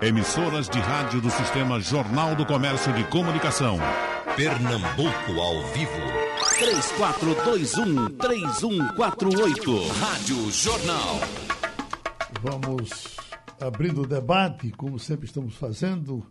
Emissoras 0.00 0.68
de 0.68 0.78
rádio 0.78 1.20
do 1.20 1.28
Sistema 1.30 1.80
Jornal 1.80 2.36
do 2.36 2.46
Comércio 2.46 2.92
de 2.92 3.02
Comunicação. 3.04 3.78
Pernambuco 4.36 5.40
ao 5.40 5.66
vivo. 5.72 5.90
3421-3148. 8.18 9.88
Rádio 9.98 10.50
Jornal. 10.52 11.20
Vamos 12.40 13.16
abrindo 13.60 14.02
o 14.02 14.06
debate, 14.06 14.70
como 14.70 14.96
sempre 14.98 15.26
estamos 15.26 15.56
fazendo, 15.56 16.24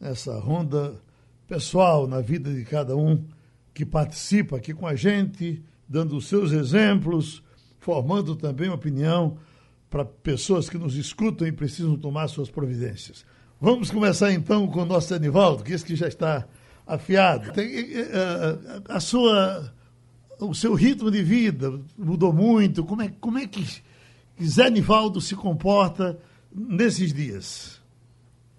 essa 0.00 0.36
ronda 0.40 1.00
pessoal 1.46 2.08
na 2.08 2.20
vida 2.20 2.52
de 2.52 2.64
cada 2.64 2.96
um 2.96 3.24
que 3.72 3.86
participa 3.86 4.56
aqui 4.56 4.74
com 4.74 4.88
a 4.88 4.96
gente, 4.96 5.62
dando 5.88 6.16
os 6.16 6.26
seus 6.26 6.50
exemplos, 6.50 7.40
formando 7.78 8.34
também 8.34 8.68
opinião 8.68 9.38
para 9.94 10.04
pessoas 10.04 10.68
que 10.68 10.76
nos 10.76 10.96
escutam 10.96 11.46
e 11.46 11.52
precisam 11.52 11.96
tomar 11.96 12.26
suas 12.26 12.50
providências. 12.50 13.24
Vamos 13.60 13.92
começar 13.92 14.32
então 14.32 14.66
com 14.66 14.80
o 14.80 14.84
nosso 14.84 15.14
Anivaldo, 15.14 15.62
que 15.62 15.72
esse 15.72 15.84
que 15.84 15.94
já 15.94 16.08
está 16.08 16.48
afiado. 16.84 17.52
Tem, 17.52 17.64
eh, 17.68 18.82
a 18.88 18.98
sua, 18.98 19.72
o 20.40 20.52
seu 20.52 20.74
ritmo 20.74 21.12
de 21.12 21.22
vida 21.22 21.80
mudou 21.96 22.32
muito. 22.32 22.82
Como 22.82 23.02
é, 23.02 23.08
como 23.20 23.38
é 23.38 23.46
que 23.46 23.64
Zé 24.44 24.66
Anivaldo 24.66 25.20
se 25.20 25.36
comporta 25.36 26.18
nesses 26.52 27.12
dias? 27.12 27.80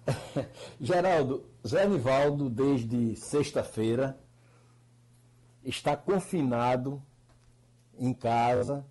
Geraldo, 0.80 1.44
Zé 1.68 1.82
Anivaldo, 1.82 2.48
desde 2.48 3.14
sexta-feira, 3.14 4.18
está 5.62 5.94
confinado 5.94 7.02
em 7.98 8.14
casa, 8.14 8.86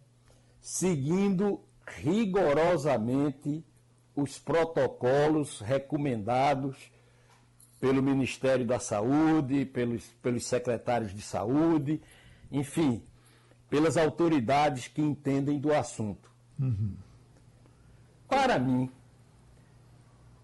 seguindo 0.61 1.64
rigorosamente 1.85 3.63
os 4.15 4.39
protocolos 4.39 5.59
recomendados 5.59 6.91
pelo 7.79 8.01
Ministério 8.01 8.65
da 8.65 8.79
Saúde, 8.79 9.65
pelos, 9.65 10.05
pelos 10.21 10.45
secretários 10.45 11.13
de 11.13 11.21
saúde, 11.21 12.01
enfim, 12.51 13.03
pelas 13.69 13.97
autoridades 13.97 14.87
que 14.87 15.01
entendem 15.01 15.59
do 15.59 15.73
assunto. 15.73 16.31
Uhum. 16.59 16.95
Para 18.27 18.57
mim, 18.57 18.89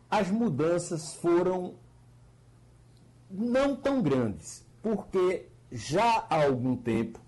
as 0.09 0.29
mudanças 0.29 1.13
foram 1.15 1.75
não 3.29 3.75
tão 3.75 4.01
grandes, 4.01 4.65
porque 4.83 5.47
já 5.71 6.25
há 6.29 6.43
algum 6.43 6.75
tempo 6.75 7.19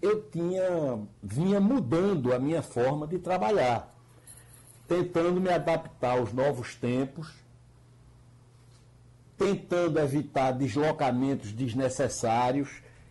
eu 0.00 0.22
tinha 0.30 0.98
vinha 1.22 1.60
mudando 1.60 2.32
a 2.32 2.38
minha 2.38 2.62
forma 2.62 3.06
de 3.06 3.18
trabalhar, 3.18 3.94
tentando 4.88 5.40
me 5.40 5.50
adaptar 5.50 6.18
aos 6.18 6.32
novos 6.32 6.74
tempos, 6.74 7.28
tentando 9.36 9.98
evitar 9.98 10.52
deslocamentos 10.52 11.52
desnecessários. 11.52 12.68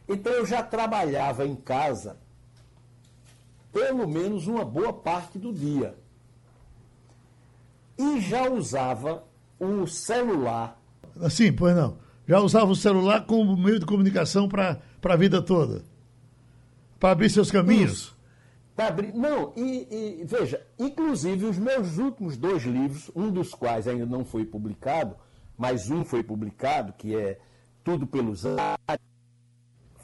Então 0.08 0.32
eu 0.34 0.46
já 0.46 0.64
trabalhava 0.64 1.46
em 1.46 1.56
casa 1.56 2.18
pelo 3.72 4.08
menos 4.08 4.48
uma 4.48 4.66
boa 4.66 4.92
parte 4.92 5.38
do 5.38 5.54
dia. 5.54 5.96
E 7.98 8.20
já 8.22 8.50
usava 8.50 9.24
o 9.60 9.86
celular. 9.86 10.80
Assim, 11.22 11.52
pois 11.52 11.76
não. 11.76 11.98
Já 12.28 12.40
usava 12.40 12.72
o 12.72 12.76
celular 12.76 13.26
como 13.26 13.58
meio 13.58 13.80
de 13.80 13.86
comunicação 13.86 14.48
para 14.48 14.80
a 15.04 15.16
vida 15.16 15.42
toda. 15.42 15.84
Para 17.00 17.12
abrir 17.12 17.30
seus 17.30 17.50
caminhos? 17.52 18.16
Para 18.76 18.88
abrir. 18.88 19.14
Não, 19.14 19.54
e, 19.56 20.22
e, 20.22 20.24
veja, 20.26 20.66
inclusive 20.78 21.46
os 21.46 21.58
meus 21.58 21.98
últimos 21.98 22.38
dois 22.38 22.64
livros, 22.64 23.12
um 23.16 23.32
dos 23.32 23.54
quais 23.54 23.88
ainda 23.88 24.06
não 24.06 24.26
foi 24.26 24.46
publicado, 24.46 25.16
mas 25.58 25.90
um 25.90 26.04
foi 26.04 26.24
publicado, 26.24 26.94
que 26.94 27.16
é 27.16 27.40
Tudo 27.84 28.06
pelos 28.06 28.46
Ares, 28.46 29.06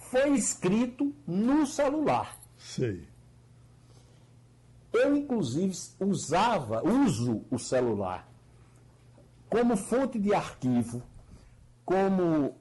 foi 0.09 0.31
escrito 0.31 1.13
no 1.27 1.65
celular. 1.65 2.37
Sei. 2.57 3.07
Eu, 4.93 5.15
inclusive, 5.15 5.75
usava, 5.99 6.81
uso 6.87 7.43
o 7.51 7.59
celular 7.59 8.25
como 9.49 9.77
fonte 9.77 10.19
de 10.19 10.33
arquivo, 10.33 11.01
como 11.85 12.55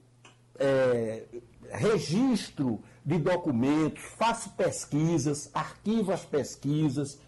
é, 0.57 1.25
registro 1.71 2.81
de 3.05 3.19
documentos, 3.19 4.03
faço 4.17 4.49
pesquisas, 4.51 5.49
arquivo 5.53 6.11
as 6.11 6.25
pesquisas, 6.25 7.19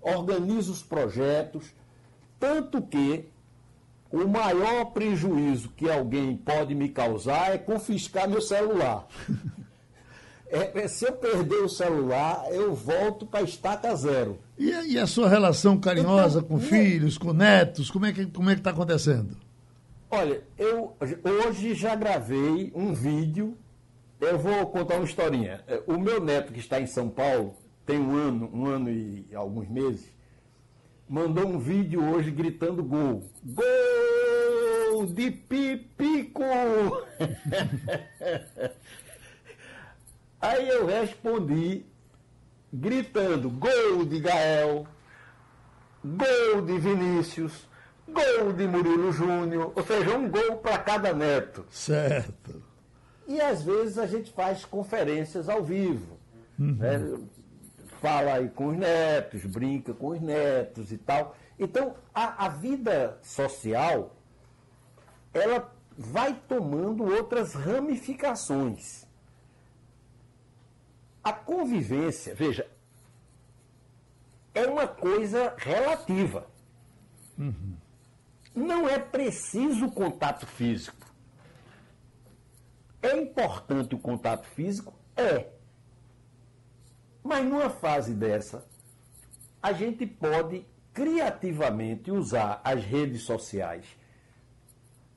organizo 0.00 0.72
os 0.72 0.82
projetos, 0.82 1.66
tanto 2.38 2.80
que 2.80 3.26
o 4.10 4.26
maior 4.26 4.86
prejuízo 4.86 5.68
que 5.76 5.90
alguém 5.90 6.36
pode 6.36 6.74
me 6.74 6.88
causar 6.88 7.54
é 7.54 7.58
confiscar 7.58 8.28
meu 8.28 8.40
celular. 8.40 9.06
É, 10.52 10.82
é, 10.82 10.88
se 10.88 11.06
eu 11.06 11.12
perder 11.12 11.62
o 11.62 11.68
celular, 11.68 12.44
eu 12.50 12.74
volto 12.74 13.24
para 13.24 13.42
estaca 13.42 13.94
zero. 13.94 14.36
E, 14.58 14.68
e, 14.68 14.98
a 14.98 15.06
sua 15.06 15.28
relação 15.28 15.78
carinhosa 15.78 16.40
então, 16.40 16.58
com 16.58 16.58
filhos, 16.58 17.16
com 17.16 17.32
netos, 17.32 17.88
como 17.88 18.06
é 18.06 18.12
que 18.12 18.26
como 18.26 18.50
é 18.50 18.54
que 18.54 18.60
está 18.60 18.70
acontecendo? 18.70 19.36
Olha, 20.10 20.42
eu 20.58 20.96
hoje 21.46 21.72
já 21.76 21.94
gravei 21.94 22.72
um 22.74 22.92
vídeo 22.92 23.56
eu 24.20 24.38
vou 24.38 24.66
contar 24.66 24.96
uma 24.96 25.04
historinha. 25.04 25.64
É, 25.66 25.82
o 25.86 25.98
meu 25.98 26.20
neto, 26.20 26.52
que 26.52 26.60
está 26.60 26.80
em 26.80 26.86
São 26.86 27.08
Paulo, 27.08 27.56
tem 27.86 27.98
um 27.98 28.14
ano, 28.14 28.50
um 28.52 28.66
ano 28.66 28.90
e 28.90 29.26
alguns 29.34 29.68
meses, 29.68 30.14
mandou 31.08 31.46
um 31.46 31.58
vídeo 31.58 32.04
hoje 32.04 32.30
gritando 32.30 32.84
gol. 32.84 33.24
Gol 33.44 35.06
de 35.06 35.30
Pipico! 35.30 36.42
Aí 40.40 40.68
eu 40.68 40.86
respondi 40.86 41.84
gritando 42.72 43.50
gol 43.50 44.04
de 44.06 44.20
Gael, 44.20 44.86
gol 46.04 46.62
de 46.62 46.78
Vinícius, 46.78 47.68
gol 48.08 48.52
de 48.52 48.66
Murilo 48.66 49.12
Júnior, 49.12 49.72
ou 49.74 49.82
seja, 49.82 50.16
um 50.16 50.30
gol 50.30 50.58
para 50.58 50.78
cada 50.78 51.12
neto. 51.12 51.66
Certo. 51.70 52.69
E 53.30 53.40
às 53.40 53.62
vezes 53.62 53.96
a 53.96 54.08
gente 54.08 54.32
faz 54.32 54.64
conferências 54.64 55.48
ao 55.48 55.62
vivo. 55.62 56.18
Uhum. 56.58 56.74
Né? 56.74 57.28
Fala 58.00 58.32
aí 58.32 58.48
com 58.48 58.70
os 58.70 58.76
netos, 58.76 59.46
brinca 59.46 59.94
com 59.94 60.08
os 60.08 60.20
netos 60.20 60.90
e 60.90 60.98
tal. 60.98 61.36
Então, 61.56 61.94
a, 62.12 62.46
a 62.46 62.48
vida 62.48 63.20
social, 63.22 64.16
ela 65.32 65.72
vai 65.96 66.34
tomando 66.48 67.04
outras 67.04 67.54
ramificações. 67.54 69.06
A 71.22 71.32
convivência, 71.32 72.34
veja, 72.34 72.66
é 74.52 74.66
uma 74.66 74.88
coisa 74.88 75.54
relativa. 75.56 76.48
Uhum. 77.38 77.76
Não 78.56 78.88
é 78.88 78.98
preciso 78.98 79.88
contato 79.92 80.48
físico. 80.48 80.99
É 83.02 83.16
importante 83.16 83.94
o 83.94 83.98
contato 83.98 84.46
físico? 84.46 84.92
É. 85.16 85.46
Mas 87.22 87.44
numa 87.44 87.70
fase 87.70 88.14
dessa, 88.14 88.66
a 89.62 89.72
gente 89.72 90.06
pode 90.06 90.66
criativamente 90.92 92.10
usar 92.10 92.60
as 92.64 92.84
redes 92.84 93.22
sociais. 93.22 93.86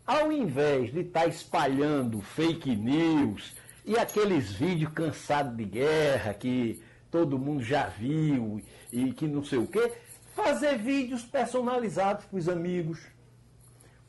Ao 0.06 0.32
invés 0.32 0.92
de 0.92 1.00
estar 1.02 1.22
tá 1.22 1.28
espalhando 1.28 2.22
fake 2.22 2.76
news 2.76 3.56
e 3.86 3.98
aqueles 3.98 4.52
vídeos 4.52 4.94
cansados 4.94 5.56
de 5.56 5.66
guerra 5.66 6.34
que 6.34 6.82
todo 7.10 7.40
mundo 7.40 7.64
já 7.64 7.88
viu 7.88 8.62
e 8.92 9.12
que 9.14 9.28
não 9.28 9.44
sei 9.44 9.60
o 9.60 9.68
quê, 9.68 9.94
fazer 10.34 10.78
vídeos 10.78 11.24
personalizados 11.24 12.26
para 12.26 12.38
os 12.38 12.50
amigos, 12.50 13.00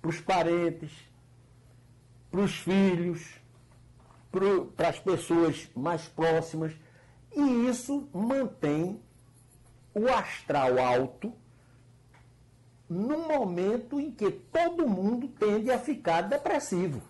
para 0.00 0.10
os 0.10 0.20
parentes, 0.20 0.92
para 2.30 2.40
os 2.40 2.56
filhos 2.56 3.43
para 4.76 4.88
as 4.88 4.98
pessoas 4.98 5.68
mais 5.74 6.02
próximas. 6.08 6.72
E 7.34 7.68
isso 7.68 8.08
mantém 8.12 9.00
o 9.94 10.08
astral 10.08 10.78
alto 10.78 11.32
no 12.88 13.18
momento 13.18 13.98
em 13.98 14.10
que 14.10 14.30
todo 14.30 14.88
mundo 14.88 15.28
tende 15.28 15.70
a 15.70 15.78
ficar 15.78 16.22
depressivo. 16.22 17.02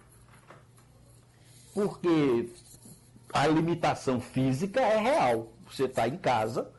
Porque 1.72 2.50
a 3.32 3.46
limitação 3.46 4.20
física 4.20 4.80
é 4.80 4.98
real. 4.98 5.52
Você 5.68 5.84
está 5.84 6.06
em 6.06 6.16
casa, 6.16 6.70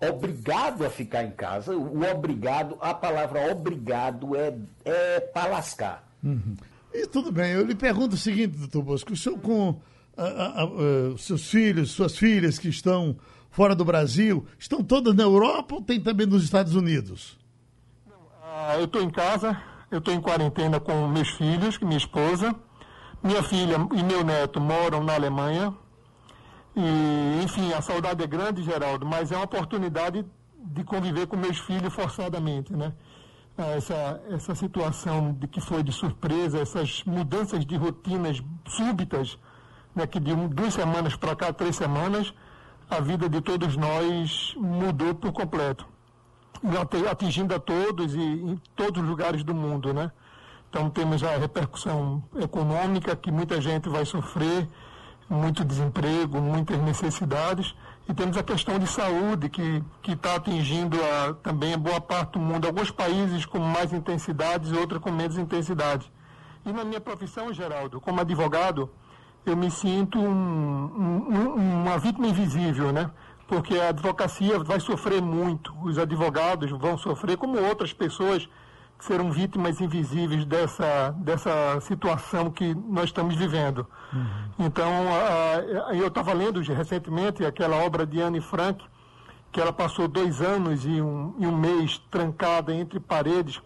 obrigado 0.00 0.84
a 0.84 0.90
ficar 0.90 1.24
em 1.24 1.30
casa. 1.30 1.76
O 1.76 2.02
obrigado, 2.10 2.76
a 2.80 2.92
palavra 2.92 3.50
obrigado 3.52 4.34
é, 4.36 4.56
é 4.84 5.20
para 5.20 5.50
lascar. 5.50 6.08
Uhum. 6.22 6.56
E 6.94 7.08
tudo 7.08 7.32
bem, 7.32 7.50
eu 7.52 7.66
lhe 7.66 7.74
pergunto 7.74 8.14
o 8.14 8.18
seguinte, 8.18 8.56
doutor 8.56 8.82
Bosco, 8.82 9.12
o 9.12 9.16
senhor 9.16 9.36
com 9.40 9.80
a, 10.16 10.22
a, 10.22 10.64
a, 10.64 11.18
seus 11.18 11.50
filhos, 11.50 11.90
suas 11.90 12.16
filhas 12.16 12.56
que 12.56 12.68
estão 12.68 13.16
fora 13.50 13.74
do 13.74 13.84
Brasil, 13.84 14.46
estão 14.56 14.82
todas 14.82 15.12
na 15.12 15.24
Europa 15.24 15.74
ou 15.74 15.82
tem 15.82 16.00
também 16.00 16.24
nos 16.24 16.44
Estados 16.44 16.76
Unidos? 16.76 17.36
Ah, 18.40 18.76
eu 18.78 18.84
estou 18.84 19.02
em 19.02 19.10
casa, 19.10 19.60
eu 19.90 19.98
estou 19.98 20.14
em 20.14 20.20
quarentena 20.20 20.78
com 20.78 21.08
meus 21.08 21.30
filhos, 21.30 21.78
minha 21.80 21.96
esposa. 21.96 22.54
Minha 23.24 23.42
filha 23.42 23.76
e 23.94 24.02
meu 24.02 24.22
neto 24.22 24.60
moram 24.60 25.02
na 25.02 25.14
Alemanha. 25.14 25.74
E, 26.76 27.42
enfim, 27.42 27.72
a 27.72 27.80
saudade 27.80 28.22
é 28.22 28.26
grande, 28.26 28.62
Geraldo, 28.62 29.06
mas 29.06 29.32
é 29.32 29.36
uma 29.36 29.46
oportunidade 29.46 30.24
de 30.58 30.84
conviver 30.84 31.26
com 31.26 31.36
meus 31.36 31.58
filhos 31.58 31.92
forçadamente, 31.92 32.72
né? 32.74 32.92
Ah, 33.56 33.70
essa, 33.76 34.20
essa 34.30 34.54
situação 34.56 35.32
de 35.32 35.46
que 35.46 35.60
foi 35.60 35.84
de 35.84 35.92
surpresa, 35.92 36.58
essas 36.58 37.04
mudanças 37.04 37.64
de 37.64 37.76
rotinas 37.76 38.42
súbitas, 38.66 39.38
né, 39.94 40.08
que 40.08 40.18
de 40.18 40.32
um, 40.32 40.48
duas 40.48 40.74
semanas 40.74 41.14
para 41.14 41.36
cá, 41.36 41.52
três 41.52 41.76
semanas, 41.76 42.34
a 42.90 42.98
vida 42.98 43.28
de 43.28 43.40
todos 43.40 43.76
nós 43.76 44.54
mudou 44.56 45.14
por 45.14 45.32
completo, 45.32 45.86
atingindo 47.08 47.54
a 47.54 47.60
todos 47.60 48.16
e 48.16 48.20
em 48.20 48.60
todos 48.74 49.00
os 49.00 49.08
lugares 49.08 49.44
do 49.44 49.54
mundo, 49.54 49.94
né? 49.94 50.10
Então 50.68 50.90
temos 50.90 51.22
a 51.22 51.36
repercussão 51.36 52.24
econômica 52.34 53.14
que 53.14 53.30
muita 53.30 53.60
gente 53.60 53.88
vai 53.88 54.04
sofrer, 54.04 54.68
muito 55.30 55.64
desemprego, 55.64 56.40
muitas 56.40 56.78
necessidades, 56.82 57.72
e 58.08 58.12
temos 58.12 58.36
a 58.36 58.42
questão 58.42 58.78
de 58.78 58.86
saúde 58.86 59.48
que 59.48 59.82
está 60.06 60.34
atingindo 60.36 60.98
a, 61.02 61.34
também 61.34 61.72
a 61.72 61.78
boa 61.78 62.00
parte 62.00 62.32
do 62.32 62.38
mundo, 62.38 62.66
alguns 62.66 62.90
países 62.90 63.46
com 63.46 63.58
mais 63.58 63.92
intensidades 63.92 64.70
e 64.70 64.76
outros 64.76 65.00
com 65.00 65.10
menos 65.10 65.38
intensidade. 65.38 66.12
E 66.66 66.72
na 66.72 66.84
minha 66.84 67.00
profissão, 67.00 67.52
Geraldo, 67.52 68.00
como 68.00 68.20
advogado, 68.20 68.90
eu 69.44 69.56
me 69.56 69.70
sinto 69.70 70.18
um, 70.18 70.26
um, 70.26 71.82
uma 71.82 71.98
vítima 71.98 72.26
invisível, 72.26 72.92
né? 72.92 73.10
Porque 73.46 73.78
a 73.78 73.88
advocacia 73.88 74.58
vai 74.58 74.80
sofrer 74.80 75.20
muito, 75.20 75.74
os 75.82 75.98
advogados 75.98 76.70
vão 76.70 76.96
sofrer, 76.96 77.36
como 77.36 77.58
outras 77.58 77.92
pessoas 77.92 78.48
serão 79.06 79.30
vítimas 79.30 79.80
invisíveis 79.80 80.44
dessa, 80.46 81.10
dessa 81.18 81.80
situação 81.82 82.50
que 82.50 82.74
nós 82.74 83.04
estamos 83.04 83.36
vivendo. 83.36 83.86
Uhum. 84.12 84.66
Então, 84.66 84.90
eu 85.92 86.08
estava 86.08 86.32
lendo 86.32 86.60
recentemente 86.60 87.44
aquela 87.44 87.76
obra 87.76 88.06
de 88.06 88.20
Anne 88.20 88.40
Frank, 88.40 88.82
que 89.52 89.60
ela 89.60 89.72
passou 89.72 90.08
dois 90.08 90.40
anos 90.40 90.84
e 90.84 91.00
um, 91.02 91.34
e 91.38 91.46
um 91.46 91.56
mês 91.56 91.98
trancada 92.10 92.74
entre 92.74 92.98
paredes 92.98 93.60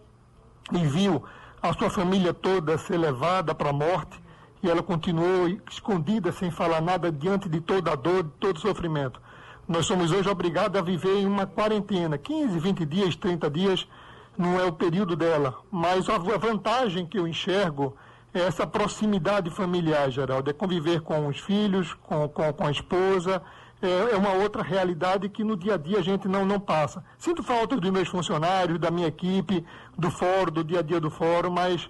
e 0.73 0.79
viu 0.79 1.23
a 1.62 1.73
sua 1.73 1.88
família 1.88 2.35
toda 2.35 2.76
ser 2.76 2.99
levada 2.99 3.55
para 3.55 3.70
a 3.70 3.73
morte 3.73 4.20
e 4.62 4.69
ela 4.69 4.82
continuou 4.82 5.49
escondida, 5.70 6.32
sem 6.32 6.50
falar 6.50 6.81
nada, 6.81 7.12
diante 7.12 7.49
de 7.49 7.61
toda 7.61 7.93
a 7.93 7.94
dor, 7.94 8.25
de 8.25 8.31
todo 8.40 8.56
o 8.56 8.61
sofrimento. 8.61 9.20
Nós 9.69 9.87
somos 9.87 10.11
hoje 10.11 10.29
obrigados 10.29 10.79
a 10.79 10.82
viver 10.82 11.20
em 11.20 11.26
uma 11.26 11.46
quarentena, 11.46 12.19
15, 12.19 12.58
20 12.58 12.85
dias, 12.85 13.14
30 13.14 13.50
dias, 13.50 13.88
não 14.38 14.58
é 14.58 14.64
o 14.64 14.73
período 14.73 15.17
dela, 15.17 15.58
mas 15.69 16.08
a 16.08 16.17
vantagem 16.17 17.05
que 17.05 17.19
eu 17.19 17.26
enxergo 17.26 17.96
é 18.32 18.40
essa 18.40 18.64
proximidade 18.64 19.50
familiar, 19.50 20.11
Geraldo, 20.11 20.49
é 20.49 20.52
conviver 20.52 21.00
com 21.00 21.26
os 21.26 21.40
filhos, 21.40 21.93
com, 22.05 22.29
com, 22.29 22.52
com 22.52 22.67
a 22.67 22.70
esposa, 22.70 23.43
é, 23.82 24.12
é, 24.12 24.17
uma 24.17 24.32
outra 24.32 24.62
realidade 24.62 25.29
que 25.29 25.43
no 25.43 25.56
dia 25.56 25.75
a 25.75 25.76
dia 25.76 25.99
a 25.99 26.02
gente 26.02 26.29
não, 26.29 26.46
não 26.46 26.61
passa. 26.61 27.05
Sinto 27.19 27.43
falta 27.43 27.76
dos 27.76 27.90
meus 27.90 28.08
funcionários, 28.08 28.79
da 28.79 28.90
minha 28.90 29.08
equipe, 29.08 29.64
do 29.96 30.11
fórum, 30.11 30.52
do 30.52 30.62
dia 30.62 30.81
a 30.81 30.82
dia 30.82 31.00
do 31.00 31.11
fórum, 31.11 31.50
mas 31.50 31.88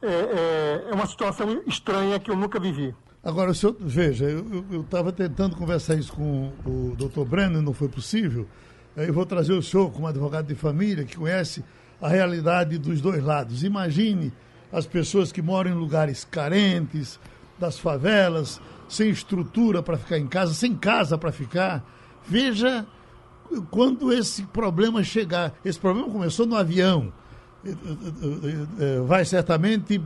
é, 0.00 0.08
é, 0.08 0.84
é 0.90 0.94
uma 0.94 1.06
situação 1.06 1.62
estranha 1.66 2.18
que 2.18 2.30
eu 2.30 2.36
nunca 2.36 2.58
vivi. 2.58 2.94
Agora, 3.22 3.50
o 3.50 3.54
senhor, 3.54 3.76
veja, 3.78 4.24
eu 4.24 4.80
estava 4.80 5.12
tentando 5.12 5.54
conversar 5.54 5.94
isso 5.96 6.12
com 6.14 6.50
o 6.64 6.94
doutor 6.96 7.26
Breno, 7.26 7.60
não 7.60 7.74
foi 7.74 7.88
possível. 7.88 8.46
Eu 8.96 9.12
vou 9.12 9.26
trazer 9.26 9.52
o 9.52 9.62
senhor 9.62 9.90
como 9.92 10.06
advogado 10.06 10.46
de 10.46 10.54
família, 10.54 11.04
que 11.04 11.16
conhece 11.16 11.62
a 12.00 12.08
realidade 12.08 12.78
dos 12.78 13.00
dois 13.00 13.22
lados. 13.22 13.62
Imagine 13.62 14.32
as 14.72 14.86
pessoas 14.86 15.32
que 15.32 15.42
moram 15.42 15.70
em 15.70 15.74
lugares 15.74 16.24
carentes, 16.24 17.18
das 17.58 17.78
favelas, 17.78 18.60
sem 18.88 19.10
estrutura 19.10 19.82
para 19.82 19.98
ficar 19.98 20.18
em 20.18 20.26
casa, 20.26 20.54
sem 20.54 20.74
casa 20.74 21.18
para 21.18 21.30
ficar. 21.30 21.84
Veja 22.26 22.86
quando 23.70 24.12
esse 24.12 24.44
problema 24.44 25.04
chegar. 25.04 25.54
Esse 25.64 25.78
problema 25.78 26.08
começou 26.08 26.46
no 26.46 26.56
avião 26.56 27.12
vai 29.06 29.24
certamente 29.24 30.00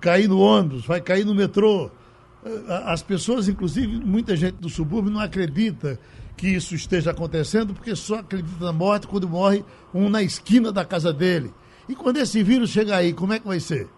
cair 0.00 0.28
no 0.28 0.38
ônibus, 0.38 0.84
vai 0.84 1.00
cair 1.00 1.24
no 1.24 1.34
metrô. 1.34 1.90
As 2.84 3.02
pessoas, 3.02 3.48
inclusive, 3.48 3.98
muita 3.98 4.36
gente 4.36 4.56
do 4.56 4.68
subúrbio 4.68 5.10
não 5.10 5.20
acredita 5.20 5.98
que 6.36 6.48
isso 6.48 6.74
esteja 6.74 7.10
acontecendo, 7.10 7.74
porque 7.74 7.94
só 7.94 8.16
acredita 8.16 8.64
na 8.64 8.72
morte 8.72 9.06
quando 9.06 9.28
morre 9.28 9.64
um 9.92 10.08
na 10.08 10.22
esquina 10.22 10.72
da 10.72 10.84
casa 10.84 11.12
dele. 11.12 11.52
E 11.88 11.94
quando 11.94 12.16
esse 12.16 12.42
vírus 12.42 12.70
chegar 12.70 12.98
aí, 12.98 13.12
como 13.12 13.32
é 13.32 13.38
que 13.38 13.46
vai 13.46 13.60
ser? 13.60 13.88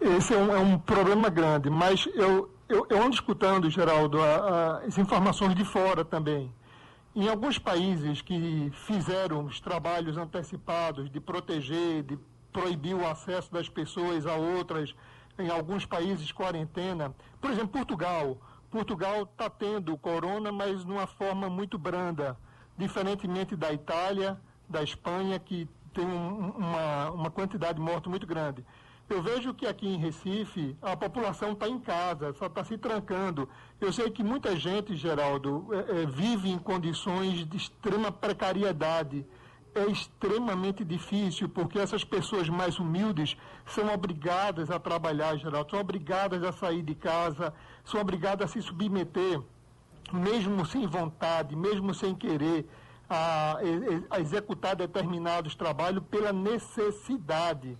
Esse 0.00 0.34
é 0.34 0.38
um, 0.38 0.52
é 0.52 0.58
um 0.58 0.78
problema 0.78 1.28
grande, 1.28 1.70
mas 1.70 2.08
eu, 2.14 2.50
eu, 2.68 2.86
eu 2.88 3.02
ando 3.02 3.14
escutando, 3.14 3.70
Geraldo, 3.70 4.20
a, 4.20 4.24
a, 4.24 4.78
as 4.86 4.98
informações 4.98 5.54
de 5.54 5.64
fora 5.64 6.04
também. 6.04 6.52
Em 7.14 7.28
alguns 7.28 7.58
países 7.58 8.22
que 8.22 8.70
fizeram 8.86 9.44
os 9.46 9.60
trabalhos 9.60 10.16
antecipados 10.16 11.10
de 11.10 11.20
proteger, 11.20 12.04
de 12.04 12.18
proibir 12.52 12.94
o 12.94 13.06
acesso 13.06 13.52
das 13.52 13.68
pessoas 13.68 14.26
a 14.26 14.34
outras, 14.34 14.94
em 15.38 15.48
alguns 15.48 15.84
países 15.84 16.30
quarentena, 16.32 17.14
por 17.40 17.50
exemplo, 17.50 17.68
Portugal. 17.68 18.36
Portugal 18.70 19.22
está 19.22 19.48
tendo 19.48 19.92
o 19.92 19.98
corona, 19.98 20.52
mas 20.52 20.84
de 20.84 20.90
uma 20.90 21.06
forma 21.06 21.48
muito 21.48 21.78
branda, 21.78 22.36
diferentemente 22.76 23.56
da 23.56 23.72
Itália, 23.72 24.38
da 24.68 24.82
Espanha, 24.82 25.38
que 25.38 25.68
tem 25.94 26.06
um, 26.06 26.50
uma, 26.50 27.10
uma 27.10 27.30
quantidade 27.30 27.74
de 27.74 27.80
mortos 27.80 28.10
muito 28.10 28.26
grande. 28.26 28.64
Eu 29.08 29.22
vejo 29.22 29.54
que 29.54 29.66
aqui 29.66 29.88
em 29.88 29.96
Recife 29.96 30.76
a 30.82 30.94
população 30.94 31.52
está 31.52 31.66
em 31.66 31.80
casa, 31.80 32.34
só 32.34 32.46
está 32.46 32.62
se 32.62 32.76
trancando. 32.76 33.48
Eu 33.80 33.90
sei 33.90 34.10
que 34.10 34.22
muita 34.22 34.54
gente, 34.54 34.94
Geraldo, 34.94 35.66
é, 35.72 36.02
é, 36.02 36.06
vive 36.06 36.50
em 36.50 36.58
condições 36.58 37.48
de 37.48 37.56
extrema 37.56 38.12
precariedade. 38.12 39.24
É 39.78 39.86
extremamente 39.90 40.84
difícil, 40.84 41.48
porque 41.48 41.78
essas 41.78 42.02
pessoas 42.02 42.48
mais 42.48 42.78
humildes 42.78 43.36
são 43.64 43.92
obrigadas 43.94 44.70
a 44.70 44.78
trabalhar, 44.78 45.36
Geraldo, 45.36 45.70
são 45.70 45.78
obrigadas 45.78 46.42
a 46.42 46.50
sair 46.50 46.82
de 46.82 46.96
casa, 46.96 47.54
são 47.84 48.00
obrigadas 48.00 48.50
a 48.50 48.52
se 48.52 48.60
submeter, 48.60 49.40
mesmo 50.12 50.66
sem 50.66 50.84
vontade, 50.86 51.54
mesmo 51.54 51.94
sem 51.94 52.12
querer, 52.12 52.68
a, 53.08 53.58
a 54.10 54.20
executar 54.20 54.74
determinados 54.74 55.54
trabalhos 55.54 56.02
pela 56.10 56.32
necessidade 56.32 57.78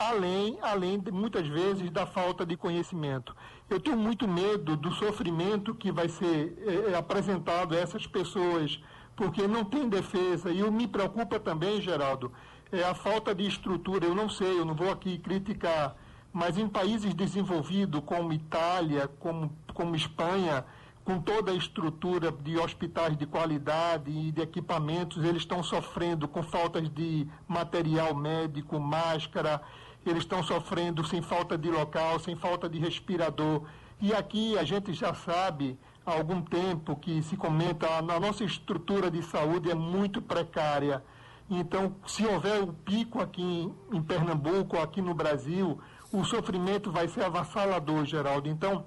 além, 0.00 0.58
além 0.62 0.98
de, 0.98 1.12
muitas 1.12 1.46
vezes 1.46 1.90
da 1.90 2.06
falta 2.06 2.46
de 2.46 2.56
conhecimento. 2.56 3.36
Eu 3.68 3.78
tenho 3.78 3.98
muito 3.98 4.26
medo 4.26 4.74
do 4.74 4.90
sofrimento 4.92 5.74
que 5.74 5.92
vai 5.92 6.08
ser 6.08 6.56
é 6.90 6.96
apresentado 6.96 7.74
a 7.74 7.78
essas 7.78 8.06
pessoas, 8.06 8.80
porque 9.20 9.46
não 9.46 9.66
tem 9.66 9.86
defesa. 9.86 10.50
E 10.50 10.62
o 10.62 10.72
me 10.72 10.88
preocupa 10.88 11.38
também, 11.38 11.78
Geraldo, 11.82 12.32
é 12.72 12.82
a 12.82 12.94
falta 12.94 13.34
de 13.34 13.46
estrutura. 13.46 14.06
Eu 14.06 14.14
não 14.14 14.30
sei, 14.30 14.58
eu 14.58 14.64
não 14.64 14.74
vou 14.74 14.90
aqui 14.90 15.18
criticar, 15.18 15.94
mas 16.32 16.56
em 16.56 16.66
países 16.66 17.12
desenvolvidos 17.12 18.00
como 18.06 18.32
Itália, 18.32 19.08
como, 19.20 19.54
como 19.74 19.94
Espanha, 19.94 20.64
com 21.04 21.20
toda 21.20 21.52
a 21.52 21.54
estrutura 21.54 22.32
de 22.32 22.56
hospitais 22.56 23.14
de 23.14 23.26
qualidade 23.26 24.10
e 24.10 24.32
de 24.32 24.40
equipamentos, 24.40 25.22
eles 25.22 25.42
estão 25.42 25.62
sofrendo 25.62 26.26
com 26.26 26.42
faltas 26.42 26.88
de 26.88 27.26
material 27.46 28.14
médico, 28.14 28.80
máscara, 28.80 29.60
eles 30.06 30.22
estão 30.22 30.42
sofrendo 30.42 31.06
sem 31.06 31.20
falta 31.20 31.58
de 31.58 31.70
local, 31.70 32.18
sem 32.20 32.34
falta 32.36 32.70
de 32.70 32.78
respirador. 32.78 33.64
E 34.00 34.14
aqui 34.14 34.56
a 34.56 34.64
gente 34.64 34.94
já 34.94 35.12
sabe 35.12 35.78
há 36.04 36.12
algum 36.12 36.42
tempo 36.42 36.96
que 36.96 37.22
se 37.22 37.36
comenta 37.36 37.86
a 37.98 38.02
nossa 38.02 38.44
estrutura 38.44 39.10
de 39.10 39.22
saúde 39.22 39.70
é 39.70 39.74
muito 39.74 40.20
precária. 40.20 41.02
Então, 41.48 41.96
se 42.06 42.24
houver 42.24 42.62
um 42.62 42.72
pico 42.72 43.20
aqui 43.20 43.72
em, 43.92 44.02
Pernambuco, 44.02 44.78
aqui 44.78 45.02
no 45.02 45.14
Brasil, 45.14 45.80
o 46.12 46.24
sofrimento 46.24 46.92
vai 46.92 47.08
ser 47.08 47.24
avassalador, 47.24 48.04
Geraldo. 48.04 48.48
Então, 48.48 48.84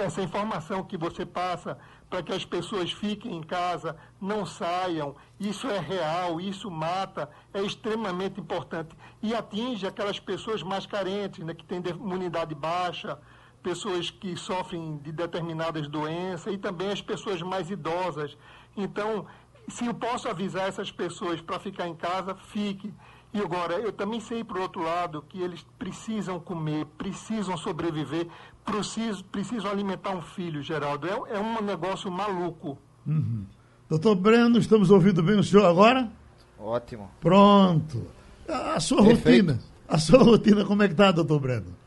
essa 0.00 0.22
informação 0.22 0.82
que 0.82 0.96
você 0.96 1.24
passa 1.24 1.78
para 2.08 2.22
que 2.22 2.32
as 2.32 2.44
pessoas 2.44 2.92
fiquem 2.92 3.36
em 3.36 3.42
casa, 3.42 3.96
não 4.20 4.46
saiam. 4.46 5.14
Isso 5.38 5.68
é 5.68 5.78
real, 5.78 6.40
isso 6.40 6.70
mata, 6.70 7.28
é 7.52 7.62
extremamente 7.62 8.40
importante. 8.40 8.96
E 9.22 9.34
atinge 9.34 9.86
aquelas 9.86 10.18
pessoas 10.18 10.62
mais 10.62 10.86
carentes, 10.86 11.44
né, 11.44 11.52
que 11.52 11.64
têm 11.64 11.80
imunidade 11.80 12.54
baixa, 12.54 13.18
pessoas 13.66 14.10
que 14.10 14.36
sofrem 14.36 14.96
de 15.02 15.10
determinadas 15.10 15.88
doenças 15.88 16.54
e 16.54 16.56
também 16.56 16.88
as 16.92 17.02
pessoas 17.02 17.42
mais 17.42 17.68
idosas. 17.68 18.38
Então, 18.76 19.26
se 19.68 19.84
eu 19.84 19.92
posso 19.92 20.28
avisar 20.28 20.68
essas 20.68 20.92
pessoas 20.92 21.40
para 21.40 21.58
ficar 21.58 21.88
em 21.88 21.94
casa, 21.96 22.36
fique. 22.36 22.94
E 23.34 23.40
agora, 23.40 23.74
eu 23.74 23.90
também 23.90 24.20
sei, 24.20 24.44
por 24.44 24.58
outro 24.58 24.84
lado, 24.84 25.20
que 25.28 25.42
eles 25.42 25.66
precisam 25.76 26.38
comer, 26.38 26.86
precisam 26.96 27.56
sobreviver, 27.56 28.28
precisam, 28.64 29.24
precisam 29.32 29.68
alimentar 29.68 30.14
um 30.14 30.22
filho, 30.22 30.62
Geraldo. 30.62 31.08
É, 31.08 31.36
é 31.36 31.40
um 31.40 31.60
negócio 31.60 32.08
maluco. 32.08 32.78
Uhum. 33.04 33.46
Doutor 33.88 34.14
Breno, 34.14 34.58
estamos 34.58 34.92
ouvindo 34.92 35.24
bem 35.24 35.40
o 35.40 35.42
senhor 35.42 35.66
agora? 35.66 36.08
Ótimo. 36.56 37.10
Pronto. 37.20 38.06
A, 38.48 38.74
a 38.74 38.80
sua 38.80 39.02
Perfeito. 39.02 39.48
rotina, 39.48 39.60
a 39.88 39.98
sua 39.98 40.22
rotina 40.22 40.64
como 40.64 40.84
é 40.84 40.86
que 40.86 40.94
está, 40.94 41.10
doutor 41.10 41.40
Breno? 41.40 41.85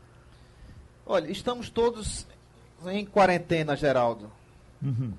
Olha, 1.12 1.28
estamos 1.28 1.68
todos 1.68 2.24
em 2.86 3.04
quarentena, 3.04 3.74
Geraldo. 3.74 4.30
Uhum. 4.80 5.12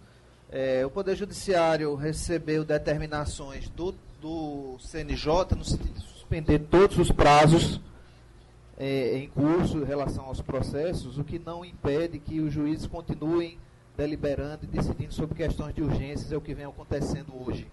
É, 0.50 0.86
o 0.86 0.90
Poder 0.90 1.18
Judiciário 1.18 1.94
recebeu 1.96 2.64
determinações 2.64 3.68
do, 3.68 3.94
do 4.22 4.78
CNJ 4.80 5.54
no 5.54 5.66
sentido 5.66 6.00
de 6.00 6.06
suspender 6.06 6.60
todos 6.60 6.98
os 6.98 7.12
prazos 7.12 7.82
é, 8.78 9.18
em 9.18 9.28
curso 9.28 9.80
em 9.80 9.84
relação 9.84 10.24
aos 10.28 10.40
processos, 10.40 11.18
o 11.18 11.26
que 11.26 11.38
não 11.38 11.66
impede 11.66 12.20
que 12.20 12.40
os 12.40 12.54
juízes 12.54 12.88
continuem 12.88 13.58
deliberando 13.98 14.64
e 14.64 14.68
decidindo 14.68 15.14
sobre 15.14 15.36
questões 15.36 15.76
de 15.76 15.82
urgências, 15.82 16.32
é 16.32 16.38
o 16.38 16.42
que 16.42 16.54
vem 16.54 16.68
acontecendo 16.68 17.34
hoje. 17.46 17.68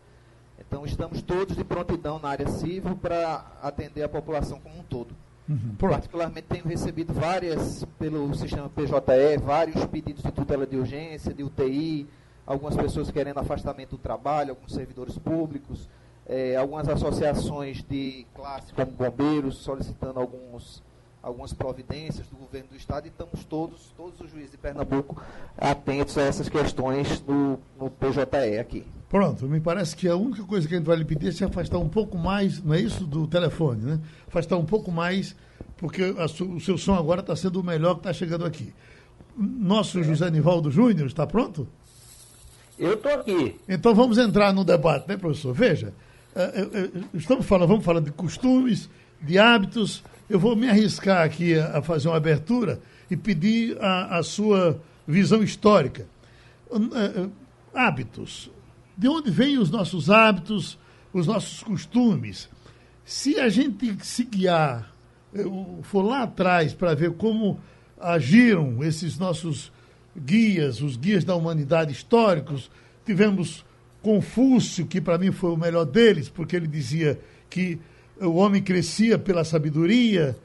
Então, 0.58 0.84
estamos 0.84 1.22
todos 1.22 1.56
de 1.56 1.62
prontidão 1.62 2.18
na 2.18 2.30
área 2.30 2.48
civil 2.48 2.96
para 2.96 3.46
atender 3.62 4.02
a 4.02 4.08
população 4.08 4.58
como 4.58 4.76
um 4.76 4.82
todo. 4.82 5.14
Uhum. 5.48 5.74
Particularmente, 5.78 6.46
tenho 6.48 6.64
recebido 6.64 7.14
várias, 7.14 7.84
pelo 7.98 8.34
sistema 8.34 8.68
PJE, 8.68 9.38
vários 9.42 9.84
pedidos 9.86 10.22
de 10.22 10.30
tutela 10.30 10.66
de 10.66 10.76
urgência, 10.76 11.32
de 11.32 11.42
UTI, 11.42 12.06
algumas 12.46 12.76
pessoas 12.76 13.10
querendo 13.10 13.38
afastamento 13.38 13.90
do 13.90 13.98
trabalho, 13.98 14.50
alguns 14.50 14.72
servidores 14.72 15.18
públicos, 15.18 15.88
eh, 16.26 16.54
algumas 16.56 16.88
associações 16.88 17.82
de 17.82 18.26
classe, 18.34 18.72
como 18.74 18.92
bombeiros, 18.92 19.56
solicitando 19.58 20.20
alguns 20.20 20.82
algumas 21.22 21.52
providências 21.52 22.26
do 22.28 22.36
governo 22.36 22.68
do 22.70 22.76
estado 22.76 23.06
e 23.06 23.08
estamos 23.08 23.44
todos, 23.44 23.92
todos 23.96 24.20
os 24.20 24.30
juízes 24.30 24.52
de 24.52 24.56
Pernambuco 24.56 25.22
atentos 25.56 26.16
a 26.16 26.22
essas 26.22 26.48
questões 26.48 27.22
no, 27.26 27.58
no 27.78 27.90
PJE 27.90 28.58
aqui. 28.58 28.84
Pronto, 29.08 29.46
me 29.46 29.60
parece 29.60 29.96
que 29.96 30.06
a 30.06 30.16
única 30.16 30.44
coisa 30.44 30.68
que 30.68 30.74
a 30.74 30.78
gente 30.78 30.86
vai 30.86 30.96
lhe 30.96 31.04
pedir 31.04 31.28
é 31.28 31.32
se 31.32 31.44
afastar 31.44 31.78
um 31.78 31.88
pouco 31.88 32.18
mais, 32.18 32.62
não 32.62 32.74
é 32.74 32.80
isso, 32.80 33.04
do 33.04 33.26
telefone, 33.26 33.82
né? 33.82 34.00
Afastar 34.26 34.56
um 34.56 34.66
pouco 34.66 34.92
mais, 34.92 35.34
porque 35.78 36.14
a, 36.18 36.26
o 36.26 36.60
seu 36.60 36.76
som 36.76 36.94
agora 36.94 37.20
está 37.20 37.34
sendo 37.34 37.60
o 37.60 37.64
melhor 37.64 37.94
que 37.94 38.00
está 38.00 38.12
chegando 38.12 38.44
aqui. 38.44 38.72
Nosso 39.36 39.98
é. 40.00 40.02
José 40.02 40.30
Nivaldo 40.30 40.70
Júnior 40.70 41.06
está 41.06 41.26
pronto? 41.26 41.66
Eu 42.78 42.94
estou 42.94 43.12
aqui. 43.12 43.58
Então 43.68 43.94
vamos 43.94 44.18
entrar 44.18 44.52
no 44.52 44.62
debate, 44.62 45.08
né, 45.08 45.16
professor? 45.16 45.54
Veja, 45.54 45.94
é, 46.34 46.42
é, 46.42 46.90
estamos 47.14 47.46
falando, 47.46 47.68
vamos 47.68 47.84
falar 47.84 48.00
de 48.00 48.12
costumes, 48.12 48.90
de 49.20 49.38
hábitos, 49.38 50.04
eu 50.28 50.38
vou 50.38 50.54
me 50.54 50.68
arriscar 50.68 51.24
aqui 51.24 51.58
a, 51.58 51.80
fazer 51.82 52.08
uma 52.08 52.16
abertura 52.16 52.80
e 53.10 53.16
pedir 53.16 53.76
a, 53.80 54.18
a 54.18 54.22
sua 54.22 54.80
visão 55.06 55.42
histórica. 55.42 56.06
Uh, 56.70 57.30
hábitos. 57.74 58.50
De 58.96 59.08
onde 59.08 59.30
vêm 59.30 59.58
os 59.58 59.70
nossos 59.70 60.10
hábitos, 60.10 60.78
os 61.12 61.26
nossos 61.26 61.62
costumes? 61.62 62.48
Se 63.04 63.38
a 63.38 63.48
gente 63.48 63.96
se 64.04 64.24
guiar, 64.24 64.92
for 65.82 66.02
lá 66.02 66.24
atrás 66.24 66.74
para 66.74 66.94
ver 66.94 67.12
como 67.12 67.60
agiram 67.98 68.82
esses 68.82 69.18
nossos 69.18 69.72
guias, 70.16 70.80
os 70.80 70.96
guias 70.96 71.24
da 71.24 71.34
humanidade 71.34 71.92
históricos, 71.92 72.70
tivemos 73.06 73.64
Confúcio, 74.02 74.86
que 74.86 75.00
para 75.00 75.18
mim 75.18 75.32
foi 75.32 75.50
o 75.50 75.56
melhor 75.56 75.84
deles, 75.84 76.28
porque 76.28 76.54
ele 76.54 76.68
dizia 76.68 77.20
que 77.50 77.78
o 78.20 78.34
homem 78.34 78.62
crescia 78.62 79.18
pela 79.18 79.44
sabedoria. 79.44 80.36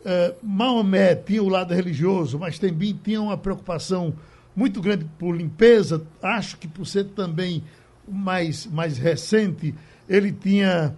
Uh, 0.00 0.34
Maomé 0.42 1.14
tinha 1.14 1.42
o 1.42 1.48
lado 1.48 1.72
religioso, 1.72 2.38
mas 2.38 2.58
também 2.58 2.98
tinha 3.02 3.20
uma 3.20 3.38
preocupação 3.38 4.14
muito 4.54 4.80
grande 4.80 5.06
por 5.18 5.34
limpeza. 5.34 6.02
Acho 6.22 6.58
que 6.58 6.68
por 6.68 6.86
ser 6.86 7.04
também 7.04 7.62
mais, 8.06 8.66
mais 8.66 8.98
recente, 8.98 9.74
ele 10.08 10.30
tinha 10.32 10.94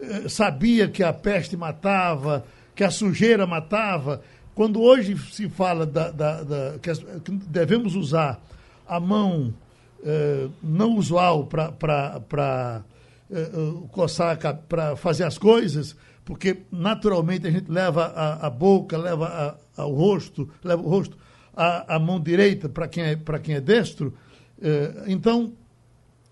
uh, 0.00 0.28
sabia 0.28 0.88
que 0.88 1.02
a 1.02 1.12
peste 1.12 1.56
matava, 1.56 2.44
que 2.74 2.84
a 2.84 2.90
sujeira 2.90 3.46
matava. 3.46 4.22
Quando 4.54 4.80
hoje 4.80 5.18
se 5.32 5.48
fala 5.48 5.84
da, 5.84 6.10
da, 6.10 6.42
da 6.44 6.78
que, 6.80 6.90
devemos 7.48 7.96
usar 7.96 8.40
a 8.86 9.00
mão 9.00 9.52
uh, 10.00 10.50
não 10.62 10.96
usual 10.96 11.46
para 11.46 12.84
uh, 13.30 13.88
coçar 13.88 14.38
para 14.68 14.96
fazer 14.96 15.24
as 15.24 15.38
coisas, 15.38 15.96
porque 16.24 16.62
naturalmente 16.70 17.46
a 17.46 17.50
gente 17.50 17.70
leva 17.70 18.06
a, 18.06 18.46
a 18.46 18.50
boca, 18.50 18.96
leva 18.96 19.58
a, 19.76 19.82
rosto, 19.82 20.48
leva 20.62 20.82
o 20.82 20.88
rosto 20.88 21.16
à, 21.54 21.98
mão 21.98 22.20
direita 22.20 22.68
para 22.68 22.88
quem, 22.88 23.04
é, 23.04 23.16
quem 23.42 23.54
é 23.54 23.60
destro. 23.60 24.14
Uh, 24.58 25.04
então, 25.06 25.52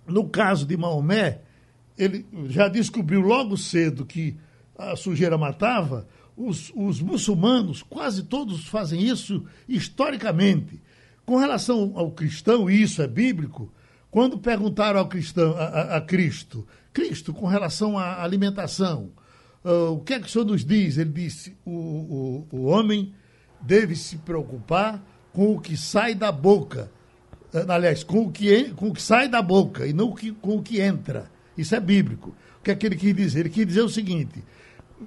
no 0.07 0.29
caso 0.29 0.67
de 0.67 0.77
Maomé, 0.77 1.41
ele 1.97 2.27
já 2.47 2.69
descobriu 2.69 3.21
logo 3.21 3.57
cedo 3.57 4.05
que 4.05 4.37
a 4.77 4.97
sujeira 4.97 5.37
matava. 5.37 6.07
Os, 6.37 6.73
os 6.75 7.01
muçulmanos, 7.01 7.83
quase 7.83 8.23
todos 8.25 8.67
fazem 8.67 9.03
isso 9.03 9.45
historicamente. 9.69 10.81
Com 11.25 11.37
relação 11.37 11.93
ao 11.95 12.11
cristão, 12.11 12.69
e 12.69 12.83
isso 12.83 13.03
é 13.03 13.07
bíblico, 13.07 13.73
quando 14.11 14.39
perguntaram 14.39 14.99
ao 14.99 15.09
cristão, 15.09 15.57
a, 15.57 15.65
a, 15.65 15.97
a 15.99 16.01
Cristo, 16.01 16.67
Cristo, 16.93 17.33
com 17.33 17.47
relação 17.47 17.99
à 17.99 18.23
alimentação, 18.23 19.11
uh, 19.65 19.93
o 19.93 20.01
que 20.01 20.15
é 20.15 20.21
que 20.21 20.27
o 20.27 20.31
Senhor 20.31 20.45
nos 20.45 20.65
diz? 20.65 20.99
Ele 20.99 21.11
disse: 21.11 21.57
o, 21.65 21.71
o, 21.71 22.49
o 22.51 22.65
homem 22.65 23.15
deve 23.61 23.97
se 23.97 24.19
preocupar 24.19 25.03
com 25.33 25.55
o 25.55 25.61
que 25.61 25.77
sai 25.77 26.15
da 26.15 26.31
boca. 26.31 26.91
Uh, 27.53 27.71
aliás, 27.71 28.05
com 28.05 28.27
o, 28.27 28.31
que, 28.31 28.71
com 28.71 28.89
o 28.89 28.93
que 28.93 29.03
sai 29.03 29.29
da 29.29 29.41
boca 29.41 29.87
e 29.87 29.93
não 29.93 30.15
com 30.41 30.57
o 30.57 30.63
que 30.63 30.81
entra. 30.81 31.31
Isso 31.57 31.75
é 31.75 31.81
bíblico. 31.81 32.35
O 32.61 32.63
que 32.63 32.71
é 32.71 32.75
que 32.75 32.87
ele 32.87 32.97
quis 32.97 33.15
dizer? 33.15 33.41
Ele 33.41 33.51
quis 33.51 33.67
dizer 33.67 33.83
o 33.83 33.89
seguinte: 33.89 34.43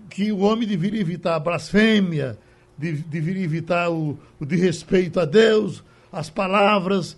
que 0.09 0.31
o 0.31 0.39
homem 0.39 0.67
deveria 0.67 1.01
evitar 1.01 1.35
a 1.35 1.39
blasfêmia, 1.39 2.37
deveria 2.77 3.43
evitar 3.43 3.89
o, 3.89 4.19
o 4.39 4.45
desrespeito 4.45 5.19
a 5.19 5.25
Deus, 5.25 5.83
as 6.11 6.29
palavras, 6.29 7.17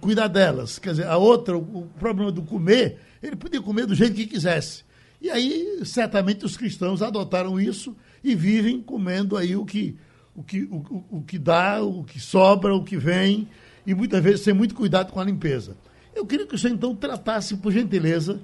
cuidar 0.00 0.28
delas. 0.28 0.78
Quer 0.78 0.90
dizer, 0.90 1.06
a 1.06 1.16
outra, 1.16 1.56
o 1.56 1.88
problema 1.98 2.32
do 2.32 2.42
comer 2.42 2.98
ele 3.22 3.36
podia 3.36 3.60
comer 3.60 3.86
do 3.86 3.94
jeito 3.94 4.14
que 4.14 4.26
quisesse. 4.26 4.84
E 5.20 5.28
aí, 5.28 5.80
certamente, 5.84 6.44
os 6.44 6.56
cristãos 6.56 7.02
adotaram 7.02 7.60
isso 7.60 7.96
e 8.22 8.34
vivem 8.34 8.80
comendo 8.80 9.36
aí 9.36 9.56
o 9.56 9.64
que, 9.64 9.96
o 10.34 10.42
que, 10.42 10.62
o, 10.62 11.04
o 11.10 11.22
que 11.22 11.38
dá, 11.38 11.82
o 11.82 12.04
que 12.04 12.20
sobra, 12.20 12.74
o 12.74 12.84
que 12.84 12.96
vem, 12.96 13.48
e 13.84 13.94
muitas 13.94 14.22
vezes 14.22 14.42
sem 14.42 14.54
muito 14.54 14.74
cuidado 14.74 15.12
com 15.12 15.20
a 15.20 15.24
limpeza. 15.24 15.76
Eu 16.14 16.24
queria 16.24 16.46
que 16.46 16.54
o 16.54 16.58
senhor, 16.58 16.74
então, 16.74 16.94
tratasse, 16.94 17.56
por 17.56 17.72
gentileza, 17.72 18.40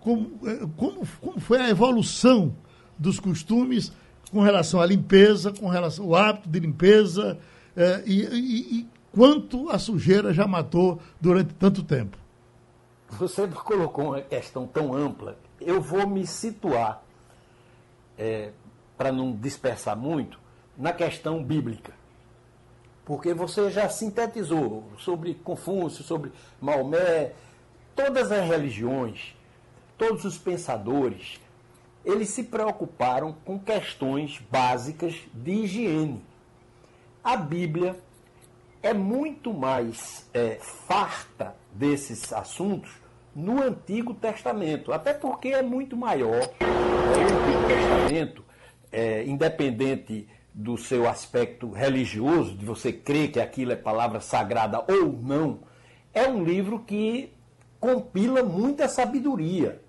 como, 0.00 0.32
eh, 0.44 0.66
como, 0.76 1.06
como 1.20 1.40
foi 1.40 1.58
a 1.60 1.68
evolução 1.68 2.54
dos 2.98 3.18
costumes 3.20 3.92
com 4.30 4.40
relação 4.40 4.80
à 4.80 4.86
limpeza, 4.86 5.52
com 5.52 5.68
relação 5.68 6.06
ao 6.06 6.14
hábito 6.14 6.48
de 6.48 6.60
limpeza, 6.60 7.38
eh, 7.76 8.02
e, 8.06 8.20
e 8.22 8.86
quanto 9.14 9.70
a 9.70 9.78
sujeira 9.78 10.32
já 10.32 10.46
matou 10.46 11.00
durante 11.20 11.54
tanto 11.54 11.82
tempo. 11.82 12.18
Você 13.10 13.46
colocou 13.46 14.06
uma 14.06 14.20
questão 14.20 14.66
tão 14.66 14.92
ampla. 14.92 15.38
Eu 15.60 15.80
vou 15.80 16.06
me 16.06 16.26
situar, 16.26 17.02
é, 18.18 18.50
para 18.98 19.12
não 19.12 19.32
dispersar 19.32 19.96
muito, 19.96 20.38
na 20.76 20.92
questão 20.92 21.42
bíblica. 21.42 21.92
Porque 23.04 23.32
você 23.32 23.70
já 23.70 23.88
sintetizou 23.88 24.84
sobre 24.98 25.34
Confúcio, 25.34 26.02
sobre 26.02 26.32
Maomé, 26.60 27.32
todas 27.94 28.32
as 28.32 28.48
religiões, 28.48 29.36
todos 29.96 30.24
os 30.24 30.36
pensadores, 30.36 31.38
eles 32.04 32.30
se 32.30 32.44
preocuparam 32.44 33.32
com 33.44 33.58
questões 33.58 34.42
básicas 34.50 35.14
de 35.32 35.52
higiene. 35.52 36.24
A 37.22 37.36
Bíblia 37.36 37.98
é 38.84 38.92
muito 38.92 39.54
mais 39.54 40.28
é, 40.34 40.58
farta 40.60 41.56
desses 41.72 42.30
assuntos 42.34 42.90
no 43.34 43.62
Antigo 43.62 44.12
Testamento, 44.12 44.92
até 44.92 45.14
porque 45.14 45.48
é 45.48 45.62
muito 45.62 45.96
maior. 45.96 46.42
O 46.60 47.18
Antigo 47.18 47.66
Testamento, 47.66 48.44
é, 48.92 49.24
independente 49.24 50.28
do 50.52 50.76
seu 50.76 51.08
aspecto 51.08 51.70
religioso, 51.70 52.54
de 52.54 52.66
você 52.66 52.92
crer 52.92 53.32
que 53.32 53.40
aquilo 53.40 53.72
é 53.72 53.76
palavra 53.76 54.20
sagrada 54.20 54.84
ou 54.86 55.10
não, 55.10 55.60
é 56.12 56.28
um 56.28 56.44
livro 56.44 56.80
que 56.80 57.32
compila 57.80 58.42
muita 58.42 58.86
sabedoria, 58.86 59.80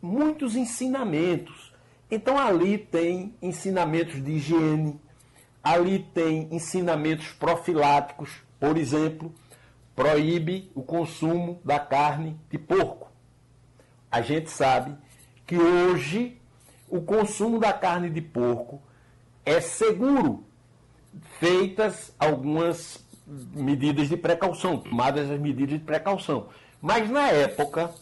muitos 0.00 0.54
ensinamentos. 0.54 1.74
Então 2.08 2.38
ali 2.38 2.78
tem 2.78 3.34
ensinamentos 3.42 4.22
de 4.22 4.30
higiene, 4.30 5.00
ali 5.62 5.98
tem 5.98 6.48
ensinamentos 6.50 7.28
profiláticos, 7.32 8.30
por 8.58 8.76
exemplo, 8.76 9.34
proíbe 9.94 10.70
o 10.74 10.82
consumo 10.82 11.60
da 11.64 11.78
carne 11.78 12.38
de 12.50 12.58
porco. 12.58 13.10
A 14.10 14.22
gente 14.22 14.50
sabe 14.50 14.96
que 15.46 15.56
hoje 15.58 16.40
o 16.88 17.00
consumo 17.00 17.58
da 17.58 17.72
carne 17.72 18.10
de 18.10 18.20
porco 18.20 18.82
é 19.44 19.60
seguro, 19.60 20.44
feitas 21.38 22.12
algumas 22.18 23.04
medidas 23.26 24.08
de 24.08 24.16
precaução, 24.16 24.78
tomadas 24.78 25.30
as 25.30 25.38
medidas 25.38 25.78
de 25.78 25.84
precaução. 25.84 26.48
Mas 26.80 27.08
na 27.10 27.28
época, 27.28 27.94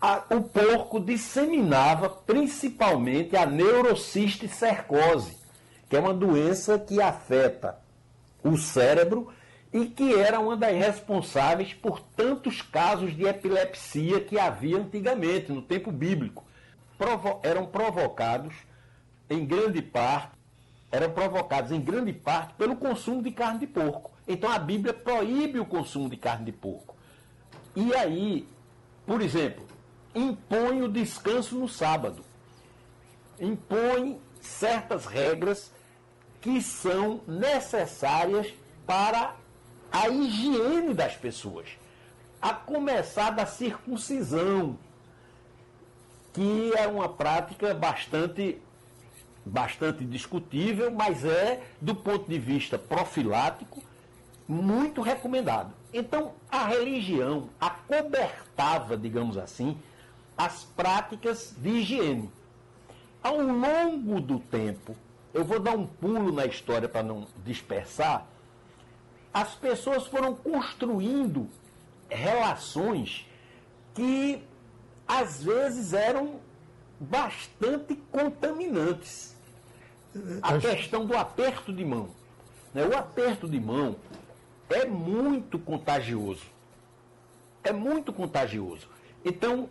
a, 0.00 0.22
o 0.30 0.42
porco 0.42 1.00
disseminava 1.00 2.08
principalmente 2.08 3.36
a 3.36 3.46
neurocisticercose, 3.46 5.36
que 5.88 5.96
é 5.96 6.00
uma 6.00 6.14
doença 6.14 6.78
que 6.78 7.00
afeta 7.00 7.78
o 8.42 8.56
cérebro 8.56 9.32
e 9.72 9.86
que 9.86 10.14
era 10.14 10.38
uma 10.38 10.56
das 10.56 10.72
responsáveis 10.72 11.74
por 11.74 12.00
tantos 12.00 12.62
casos 12.62 13.16
de 13.16 13.24
epilepsia 13.24 14.20
que 14.20 14.38
havia 14.38 14.78
antigamente, 14.78 15.50
no 15.50 15.62
tempo 15.62 15.90
bíblico. 15.90 16.44
Provo 16.96 17.40
eram 17.42 17.66
provocados 17.66 18.54
em 19.28 19.44
grande 19.44 19.82
parte, 19.82 20.30
eram 20.92 21.10
provocados 21.10 21.72
em 21.72 21.80
grande 21.80 22.12
parte 22.12 22.54
pelo 22.54 22.76
consumo 22.76 23.20
de 23.20 23.32
carne 23.32 23.58
de 23.58 23.66
porco. 23.66 24.12
Então 24.28 24.50
a 24.50 24.58
Bíblia 24.60 24.94
proíbe 24.94 25.58
o 25.58 25.66
consumo 25.66 26.08
de 26.08 26.16
carne 26.16 26.44
de 26.44 26.52
porco. 26.52 26.94
E 27.74 27.92
aí, 27.94 28.46
por 29.04 29.20
exemplo, 29.20 29.66
impõe 30.14 30.82
o 30.82 30.88
descanso 30.88 31.58
no 31.58 31.68
sábado. 31.68 32.24
Impõe 33.40 34.20
certas 34.46 35.06
regras 35.06 35.72
que 36.40 36.60
são 36.60 37.20
necessárias 37.26 38.52
para 38.86 39.34
a 39.90 40.08
higiene 40.08 40.92
das 40.92 41.16
pessoas. 41.16 41.68
A 42.40 42.52
começar 42.52 43.30
da 43.30 43.46
circuncisão, 43.46 44.78
que 46.32 46.72
é 46.76 46.86
uma 46.86 47.08
prática 47.08 47.72
bastante, 47.72 48.60
bastante 49.44 50.04
discutível, 50.04 50.90
mas 50.90 51.24
é, 51.24 51.62
do 51.80 51.94
ponto 51.94 52.28
de 52.28 52.38
vista 52.38 52.78
profilático, 52.78 53.82
muito 54.46 55.00
recomendado. 55.00 55.72
Então, 55.92 56.32
a 56.50 56.66
religião 56.66 57.48
acobertava, 57.58 58.96
digamos 58.96 59.38
assim, 59.38 59.78
as 60.36 60.64
práticas 60.64 61.54
de 61.56 61.70
higiene. 61.70 62.30
Ao 63.24 63.40
longo 63.40 64.20
do 64.20 64.38
tempo, 64.38 64.94
eu 65.32 65.42
vou 65.42 65.58
dar 65.58 65.72
um 65.72 65.86
pulo 65.86 66.30
na 66.30 66.44
história 66.44 66.86
para 66.86 67.02
não 67.02 67.26
dispersar, 67.42 68.26
as 69.32 69.54
pessoas 69.54 70.06
foram 70.06 70.34
construindo 70.34 71.48
relações 72.10 73.26
que 73.94 74.44
às 75.08 75.42
vezes 75.42 75.94
eram 75.94 76.38
bastante 77.00 77.94
contaminantes. 78.12 79.34
A 80.42 80.58
questão 80.58 81.06
do 81.06 81.16
aperto 81.16 81.72
de 81.72 81.82
mão. 81.82 82.10
Né? 82.74 82.84
O 82.84 82.94
aperto 82.94 83.48
de 83.48 83.58
mão 83.58 83.96
é 84.68 84.84
muito 84.84 85.58
contagioso. 85.58 86.44
É 87.64 87.72
muito 87.72 88.12
contagioso. 88.12 88.86
Então, 89.24 89.66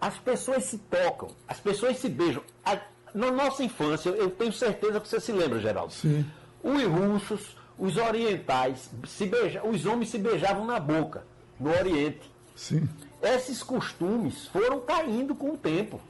as 0.00 0.18
pessoas 0.18 0.64
se 0.64 0.78
tocam, 0.78 1.30
as 1.48 1.58
pessoas 1.60 1.98
se 1.98 2.08
beijam. 2.08 2.42
A, 2.64 2.78
na 3.14 3.30
nossa 3.30 3.64
infância, 3.64 4.10
eu 4.10 4.30
tenho 4.30 4.52
certeza 4.52 5.00
que 5.00 5.08
você 5.08 5.20
se 5.20 5.32
lembra, 5.32 5.58
Geraldo. 5.58 5.92
Sim. 5.92 6.24
Os 6.62 6.82
russos, 6.84 7.56
os 7.78 7.96
orientais, 7.96 8.90
se 9.06 9.26
beija, 9.26 9.66
os 9.66 9.86
homens 9.86 10.10
se 10.10 10.18
beijavam 10.18 10.64
na 10.66 10.78
boca, 10.78 11.24
no 11.58 11.70
Oriente. 11.70 12.30
Sim. 12.54 12.88
Esses 13.22 13.62
costumes 13.62 14.46
foram 14.48 14.80
caindo 14.80 15.34
com 15.34 15.52
o 15.52 15.56
tempo. 15.56 16.00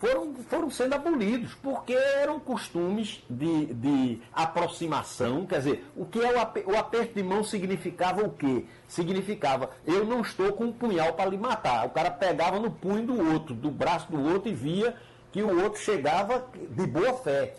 Foram, 0.00 0.34
foram 0.34 0.70
sendo 0.70 0.94
abolidos, 0.94 1.52
porque 1.62 1.92
eram 1.92 2.40
costumes 2.40 3.22
de, 3.28 3.66
de 3.66 4.22
aproximação. 4.32 5.44
Quer 5.44 5.58
dizer, 5.58 5.84
o 5.94 6.06
que 6.06 6.18
é 6.20 6.32
o, 6.32 6.40
aper, 6.40 6.66
o 6.66 6.74
aperto 6.74 7.14
de 7.14 7.22
mão 7.22 7.44
significava 7.44 8.24
o 8.24 8.30
quê? 8.30 8.64
Significava, 8.88 9.70
eu 9.86 10.06
não 10.06 10.22
estou 10.22 10.54
com 10.54 10.64
um 10.64 10.72
punhal 10.72 11.12
para 11.12 11.28
lhe 11.28 11.36
matar. 11.36 11.86
O 11.86 11.90
cara 11.90 12.10
pegava 12.10 12.58
no 12.58 12.70
punho 12.70 13.08
do 13.08 13.30
outro, 13.30 13.54
do 13.54 13.70
braço 13.70 14.10
do 14.10 14.18
outro, 14.18 14.48
e 14.48 14.54
via 14.54 14.96
que 15.30 15.42
o 15.42 15.62
outro 15.62 15.78
chegava 15.78 16.48
de 16.70 16.86
boa 16.86 17.12
fé. 17.18 17.56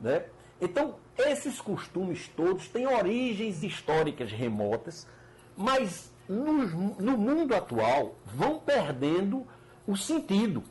Né? 0.00 0.24
Então, 0.58 0.94
esses 1.18 1.60
costumes 1.60 2.28
todos 2.34 2.66
têm 2.66 2.86
origens 2.86 3.62
históricas 3.62 4.32
remotas, 4.32 5.06
mas 5.54 6.10
no, 6.26 6.66
no 6.98 7.18
mundo 7.18 7.54
atual 7.54 8.14
vão 8.24 8.58
perdendo 8.58 9.46
o 9.86 9.98
sentido. 9.98 10.64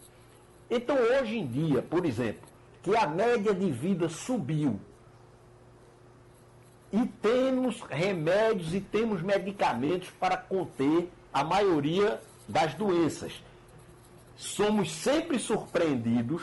Então, 0.76 0.96
hoje 0.96 1.38
em 1.38 1.46
dia, 1.46 1.84
por 1.84 2.04
exemplo, 2.04 2.50
que 2.82 2.98
a 2.98 3.06
média 3.06 3.54
de 3.54 3.70
vida 3.70 4.10
subiu 4.10 4.80
e 6.92 7.06
temos 7.22 7.80
remédios 7.82 8.74
e 8.74 8.82
temos 8.82 9.22
medicamentos 9.22 10.10
para 10.20 10.36
conter 10.36 11.12
a 11.32 11.44
maioria 11.44 12.20
das 12.50 12.74
doenças. 12.74 13.40
Somos 14.36 14.92
sempre 14.92 15.38
surpreendidos 15.38 16.42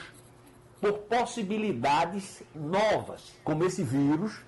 por 0.80 0.92
possibilidades 0.92 2.40
novas, 2.54 3.32
como 3.42 3.64
esse 3.64 3.82
vírus, 3.82 4.42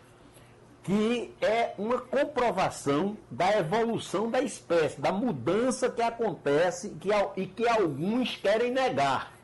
que 0.85 1.35
é 1.40 1.75
uma 1.77 1.99
comprovação 1.99 3.16
da 3.29 3.59
evolução 3.59 4.31
da 4.31 4.40
espécie, 4.40 5.01
da 5.01 5.11
mudança 5.11 5.90
que 5.90 6.03
acontece 6.03 6.97
e 7.37 7.47
que 7.47 7.66
alguns 7.66 8.37
querem 8.37 8.71
negar. 8.71 9.41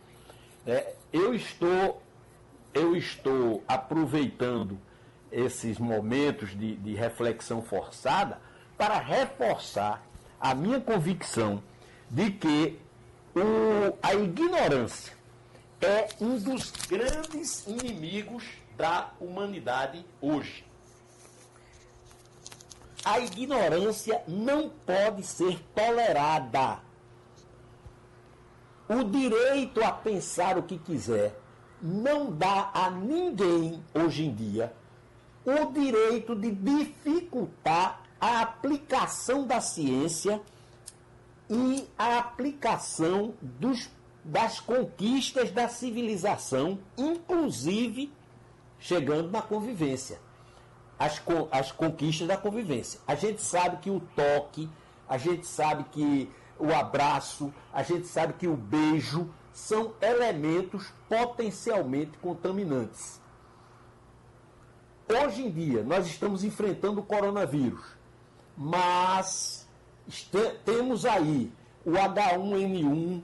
É, 0.68 0.92
eu 1.10 1.32
estou 1.34 2.02
eu 2.74 2.94
estou 2.94 3.64
aproveitando 3.66 4.78
esses 5.32 5.78
momentos 5.78 6.50
de, 6.50 6.76
de 6.76 6.94
reflexão 6.94 7.62
forçada 7.62 8.38
para 8.76 8.98
reforçar 8.98 10.06
a 10.38 10.54
minha 10.54 10.78
convicção 10.78 11.62
de 12.10 12.30
que 12.32 12.78
o, 13.34 13.96
a 14.02 14.14
ignorância 14.14 15.14
é 15.80 16.08
um 16.20 16.38
dos 16.38 16.70
grandes 16.86 17.66
inimigos 17.66 18.44
da 18.76 19.10
humanidade 19.18 20.04
hoje. 20.20 20.66
A 23.02 23.18
ignorância 23.20 24.22
não 24.28 24.68
pode 24.68 25.22
ser 25.22 25.58
tolerada. 25.74 26.87
O 28.88 29.04
direito 29.04 29.84
a 29.84 29.92
pensar 29.92 30.56
o 30.56 30.62
que 30.62 30.78
quiser 30.78 31.38
não 31.80 32.32
dá 32.32 32.70
a 32.72 32.90
ninguém, 32.90 33.82
hoje 33.94 34.24
em 34.24 34.34
dia, 34.34 34.72
o 35.44 35.72
direito 35.72 36.34
de 36.34 36.50
dificultar 36.50 38.02
a 38.20 38.40
aplicação 38.40 39.46
da 39.46 39.60
ciência 39.60 40.40
e 41.48 41.86
a 41.96 42.18
aplicação 42.18 43.34
dos 43.40 43.88
das 44.24 44.60
conquistas 44.60 45.50
da 45.50 45.68
civilização, 45.68 46.78
inclusive 46.98 48.12
chegando 48.78 49.30
na 49.30 49.40
convivência. 49.40 50.20
As, 50.98 51.22
as 51.50 51.72
conquistas 51.72 52.28
da 52.28 52.36
convivência. 52.36 53.00
A 53.06 53.14
gente 53.14 53.40
sabe 53.40 53.78
que 53.78 53.88
o 53.88 54.00
toque, 54.14 54.68
a 55.08 55.16
gente 55.16 55.46
sabe 55.46 55.84
que 55.84 56.30
o 56.58 56.74
abraço, 56.74 57.52
a 57.72 57.82
gente 57.82 58.06
sabe 58.06 58.34
que 58.34 58.46
o 58.46 58.56
beijo 58.56 59.28
são 59.52 59.92
elementos 60.00 60.92
potencialmente 61.08 62.16
contaminantes. 62.18 63.20
Hoje 65.08 65.42
em 65.46 65.50
dia, 65.50 65.82
nós 65.82 66.06
estamos 66.06 66.44
enfrentando 66.44 67.00
o 67.00 67.02
coronavírus, 67.02 67.82
mas 68.56 69.66
temos 70.64 71.04
aí 71.04 71.50
o 71.84 71.92
H1N1, 71.92 73.22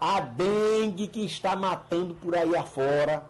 a 0.00 0.20
dengue 0.20 1.08
que 1.08 1.24
está 1.24 1.56
matando 1.56 2.14
por 2.14 2.36
aí 2.36 2.54
afora. 2.56 3.24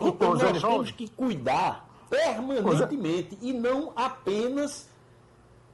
Então 0.00 0.34
nós 0.34 0.62
temos 0.62 0.90
que 0.90 1.08
cuidar 1.08 1.86
permanentemente 2.08 3.38
e 3.42 3.52
não 3.52 3.92
apenas 3.94 4.88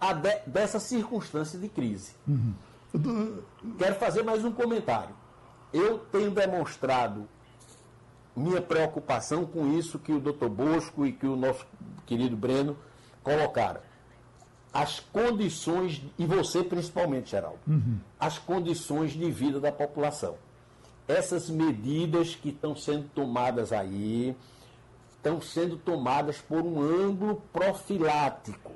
de, 0.01 0.51
dessa 0.51 0.79
circunstância 0.81 1.59
de 1.59 1.69
crise. 1.69 2.13
Uhum. 2.27 2.55
Quero 3.79 3.95
fazer 3.97 4.23
mais 4.23 4.45
um 4.45 4.53
comentário. 4.53 5.15
Eu 5.73 5.99
tenho 5.99 6.31
demonstrado 6.31 7.29
minha 8.35 8.61
preocupação 8.61 9.47
com 9.47 9.73
isso 9.73 9.99
que 9.99 10.13
o 10.13 10.21
doutor 10.21 10.49
Bosco 10.49 11.07
e 11.07 11.13
que 11.13 11.27
o 11.27 11.37
nosso 11.37 11.67
querido 12.07 12.37
Breno 12.37 12.77
colocaram 13.23 13.81
as 14.77 15.01
condições, 15.01 16.03
e 16.19 16.27
você 16.27 16.63
principalmente, 16.63 17.31
Geraldo, 17.31 17.59
uhum. 17.67 17.99
as 18.21 18.39
condições 18.39 19.13
de 19.13 19.31
vida 19.31 19.59
da 19.59 19.73
população. 19.73 20.35
Essas 21.09 21.49
medidas 21.49 22.35
que 22.35 22.51
estão 22.51 22.77
sendo 22.77 23.09
tomadas 23.09 23.73
aí 23.73 24.37
estão 25.17 25.41
sendo 25.41 25.79
tomadas 25.79 26.43
por 26.43 26.61
um 26.61 26.79
ângulo 26.79 27.43
profilático. 27.55 28.73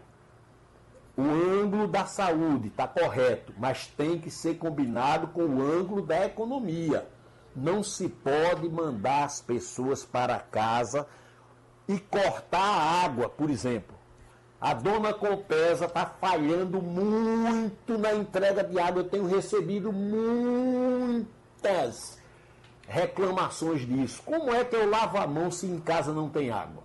O 1.21 1.61
ângulo 1.63 1.87
da 1.87 2.07
saúde 2.07 2.69
está 2.69 2.89
correto, 2.89 3.53
mas 3.59 3.87
tem 3.87 4.19
que 4.19 4.31
ser 4.31 4.55
combinado 4.55 5.27
com 5.27 5.43
o 5.43 5.61
ângulo 5.61 6.01
da 6.01 6.25
economia. 6.25 7.07
Não 7.55 7.83
se 7.83 8.09
pode 8.09 8.67
mandar 8.71 9.25
as 9.25 9.39
pessoas 9.39 10.03
para 10.03 10.39
casa 10.39 11.07
e 11.87 11.99
cortar 11.99 12.63
a 12.63 13.05
água, 13.05 13.29
por 13.29 13.51
exemplo 13.51 13.95
A 14.59 14.73
dona 14.73 15.13
Compesa 15.13 15.85
está 15.85 16.07
falhando 16.07 16.81
muito 16.81 17.99
na 17.99 18.15
entrega 18.15 18.65
de 18.65 18.79
água. 18.79 19.03
Eu 19.03 19.09
tenho 19.09 19.27
recebido 19.27 19.93
muitas 19.93 21.29
reclamações 22.89 23.87
disso. 23.87 24.23
Como 24.25 24.55
é 24.55 24.65
que 24.65 24.75
eu 24.75 24.89
lavo 24.89 25.19
a 25.19 25.27
mão 25.27 25.51
se 25.51 25.67
em 25.67 25.79
casa 25.81 26.15
não 26.15 26.31
tem 26.31 26.51
água? 26.51 26.83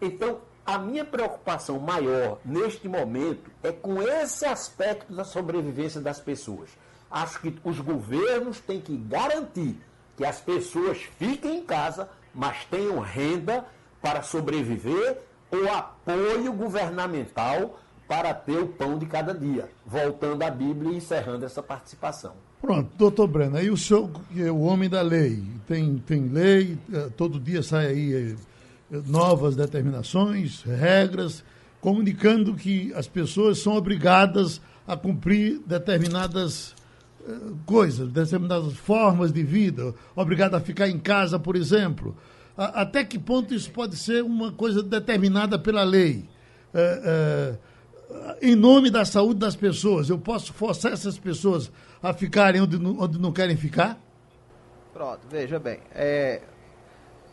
Então, 0.00 0.38
a 0.66 0.78
minha 0.78 1.04
preocupação 1.04 1.78
maior 1.78 2.38
neste 2.44 2.88
momento 2.88 3.50
é 3.62 3.70
com 3.70 4.00
esse 4.02 4.46
aspecto 4.46 5.12
da 5.12 5.24
sobrevivência 5.24 6.00
das 6.00 6.20
pessoas. 6.20 6.70
Acho 7.10 7.40
que 7.40 7.54
os 7.62 7.78
governos 7.80 8.60
têm 8.60 8.80
que 8.80 8.96
garantir 8.96 9.76
que 10.16 10.24
as 10.24 10.40
pessoas 10.40 10.98
fiquem 11.18 11.58
em 11.58 11.64
casa, 11.64 12.08
mas 12.34 12.64
tenham 12.64 12.98
renda 13.00 13.64
para 14.00 14.22
sobreviver 14.22 15.18
ou 15.50 15.70
apoio 15.70 16.52
governamental 16.52 17.78
para 18.08 18.34
ter 18.34 18.58
o 18.58 18.68
pão 18.68 18.98
de 18.98 19.06
cada 19.06 19.34
dia. 19.34 19.68
Voltando 19.86 20.42
à 20.42 20.50
Bíblia 20.50 20.92
e 20.92 20.96
encerrando 20.96 21.44
essa 21.44 21.62
participação. 21.62 22.32
Pronto, 22.60 22.90
doutor 22.96 23.26
Breno, 23.26 23.58
aí 23.58 23.70
o 23.70 23.76
senhor, 23.76 24.10
é 24.36 24.50
o 24.50 24.60
homem 24.60 24.88
da 24.88 25.02
lei, 25.02 25.42
tem, 25.68 25.98
tem 25.98 26.28
lei, 26.28 26.78
eh, 26.92 27.10
todo 27.14 27.38
dia 27.38 27.62
sai 27.62 27.88
aí 27.88 28.32
eh, 28.32 28.36
novas 29.06 29.56
determinações, 29.56 30.62
regras, 30.62 31.44
comunicando 31.80 32.54
que 32.54 32.92
as 32.94 33.06
pessoas 33.06 33.58
são 33.58 33.74
obrigadas 33.74 34.60
a 34.86 34.96
cumprir 34.96 35.60
determinadas 35.66 36.74
eh, 37.26 37.32
coisas, 37.66 38.08
determinadas 38.10 38.74
formas 38.74 39.32
de 39.32 39.42
vida, 39.42 39.94
obrigado 40.14 40.54
a 40.54 40.60
ficar 40.60 40.88
em 40.88 40.98
casa, 40.98 41.38
por 41.38 41.56
exemplo. 41.56 42.16
até 42.56 43.02
que 43.04 43.18
ponto 43.18 43.54
isso 43.54 43.70
pode 43.70 43.96
ser 43.96 44.22
uma 44.22 44.52
coisa 44.52 44.82
determinada 44.82 45.58
pela 45.58 45.82
lei? 45.82 46.28
É, 46.72 47.00
é, 47.04 47.74
em 48.42 48.54
nome 48.54 48.90
da 48.90 49.04
saúde 49.04 49.40
das 49.40 49.56
pessoas, 49.56 50.08
eu 50.08 50.18
posso 50.18 50.52
forçar 50.52 50.92
essas 50.92 51.18
pessoas 51.18 51.70
a 52.02 52.12
ficarem 52.12 52.60
onde, 52.60 52.76
onde 52.76 53.18
não 53.18 53.32
querem 53.32 53.56
ficar? 53.56 53.98
Pronto, 54.92 55.20
veja 55.28 55.58
bem. 55.58 55.80
É, 55.92 56.42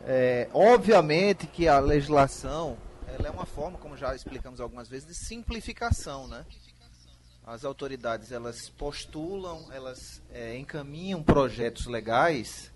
é, 0.06 0.50
obviamente 0.54 1.48
que 1.48 1.68
a 1.68 1.80
legislação 1.80 2.78
ela 3.08 3.28
é 3.28 3.32
uma 3.32 3.46
forma, 3.46 3.78
como 3.78 3.98
já 3.98 4.16
explicamos 4.16 4.62
algumas 4.62 4.88
vezes, 4.88 5.08
de 5.08 5.16
simplificação, 5.16 6.28
né? 6.28 6.46
As 7.46 7.66
autoridades 7.66 8.32
elas 8.32 8.70
postulam, 8.70 9.68
elas 9.72 10.22
é, 10.32 10.58
encaminham 10.58 11.22
projetos 11.22 11.88
legais 11.88 12.72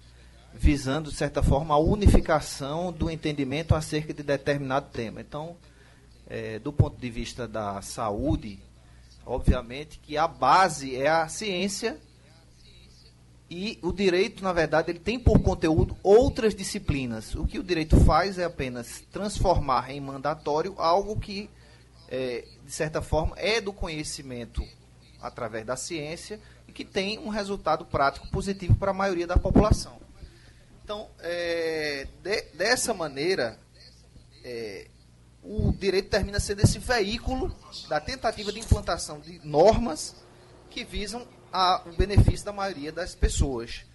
visando 0.53 1.11
de 1.11 1.15
certa 1.15 1.43
forma 1.43 1.73
a 1.73 1.77
unificação 1.77 2.91
do 2.91 3.09
entendimento 3.09 3.75
acerca 3.75 4.13
de 4.13 4.23
determinado 4.23 4.89
tema. 4.89 5.21
Então, 5.21 5.55
é, 6.27 6.59
do 6.59 6.73
ponto 6.73 6.99
de 6.99 7.09
vista 7.09 7.47
da 7.47 7.81
saúde, 7.81 8.59
obviamente 9.25 9.99
que 9.99 10.17
a 10.17 10.27
base 10.27 10.95
é 10.95 11.09
a 11.09 11.27
ciência 11.27 11.99
e 13.49 13.77
o 13.84 13.91
direito, 13.91 14.43
na 14.43 14.51
verdade, 14.51 14.91
ele 14.91 14.99
tem 14.99 15.19
por 15.19 15.39
conteúdo 15.39 15.95
outras 16.01 16.55
disciplinas. 16.55 17.36
O 17.36 17.45
que 17.45 17.60
o 17.60 17.63
direito 17.63 17.99
faz 18.01 18.39
é 18.39 18.43
apenas 18.43 19.03
transformar 19.12 19.91
em 19.91 20.01
mandatório 20.01 20.73
algo 20.77 21.19
que, 21.19 21.49
é, 22.10 22.45
de 22.65 22.71
certa 22.71 23.01
forma, 23.01 23.36
é 23.38 23.62
do 23.62 23.71
conhecimento 23.71 24.63
através 25.21 25.65
da 25.65 25.75
ciência 25.75 26.39
e 26.67 26.71
que 26.71 26.84
tem 26.84 27.19
um 27.19 27.29
resultado 27.29 27.86
prático 27.86 28.27
positivo 28.29 28.75
para 28.75 28.91
a 28.91 28.93
maioria 28.93 29.27
da 29.27 29.38
população. 29.38 29.99
Então, 30.84 31.08
é, 31.19 32.08
de, 32.23 32.41
dessa 32.55 32.95
maneira, 32.95 33.60
é, 34.43 34.88
o 35.43 35.71
direito 35.71 36.10
termina 36.10 36.39
sendo 36.39 36.62
esse 36.62 36.79
veículo 36.79 37.55
da 37.88 37.99
tentativa 37.99 38.51
de 38.51 38.60
implantação 38.60 39.19
de 39.19 39.39
normas 39.43 40.15
que 40.71 40.84
visam 40.84 41.27
a, 41.51 41.84
o 41.86 41.93
benefício 41.93 42.45
da 42.45 42.51
maioria 42.51 42.91
das 42.91 43.15
pessoas. 43.15 43.86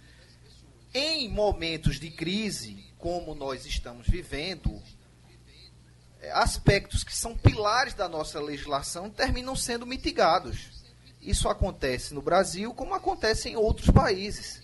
Em 0.93 1.29
momentos 1.29 1.99
de 1.99 2.09
crise, 2.09 2.85
como 2.97 3.33
nós 3.33 3.65
estamos 3.65 4.07
vivendo, 4.07 4.81
é, 6.19 6.31
aspectos 6.31 7.03
que 7.03 7.15
são 7.15 7.35
pilares 7.35 7.93
da 7.93 8.09
nossa 8.09 8.39
legislação 8.39 9.09
terminam 9.09 9.55
sendo 9.55 9.85
mitigados. 9.85 10.83
Isso 11.21 11.47
acontece 11.47 12.13
no 12.13 12.21
Brasil, 12.21 12.73
como 12.73 12.93
acontece 12.93 13.49
em 13.49 13.55
outros 13.55 13.89
países. 13.89 14.61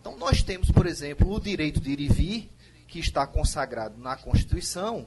Então, 0.00 0.16
nós 0.16 0.42
temos, 0.42 0.70
por 0.70 0.86
exemplo, 0.86 1.30
o 1.30 1.40
direito 1.40 1.80
de 1.80 1.90
ir 1.90 2.00
e 2.00 2.08
vir, 2.08 2.50
que 2.86 2.98
está 2.98 3.26
consagrado 3.26 3.98
na 3.98 4.16
Constituição, 4.16 5.06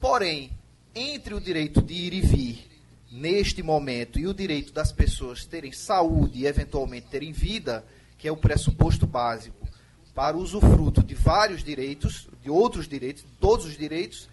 porém, 0.00 0.50
entre 0.94 1.34
o 1.34 1.40
direito 1.40 1.80
de 1.80 1.94
ir 1.94 2.12
e 2.12 2.20
vir 2.20 2.71
neste 3.12 3.62
momento 3.62 4.18
e 4.18 4.26
o 4.26 4.32
direito 4.32 4.72
das 4.72 4.90
pessoas 4.90 5.44
terem 5.44 5.70
saúde 5.70 6.40
e 6.40 6.46
eventualmente 6.46 7.08
terem 7.08 7.30
vida, 7.30 7.84
que 8.16 8.26
é 8.26 8.32
o 8.32 8.36
pressuposto 8.36 9.06
básico 9.06 9.68
para 10.14 10.36
o 10.36 10.40
usufruto 10.40 11.02
de 11.02 11.14
vários 11.14 11.62
direitos, 11.62 12.28
de 12.42 12.50
outros 12.50 12.88
direitos, 12.88 13.24
todos 13.38 13.66
os 13.66 13.76
direitos, 13.76 14.28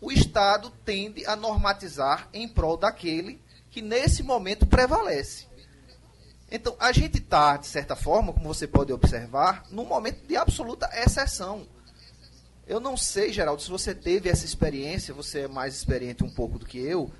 o 0.00 0.12
Estado 0.12 0.70
tende 0.84 1.24
a 1.26 1.34
normatizar 1.34 2.28
em 2.32 2.48
prol 2.48 2.76
daquele 2.76 3.40
que 3.70 3.82
nesse 3.82 4.22
momento 4.22 4.66
prevalece. 4.66 5.46
Então, 6.50 6.76
a 6.78 6.92
gente 6.92 7.18
está, 7.18 7.56
de 7.56 7.66
certa 7.66 7.96
forma, 7.96 8.32
como 8.32 8.46
você 8.46 8.66
pode 8.66 8.92
observar, 8.92 9.64
num 9.70 9.84
momento 9.84 10.24
de 10.26 10.36
absoluta 10.36 10.88
exceção. 10.94 11.66
Eu 12.66 12.78
não 12.78 12.96
sei, 12.96 13.32
Geraldo, 13.32 13.62
se 13.62 13.70
você 13.70 13.94
teve 13.94 14.28
essa 14.28 14.44
experiência, 14.44 15.12
você 15.12 15.40
é 15.40 15.48
mais 15.48 15.74
experiente 15.74 16.22
um 16.22 16.30
pouco 16.30 16.58
do 16.58 16.66
que 16.66 16.78
eu, 16.78 17.10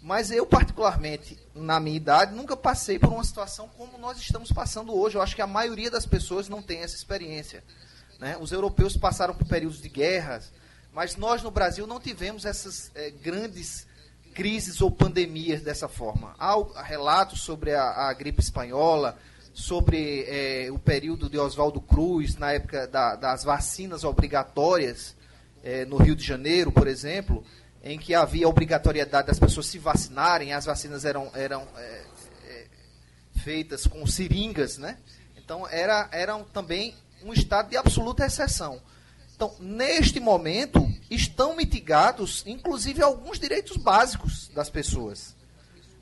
mas 0.00 0.30
eu, 0.30 0.46
particularmente, 0.46 1.38
na 1.54 1.80
minha 1.80 1.96
idade, 1.96 2.34
nunca 2.34 2.56
passei 2.56 2.98
por 2.98 3.12
uma 3.12 3.24
situação 3.24 3.68
como 3.76 3.98
nós 3.98 4.18
estamos 4.18 4.52
passando 4.52 4.94
hoje. 4.94 5.16
Eu 5.16 5.22
acho 5.22 5.34
que 5.34 5.42
a 5.42 5.46
maioria 5.46 5.90
das 5.90 6.06
pessoas 6.06 6.48
não 6.48 6.62
tem 6.62 6.80
essa 6.80 6.94
experiência. 6.94 7.64
Né? 8.18 8.36
Os 8.40 8.52
europeus 8.52 8.96
passaram 8.96 9.34
por 9.34 9.46
períodos 9.46 9.82
de 9.82 9.88
guerras, 9.88 10.52
mas 10.92 11.16
nós 11.16 11.42
no 11.42 11.50
Brasil 11.50 11.86
não 11.86 11.98
tivemos 11.98 12.44
essas 12.44 12.92
é, 12.94 13.10
grandes 13.10 13.86
crises 14.34 14.80
ou 14.80 14.90
pandemias 14.90 15.62
dessa 15.62 15.88
forma. 15.88 16.34
Há 16.38 16.82
relatos 16.82 17.40
sobre 17.40 17.74
a, 17.74 18.08
a 18.08 18.12
gripe 18.12 18.40
espanhola, 18.40 19.18
sobre 19.52 20.24
é, 20.28 20.70
o 20.70 20.78
período 20.78 21.28
de 21.28 21.36
Oswaldo 21.38 21.80
Cruz, 21.80 22.36
na 22.36 22.52
época 22.52 22.86
da, 22.86 23.16
das 23.16 23.42
vacinas 23.42 24.04
obrigatórias 24.04 25.16
é, 25.64 25.84
no 25.84 25.96
Rio 25.96 26.14
de 26.14 26.24
Janeiro, 26.24 26.70
por 26.70 26.86
exemplo 26.86 27.44
em 27.82 27.98
que 27.98 28.14
havia 28.14 28.48
obrigatoriedade 28.48 29.28
das 29.28 29.38
pessoas 29.38 29.66
se 29.66 29.78
vacinarem, 29.78 30.52
as 30.52 30.64
vacinas 30.64 31.04
eram, 31.04 31.30
eram 31.34 31.66
é, 31.76 32.04
é, 32.44 32.66
feitas 33.42 33.86
com 33.86 34.06
seringas, 34.06 34.78
né? 34.78 34.98
Então 35.36 35.66
era, 35.68 36.08
eram 36.12 36.44
também 36.44 36.94
um 37.22 37.32
estado 37.32 37.70
de 37.70 37.76
absoluta 37.76 38.26
exceção. 38.26 38.80
Então, 39.34 39.54
neste 39.60 40.18
momento, 40.18 40.84
estão 41.08 41.54
mitigados, 41.54 42.42
inclusive, 42.44 43.02
alguns 43.02 43.38
direitos 43.38 43.76
básicos 43.76 44.48
das 44.48 44.68
pessoas. 44.68 45.36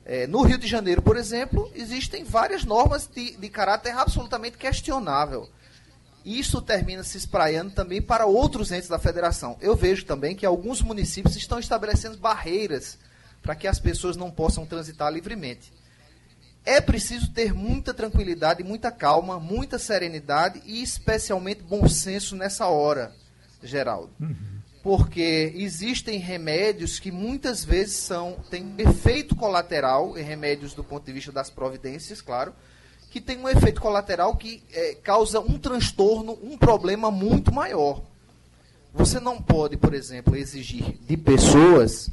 É, 0.03 0.25
no 0.25 0.41
Rio 0.41 0.57
de 0.57 0.65
Janeiro, 0.65 1.01
por 1.01 1.15
exemplo, 1.15 1.71
existem 1.75 2.23
várias 2.23 2.63
normas 2.63 3.07
de, 3.07 3.37
de 3.37 3.49
caráter 3.49 3.95
absolutamente 3.95 4.57
questionável 4.57 5.47
isso 6.27 6.61
termina 6.61 7.03
se 7.03 7.17
espraiando 7.17 7.71
também 7.71 8.01
para 8.01 8.25
outros 8.25 8.71
entes 8.71 8.89
da 8.89 8.99
federação. 8.99 9.57
Eu 9.61 9.75
vejo 9.75 10.05
também 10.05 10.35
que 10.35 10.45
alguns 10.45 10.81
municípios 10.81 11.37
estão 11.37 11.57
estabelecendo 11.57 12.17
barreiras 12.17 12.97
para 13.41 13.55
que 13.55 13.65
as 13.65 13.79
pessoas 13.79 14.17
não 14.17 14.29
possam 14.29 14.65
transitar 14.65 15.11
livremente. 15.11 15.71
É 16.65 16.81
preciso 16.81 17.31
ter 17.31 17.53
muita 17.53 17.93
tranquilidade, 17.93 18.61
muita 18.61 18.91
calma, 18.91 19.39
muita 19.39 19.79
serenidade 19.79 20.61
e 20.65 20.83
especialmente 20.83 21.63
bom 21.63 21.87
senso 21.87 22.35
nessa 22.35 22.67
hora, 22.67 23.15
Geraldo. 23.63 24.11
Uhum. 24.19 24.35
Porque 24.83 25.53
existem 25.55 26.19
remédios 26.19 26.99
que 26.99 27.09
muitas 27.09 27.63
vezes 27.63 27.95
são 27.95 28.33
têm 28.49 28.73
efeito 28.77 29.33
colateral, 29.33 30.17
em 30.17 30.23
remédios 30.23 30.73
do 30.73 30.83
ponto 30.83 31.05
de 31.05 31.13
vista 31.13 31.31
das 31.31 31.49
providências, 31.49 32.21
claro, 32.21 32.53
que 33.09 33.21
tem 33.21 33.37
um 33.37 33.47
efeito 33.47 33.81
colateral 33.81 34.35
que 34.35 34.63
é, 34.71 34.95
causa 34.95 35.39
um 35.39 35.57
transtorno, 35.57 36.37
um 36.43 36.57
problema 36.57 37.09
muito 37.09 37.53
maior. 37.53 38.01
Você 38.93 39.19
não 39.19 39.41
pode, 39.41 39.77
por 39.77 39.93
exemplo, 39.93 40.35
exigir 40.35 40.97
de 41.01 41.15
pessoas 41.15 42.09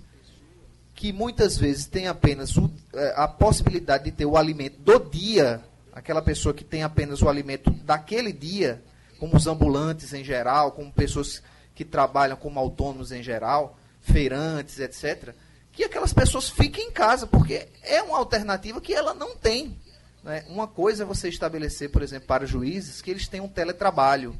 que 0.94 1.12
muitas 1.12 1.56
vezes 1.56 1.86
têm 1.86 2.06
apenas 2.06 2.56
o, 2.56 2.70
é, 2.92 3.14
a 3.16 3.26
possibilidade 3.26 4.04
de 4.04 4.12
ter 4.12 4.26
o 4.26 4.36
alimento 4.36 4.78
do 4.78 4.98
dia, 4.98 5.60
aquela 5.92 6.22
pessoa 6.22 6.54
que 6.54 6.64
tem 6.64 6.82
apenas 6.82 7.22
o 7.22 7.28
alimento 7.28 7.70
daquele 7.70 8.32
dia, 8.32 8.82
como 9.18 9.36
os 9.36 9.46
ambulantes 9.46 10.12
em 10.12 10.22
geral, 10.22 10.72
como 10.72 10.92
pessoas 10.92 11.42
que 11.74 11.84
trabalham 11.84 12.36
como 12.36 12.60
autônomos 12.60 13.10
em 13.10 13.22
geral, 13.22 13.76
feirantes, 14.00 14.78
etc., 14.78 15.34
que 15.72 15.82
aquelas 15.82 16.12
pessoas 16.12 16.48
fiquem 16.48 16.88
em 16.88 16.92
casa, 16.92 17.26
porque 17.26 17.66
é 17.82 18.00
uma 18.02 18.18
alternativa 18.18 18.80
que 18.80 18.94
ela 18.94 19.12
não 19.12 19.34
tem. 19.34 19.76
Né? 20.24 20.44
Uma 20.48 20.66
coisa 20.66 21.04
é 21.04 21.06
você 21.06 21.28
estabelecer, 21.28 21.90
por 21.90 22.02
exemplo, 22.02 22.26
para 22.26 22.46
juízes 22.46 23.02
que 23.02 23.10
eles 23.10 23.28
tenham 23.28 23.46
um 23.46 23.48
teletrabalho. 23.48 24.34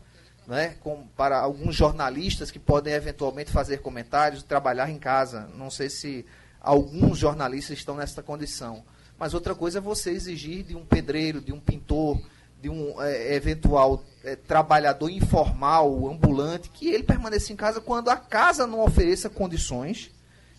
né, 0.47 0.77
com, 0.81 1.07
para 1.17 1.39
alguns 1.39 1.75
jornalistas 1.75 2.51
que 2.51 2.59
podem 2.59 2.93
eventualmente 2.93 3.51
fazer 3.51 3.79
comentários, 3.79 4.43
trabalhar 4.43 4.91
em 4.91 4.99
casa. 4.99 5.49
Não 5.55 5.71
sei 5.71 5.89
se 5.89 6.25
alguns 6.61 7.19
jornalistas 7.19 7.79
estão 7.79 7.97
nessa 7.97 8.23
condição. 8.23 8.85
Mas 9.19 9.33
outra 9.33 9.55
coisa 9.55 9.79
é 9.79 9.81
você 9.81 10.11
exigir 10.11 10.65
de 10.65 10.75
um 10.75 10.85
pedreiro, 10.85 11.41
de 11.41 11.53
um 11.53 11.61
pintor, 11.61 12.21
de 12.61 12.69
um 12.69 13.01
é, 13.01 13.35
eventual 13.35 14.05
é, 14.23 14.37
trabalhador 14.37 15.09
informal, 15.11 16.09
ambulante, 16.09 16.69
que 16.69 16.89
ele 16.89 17.05
permaneça 17.05 17.53
em 17.53 17.57
casa 17.57 17.81
quando 17.81 18.09
a 18.09 18.17
casa 18.17 18.67
não 18.67 18.81
ofereça 18.81 19.31
condições, 19.31 20.11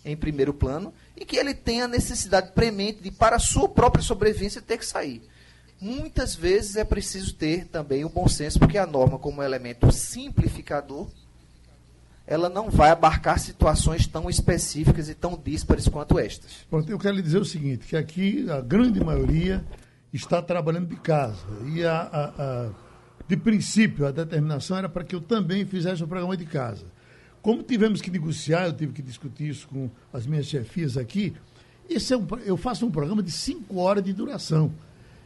em 0.04 0.16
primeiro 0.16 0.54
plano, 0.54 0.94
e 1.16 1.26
que 1.26 1.38
ele 1.38 1.54
tenha 1.54 1.88
necessidade 1.88 2.52
premente 2.52 3.02
de, 3.02 3.12
para 3.12 3.38
a 3.38 3.40
sua 3.40 3.70
própria 3.70 4.04
sobrevivência, 4.04 4.62
ter 4.62 4.78
que 4.78 4.86
sair. 4.86 5.22
Muitas 5.80 6.36
vezes 6.36 6.76
é 6.76 6.84
preciso 6.84 7.34
ter 7.36 7.66
também 7.68 8.06
o 8.06 8.10
bom 8.10 8.28
senso, 8.28 8.60
porque 8.60 8.78
a 8.78 8.86
norma, 8.86 9.20
como 9.20 9.44
elemento 9.44 9.92
simplificador, 9.92 11.10
ela 12.28 12.50
não 12.50 12.70
vai 12.70 12.90
abarcar 12.90 13.40
situações 13.40 14.08
tão 14.08 14.30
específicas 14.30 15.10
e 15.10 15.16
tão 15.16 15.40
díspares 15.42 15.88
quanto 15.88 16.18
estas. 16.18 16.66
Eu 16.88 16.98
quero 16.98 17.16
lhe 17.16 17.22
dizer 17.22 17.38
o 17.38 17.46
seguinte, 17.46 17.86
que 17.86 17.96
aqui 17.96 18.50
a 18.50 18.62
grande 18.62 19.04
maioria 19.04 19.64
está 20.12 20.42
trabalhando 20.42 20.88
de 20.88 20.96
casa. 20.96 21.46
E 21.66 21.86
a, 21.86 21.98
a, 22.02 22.26
a, 22.26 22.70
de 23.28 23.38
princípio, 23.38 24.08
a 24.08 24.12
determinação 24.12 24.78
era 24.78 24.90
para 24.90 25.04
que 25.04 25.14
eu 25.14 25.22
também 25.22 25.66
fizesse 25.66 26.04
o 26.04 26.08
programa 26.08 26.36
de 26.36 26.46
casa. 26.46 26.86
Como 27.46 27.62
tivemos 27.62 28.02
que 28.02 28.10
negociar, 28.10 28.66
eu 28.66 28.74
tive 28.74 28.92
que 28.92 29.04
discutir 29.04 29.50
isso 29.50 29.68
com 29.68 29.88
as 30.12 30.26
minhas 30.26 30.48
chefias 30.48 30.98
aqui, 30.98 31.32
esse 31.88 32.12
é 32.12 32.18
um, 32.18 32.26
eu 32.44 32.58
faço 32.58 32.88
um 32.88 32.90
programa 32.90 33.22
de 33.22 33.30
cinco 33.30 33.78
horas 33.78 34.04
de 34.04 34.12
duração. 34.14 34.72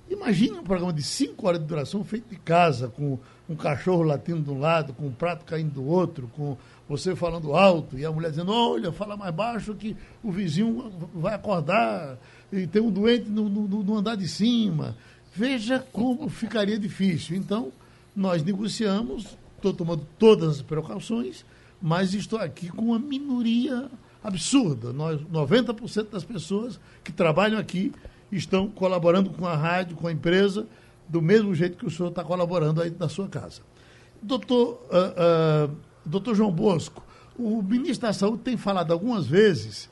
Imagine 0.09 0.57
um 0.57 0.63
programa 0.63 0.91
de 0.91 1.01
cinco 1.01 1.47
horas 1.47 1.61
de 1.61 1.65
duração 1.65 2.03
feito 2.03 2.27
de 2.29 2.35
casa, 2.35 2.89
com 2.89 3.17
um 3.47 3.55
cachorro 3.55 4.03
latindo 4.03 4.41
de 4.41 4.49
um 4.49 4.59
lado, 4.59 4.91
com 4.93 5.07
um 5.07 5.13
prato 5.13 5.45
caindo 5.45 5.75
do 5.75 5.85
outro, 5.85 6.29
com 6.35 6.57
você 6.89 7.15
falando 7.15 7.55
alto 7.55 7.97
e 7.97 8.03
a 8.03 8.11
mulher 8.11 8.31
dizendo, 8.31 8.51
olha, 8.51 8.91
fala 8.91 9.15
mais 9.15 9.33
baixo 9.33 9.73
que 9.73 9.95
o 10.21 10.29
vizinho 10.29 10.91
vai 11.13 11.35
acordar 11.35 12.17
e 12.51 12.67
tem 12.67 12.81
um 12.81 12.91
doente 12.91 13.29
no, 13.29 13.47
no, 13.47 13.81
no 13.81 13.97
andar 13.97 14.17
de 14.17 14.27
cima. 14.27 14.93
Veja 15.33 15.79
como 15.93 16.27
ficaria 16.27 16.77
difícil. 16.77 17.37
Então, 17.37 17.71
nós 18.13 18.43
negociamos, 18.43 19.37
estou 19.55 19.73
tomando 19.73 20.05
todas 20.17 20.57
as 20.57 20.61
precauções, 20.61 21.45
mas 21.81 22.13
estou 22.13 22.39
aqui 22.39 22.69
com 22.69 22.85
uma 22.85 22.99
minoria 22.99 23.89
absurda. 24.23 24.91
Nós, 24.91 25.21
90% 25.21 26.09
das 26.09 26.23
pessoas 26.23 26.79
que 27.03 27.11
trabalham 27.11 27.59
aqui 27.59 27.91
estão 28.31 28.67
colaborando 28.67 29.29
com 29.29 29.45
a 29.45 29.55
rádio, 29.55 29.95
com 29.95 30.07
a 30.07 30.11
empresa, 30.11 30.67
do 31.07 31.21
mesmo 31.21 31.55
jeito 31.55 31.77
que 31.77 31.85
o 31.85 31.89
senhor 31.89 32.09
está 32.09 32.23
colaborando 32.23 32.81
aí 32.81 32.93
na 32.97 33.09
sua 33.09 33.27
casa. 33.27 33.61
Doutor, 34.21 34.81
uh, 34.91 35.71
uh, 35.71 35.75
doutor 36.05 36.35
João 36.35 36.51
Bosco, 36.51 37.03
o 37.37 37.61
ministro 37.61 38.07
da 38.07 38.13
Saúde 38.13 38.43
tem 38.43 38.57
falado 38.57 38.91
algumas 38.91 39.25
vezes 39.25 39.89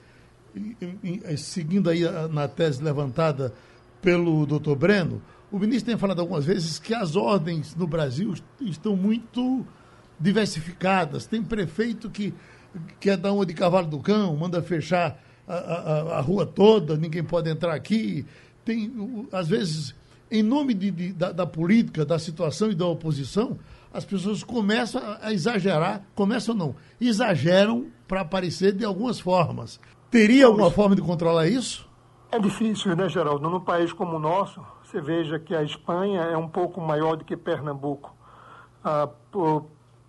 seguindo 1.37 1.89
aí 1.89 2.01
na 2.31 2.47
tese 2.47 2.83
levantada 2.83 3.53
pelo 4.01 4.45
doutor 4.45 4.75
Breno, 4.75 5.21
o 5.51 5.59
ministro 5.59 5.91
tem 5.91 5.97
falado 5.97 6.19
algumas 6.19 6.45
vezes 6.45 6.79
que 6.79 6.93
as 6.93 7.15
ordens 7.15 7.75
no 7.75 7.87
Brasil 7.87 8.33
estão 8.61 8.95
muito 8.95 9.65
diversificadas. 10.19 11.25
Tem 11.25 11.43
prefeito 11.43 12.09
que 12.09 12.33
quer 12.99 13.17
dar 13.17 13.33
uma 13.33 13.45
de 13.45 13.53
cavalo 13.53 13.87
do 13.87 13.99
cão, 13.99 14.35
manda 14.35 14.61
fechar 14.61 15.19
a, 15.47 15.55
a, 15.55 16.17
a 16.17 16.21
rua 16.21 16.45
toda, 16.45 16.97
ninguém 16.97 17.23
pode 17.23 17.49
entrar 17.49 17.73
aqui. 17.73 18.25
Tem, 18.65 18.91
às 19.31 19.47
vezes, 19.47 19.95
em 20.29 20.43
nome 20.43 20.73
de, 20.73 20.91
de, 20.91 21.13
da, 21.13 21.31
da, 21.31 21.45
política, 21.45 22.05
da 22.05 22.19
situação 22.19 22.69
e 22.69 22.75
da 22.75 22.85
oposição, 22.85 23.57
as 23.93 24.03
pessoas 24.03 24.43
começam 24.43 25.01
a 25.21 25.31
exagerar, 25.31 26.03
começam 26.13 26.53
não, 26.53 26.75
exageram 26.99 27.87
para 28.07 28.21
aparecer 28.21 28.73
de 28.73 28.83
algumas 28.83 29.19
formas. 29.19 29.79
Teria 30.11 30.45
alguma 30.45 30.69
forma 30.69 30.95
de 30.95 31.01
controlar 31.01 31.47
isso? 31.47 31.87
É 32.29 32.39
difícil, 32.39 32.95
né, 32.95 33.07
Geraldo? 33.07 33.49
Num 33.49 33.59
país 33.61 33.93
como 33.93 34.17
o 34.17 34.19
nosso, 34.19 34.61
você 34.83 35.01
veja 35.01 35.39
que 35.39 35.55
a 35.55 35.63
Espanha 35.63 36.21
é 36.23 36.37
um 36.37 36.47
pouco 36.47 36.81
maior 36.81 37.15
do 37.15 37.23
que 37.23 37.37
Pernambuco. 37.37 38.13
Ah, 38.83 39.09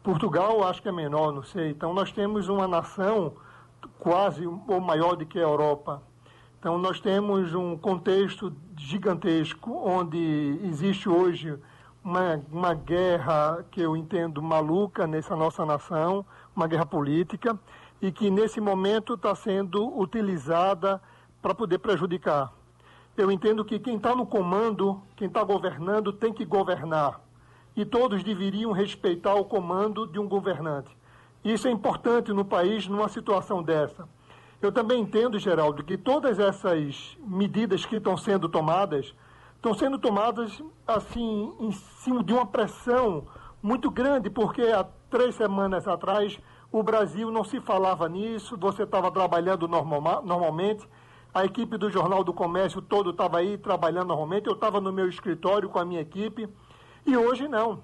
Portugal, 0.02 0.64
acho 0.64 0.80
que 0.80 0.88
é 0.88 0.92
menor, 0.92 1.32
não 1.32 1.42
sei. 1.42 1.70
Então, 1.70 1.92
nós 1.92 2.12
temos 2.12 2.48
uma 2.48 2.66
nação 2.66 3.34
quase 3.98 4.46
ou 4.46 4.80
maior 4.80 5.16
do 5.16 5.26
que 5.26 5.38
a 5.38 5.42
Europa. 5.42 6.02
Então, 6.58 6.78
nós 6.78 7.00
temos 7.00 7.54
um 7.54 7.76
contexto 7.76 8.52
gigantesco 8.76 9.70
onde 9.84 10.60
existe 10.64 11.08
hoje 11.08 11.58
uma, 12.02 12.42
uma 12.50 12.74
guerra 12.74 13.64
que 13.70 13.80
eu 13.80 13.96
entendo 13.96 14.42
maluca 14.42 15.06
nessa 15.06 15.36
nossa 15.36 15.64
nação, 15.66 16.24
uma 16.54 16.66
guerra 16.66 16.86
política 16.86 17.58
e 18.00 18.10
que 18.10 18.30
nesse 18.30 18.60
momento 18.60 19.14
está 19.14 19.34
sendo 19.34 19.98
utilizada 19.98 21.00
para 21.42 21.54
poder 21.54 21.78
prejudicar. 21.78 22.52
Eu 23.16 23.30
entendo 23.32 23.64
que 23.64 23.78
quem 23.78 23.96
está 23.96 24.14
no 24.14 24.26
comando, 24.26 25.02
quem 25.16 25.26
está 25.26 25.42
governando, 25.42 26.12
tem 26.12 26.32
que 26.32 26.44
governar. 26.44 27.20
E 27.78 27.84
todos 27.84 28.24
deveriam 28.24 28.72
respeitar 28.72 29.36
o 29.36 29.44
comando 29.44 30.04
de 30.04 30.18
um 30.18 30.26
governante. 30.26 30.90
Isso 31.44 31.68
é 31.68 31.70
importante 31.70 32.32
no 32.32 32.44
país 32.44 32.88
numa 32.88 33.08
situação 33.08 33.62
dessa. 33.62 34.08
Eu 34.60 34.72
também 34.72 35.00
entendo, 35.00 35.38
Geraldo, 35.38 35.84
que 35.84 35.96
todas 35.96 36.40
essas 36.40 37.16
medidas 37.20 37.86
que 37.86 37.94
estão 37.94 38.16
sendo 38.16 38.48
tomadas 38.48 39.14
estão 39.54 39.74
sendo 39.74 39.96
tomadas 39.96 40.60
assim 40.88 41.54
em 41.60 41.70
cima 41.70 42.24
de 42.24 42.32
uma 42.32 42.44
pressão 42.44 43.28
muito 43.62 43.92
grande, 43.92 44.28
porque 44.28 44.62
há 44.62 44.84
três 45.08 45.36
semanas 45.36 45.86
atrás 45.86 46.36
o 46.72 46.82
Brasil 46.82 47.30
não 47.30 47.44
se 47.44 47.60
falava 47.60 48.08
nisso, 48.08 48.56
você 48.58 48.82
estava 48.82 49.08
trabalhando 49.12 49.68
normal, 49.68 50.20
normalmente, 50.24 50.84
a 51.32 51.44
equipe 51.44 51.78
do 51.78 51.88
Jornal 51.88 52.24
do 52.24 52.32
Comércio 52.32 52.82
todo 52.82 53.10
estava 53.10 53.38
aí 53.38 53.56
trabalhando 53.56 54.08
normalmente, 54.08 54.48
eu 54.48 54.54
estava 54.54 54.80
no 54.80 54.92
meu 54.92 55.08
escritório 55.08 55.68
com 55.68 55.78
a 55.78 55.84
minha 55.84 56.00
equipe, 56.00 56.48
e 57.08 57.16
hoje 57.16 57.48
não. 57.48 57.82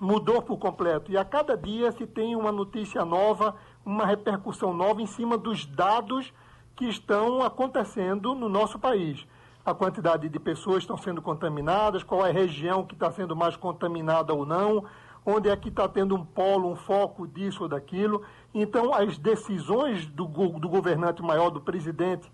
Mudou 0.00 0.40
por 0.40 0.56
completo. 0.58 1.12
E 1.12 1.16
a 1.16 1.24
cada 1.24 1.56
dia 1.56 1.92
se 1.92 2.06
tem 2.06 2.34
uma 2.34 2.50
notícia 2.50 3.04
nova, 3.04 3.54
uma 3.84 4.06
repercussão 4.06 4.72
nova 4.72 5.02
em 5.02 5.06
cima 5.06 5.36
dos 5.36 5.66
dados 5.66 6.32
que 6.74 6.86
estão 6.86 7.42
acontecendo 7.42 8.34
no 8.34 8.48
nosso 8.48 8.78
país. 8.78 9.26
A 9.64 9.74
quantidade 9.74 10.28
de 10.28 10.38
pessoas 10.38 10.78
estão 10.78 10.96
sendo 10.96 11.20
contaminadas, 11.20 12.02
qual 12.02 12.24
é 12.24 12.30
a 12.30 12.32
região 12.32 12.84
que 12.84 12.94
está 12.94 13.10
sendo 13.10 13.34
mais 13.36 13.56
contaminada 13.56 14.32
ou 14.32 14.46
não, 14.46 14.84
onde 15.24 15.48
é 15.48 15.56
que 15.56 15.68
está 15.68 15.88
tendo 15.88 16.14
um 16.14 16.24
polo, 16.24 16.70
um 16.70 16.76
foco 16.76 17.26
disso 17.26 17.64
ou 17.64 17.68
daquilo. 17.68 18.22
Então, 18.54 18.94
as 18.94 19.18
decisões 19.18 20.06
do, 20.06 20.26
do 20.26 20.68
governante 20.68 21.20
maior, 21.20 21.50
do 21.50 21.60
presidente, 21.60 22.30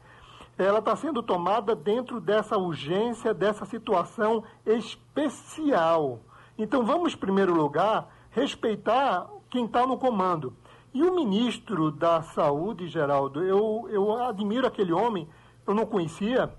ela 0.63 0.79
está 0.79 0.95
sendo 0.97 1.23
tomada 1.23 1.75
dentro 1.75 2.21
dessa 2.21 2.57
urgência, 2.57 3.35
dessa 3.35 3.65
situação 3.65 4.45
especial. 4.65 6.21
Então, 6.57 6.85
vamos, 6.85 7.15
em 7.15 7.19
primeiro 7.19 7.55
lugar, 7.55 8.09
respeitar 8.31 9.29
quem 9.51 9.65
está 9.67 9.87
no 9.87 9.99
comando. 9.99 10.55
E 10.95 11.03
o 11.03 11.15
ministro 11.15 11.91
da 11.91 12.23
Saúde, 12.23 12.87
Geraldo, 12.87 13.43
eu, 13.43 13.89
eu 13.91 14.23
admiro 14.25 14.67
aquele 14.67 14.93
homem, 14.93 15.27
eu 15.67 15.75
não 15.75 15.87
conhecia, 15.87 16.53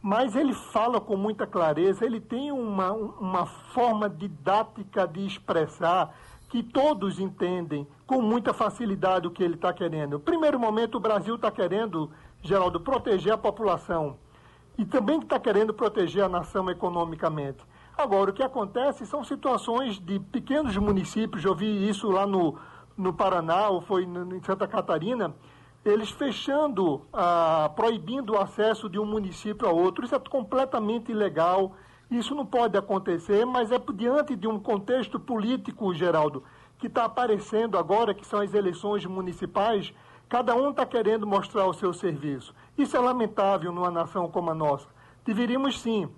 mas 0.00 0.34
ele 0.36 0.52
fala 0.52 1.00
com 1.00 1.16
muita 1.16 1.46
clareza, 1.46 2.04
ele 2.04 2.20
tem 2.20 2.50
uma, 2.52 2.92
uma 2.92 3.46
forma 3.46 4.08
didática 4.08 5.06
de 5.06 5.26
expressar 5.26 6.14
que 6.48 6.62
todos 6.62 7.18
entendem 7.18 7.86
com 8.06 8.22
muita 8.22 8.54
facilidade 8.54 9.26
o 9.26 9.30
que 9.30 9.42
ele 9.42 9.54
está 9.54 9.72
querendo. 9.72 10.20
Primeiro 10.20 10.58
momento, 10.58 10.96
o 10.96 11.00
Brasil 11.00 11.34
está 11.34 11.50
querendo, 11.50 12.10
Geraldo, 12.44 12.78
proteger 12.78 13.32
a 13.32 13.38
população 13.38 14.18
e 14.76 14.84
também 14.84 15.18
está 15.18 15.40
querendo 15.40 15.72
proteger 15.72 16.22
a 16.22 16.28
nação 16.28 16.68
economicamente. 16.68 17.64
Agora, 17.96 18.30
o 18.30 18.34
que 18.34 18.42
acontece 18.42 19.06
são 19.06 19.24
situações 19.24 19.98
de 19.98 20.20
pequenos 20.20 20.76
municípios, 20.76 21.42
eu 21.42 21.54
vi 21.54 21.88
isso 21.88 22.10
lá 22.10 22.26
no, 22.26 22.58
no 22.98 23.14
Paraná, 23.14 23.68
ou 23.68 23.80
foi 23.80 24.04
em 24.04 24.42
Santa 24.42 24.68
Catarina, 24.68 25.34
eles 25.84 26.10
fechando, 26.10 27.02
ah, 27.12 27.70
proibindo 27.74 28.34
o 28.34 28.38
acesso 28.38 28.90
de 28.90 28.98
um 28.98 29.06
município 29.06 29.66
a 29.66 29.72
outro. 29.72 30.04
Isso 30.04 30.14
é 30.14 30.18
completamente 30.18 31.12
ilegal. 31.12 31.74
Isso 32.10 32.34
não 32.34 32.44
pode 32.44 32.76
acontecer, 32.76 33.44
mas 33.44 33.70
é 33.70 33.78
diante 33.94 34.36
de 34.36 34.46
um 34.46 34.58
contexto 34.58 35.18
político, 35.18 35.94
Geraldo, 35.94 36.42
que 36.78 36.88
está 36.88 37.04
aparecendo 37.04 37.78
agora, 37.78 38.14
que 38.14 38.26
são 38.26 38.40
as 38.40 38.52
eleições 38.52 39.04
municipais, 39.06 39.92
cada 40.34 40.52
um 40.56 40.70
está 40.70 40.84
querendo 40.84 41.24
mostrar 41.24 41.64
o 41.64 41.72
seu 41.72 41.92
serviço. 41.92 42.52
Isso 42.76 42.96
é 42.96 42.98
lamentável 42.98 43.70
numa 43.70 43.88
nação 43.88 44.28
como 44.28 44.50
a 44.50 44.54
nossa. 44.54 44.88
Deveríamos 45.24 45.80
sim 45.80 46.08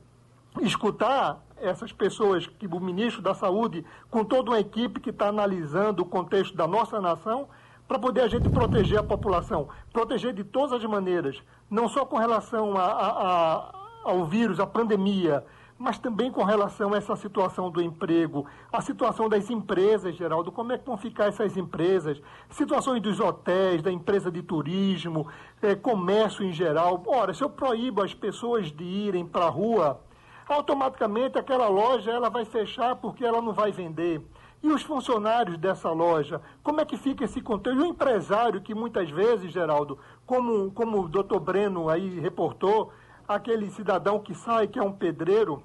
escutar 0.63 1.45
essas 1.59 1.93
pessoas, 1.93 2.47
que 2.47 2.67
o 2.67 2.81
ministro 2.81 3.21
da 3.21 3.35
Saúde, 3.35 3.85
com 4.11 4.25
toda 4.25 4.53
uma 4.53 4.59
equipe 4.59 5.01
que 5.01 5.11
está 5.11 5.29
analisando 5.29 6.03
o 6.03 6.07
contexto 6.07 6.57
da 6.57 6.67
nossa 6.67 6.99
nação, 6.99 7.47
para 7.87 7.99
poder 7.99 8.23
a 8.23 8.27
gente 8.27 8.49
proteger 8.49 8.99
a 8.99 9.03
população, 9.03 9.69
proteger 9.93 10.33
de 10.33 10.45
todas 10.45 10.73
as 10.73 10.85
maneiras, 10.87 11.43
não 11.71 11.87
só 11.87 12.07
com 12.07 12.17
relação 12.17 12.75
a, 12.75 12.85
a, 12.85 13.09
a, 13.11 13.73
ao 14.03 14.25
vírus, 14.25 14.59
à 14.59 14.67
pandemia, 14.67 15.45
mas 15.79 15.99
também 15.99 16.31
com 16.31 16.43
relação 16.43 16.95
a 16.95 16.97
essa 16.97 17.15
situação 17.17 17.71
do 17.71 17.83
emprego, 17.83 18.47
a 18.73 18.81
situação 18.81 19.29
das 19.29 19.51
empresas, 19.51 20.17
Geraldo, 20.17 20.51
como 20.51 20.73
é 20.73 20.79
que 20.79 20.87
vão 20.87 20.97
ficar 20.97 21.27
essas 21.27 21.57
empresas, 21.57 22.21
situações 22.51 23.03
dos 23.03 23.21
hotéis, 23.21 23.83
da 23.83 23.93
empresa 23.93 24.31
de 24.31 24.43
turismo, 24.43 25.29
é, 25.61 25.75
comércio 25.75 26.45
em 26.45 26.53
geral. 26.53 27.03
Ora, 27.07 27.35
se 27.35 27.43
eu 27.43 27.51
proíbo 27.51 28.03
as 28.03 28.15
pessoas 28.15 28.73
de 28.73 28.85
irem 28.85 29.27
para 29.27 29.47
a 29.47 29.51
rua, 29.51 30.01
automaticamente 30.49 31.39
aquela 31.39 31.69
loja 31.69 32.11
ela 32.11 32.31
vai 32.31 32.45
fechar 32.45 32.97
porque 32.97 33.25
ela 33.25 33.43
não 33.43 33.53
vai 33.53 33.71
vender. 33.71 34.23
E 34.63 34.69
os 34.69 34.83
funcionários 34.83 35.59
dessa 35.59 35.91
loja, 35.91 36.41
como 36.63 36.81
é 36.81 36.85
que 36.85 36.97
fica 36.97 37.25
esse 37.25 37.41
contexto? 37.43 37.79
o 37.79 37.87
empresário 37.87 38.63
que 38.63 38.75
muitas 38.75 39.11
vezes, 39.11 39.53
Geraldo, 39.53 39.99
como, 40.25 40.71
como 40.73 41.03
o 41.03 41.09
doutor 41.09 41.39
Breno 41.39 41.91
aí 41.91 42.19
reportou, 42.19 42.91
aquele 43.27 43.71
cidadão 43.71 44.19
que 44.19 44.35
sai, 44.35 44.67
que 44.69 44.79
é 44.79 44.83
um 44.83 44.93
pedreiro, 44.93 45.63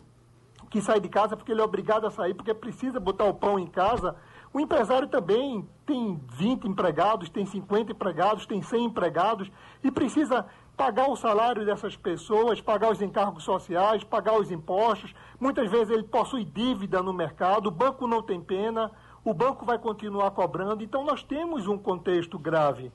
que 0.69 0.81
sai 0.81 0.99
de 0.99 1.09
casa 1.09 1.35
porque 1.35 1.51
ele 1.51 1.61
é 1.61 1.63
obrigado 1.63 2.07
a 2.07 2.11
sair, 2.11 2.33
porque 2.33 2.53
precisa 2.53 2.99
botar 2.99 3.25
o 3.25 3.33
pão 3.33 3.59
em 3.59 3.67
casa. 3.67 4.15
O 4.53 4.59
empresário 4.59 5.07
também 5.07 5.67
tem 5.85 6.19
20 6.33 6.67
empregados, 6.67 7.29
tem 7.29 7.45
50 7.45 7.91
empregados, 7.91 8.45
tem 8.45 8.61
100 8.61 8.85
empregados 8.85 9.51
e 9.83 9.91
precisa 9.91 10.45
pagar 10.75 11.09
o 11.09 11.15
salário 11.15 11.65
dessas 11.65 11.95
pessoas, 11.95 12.59
pagar 12.61 12.91
os 12.91 13.01
encargos 13.01 13.43
sociais, 13.43 14.03
pagar 14.03 14.39
os 14.39 14.49
impostos. 14.49 15.13
Muitas 15.39 15.69
vezes 15.69 15.89
ele 15.89 16.03
possui 16.03 16.43
dívida 16.43 17.01
no 17.03 17.13
mercado, 17.13 17.67
o 17.67 17.71
banco 17.71 18.07
não 18.07 18.21
tem 18.21 18.41
pena, 18.41 18.91
o 19.23 19.33
banco 19.33 19.65
vai 19.65 19.77
continuar 19.77 20.31
cobrando. 20.31 20.83
Então 20.83 21.05
nós 21.05 21.23
temos 21.23 21.67
um 21.67 21.77
contexto 21.77 22.39
grave. 22.39 22.91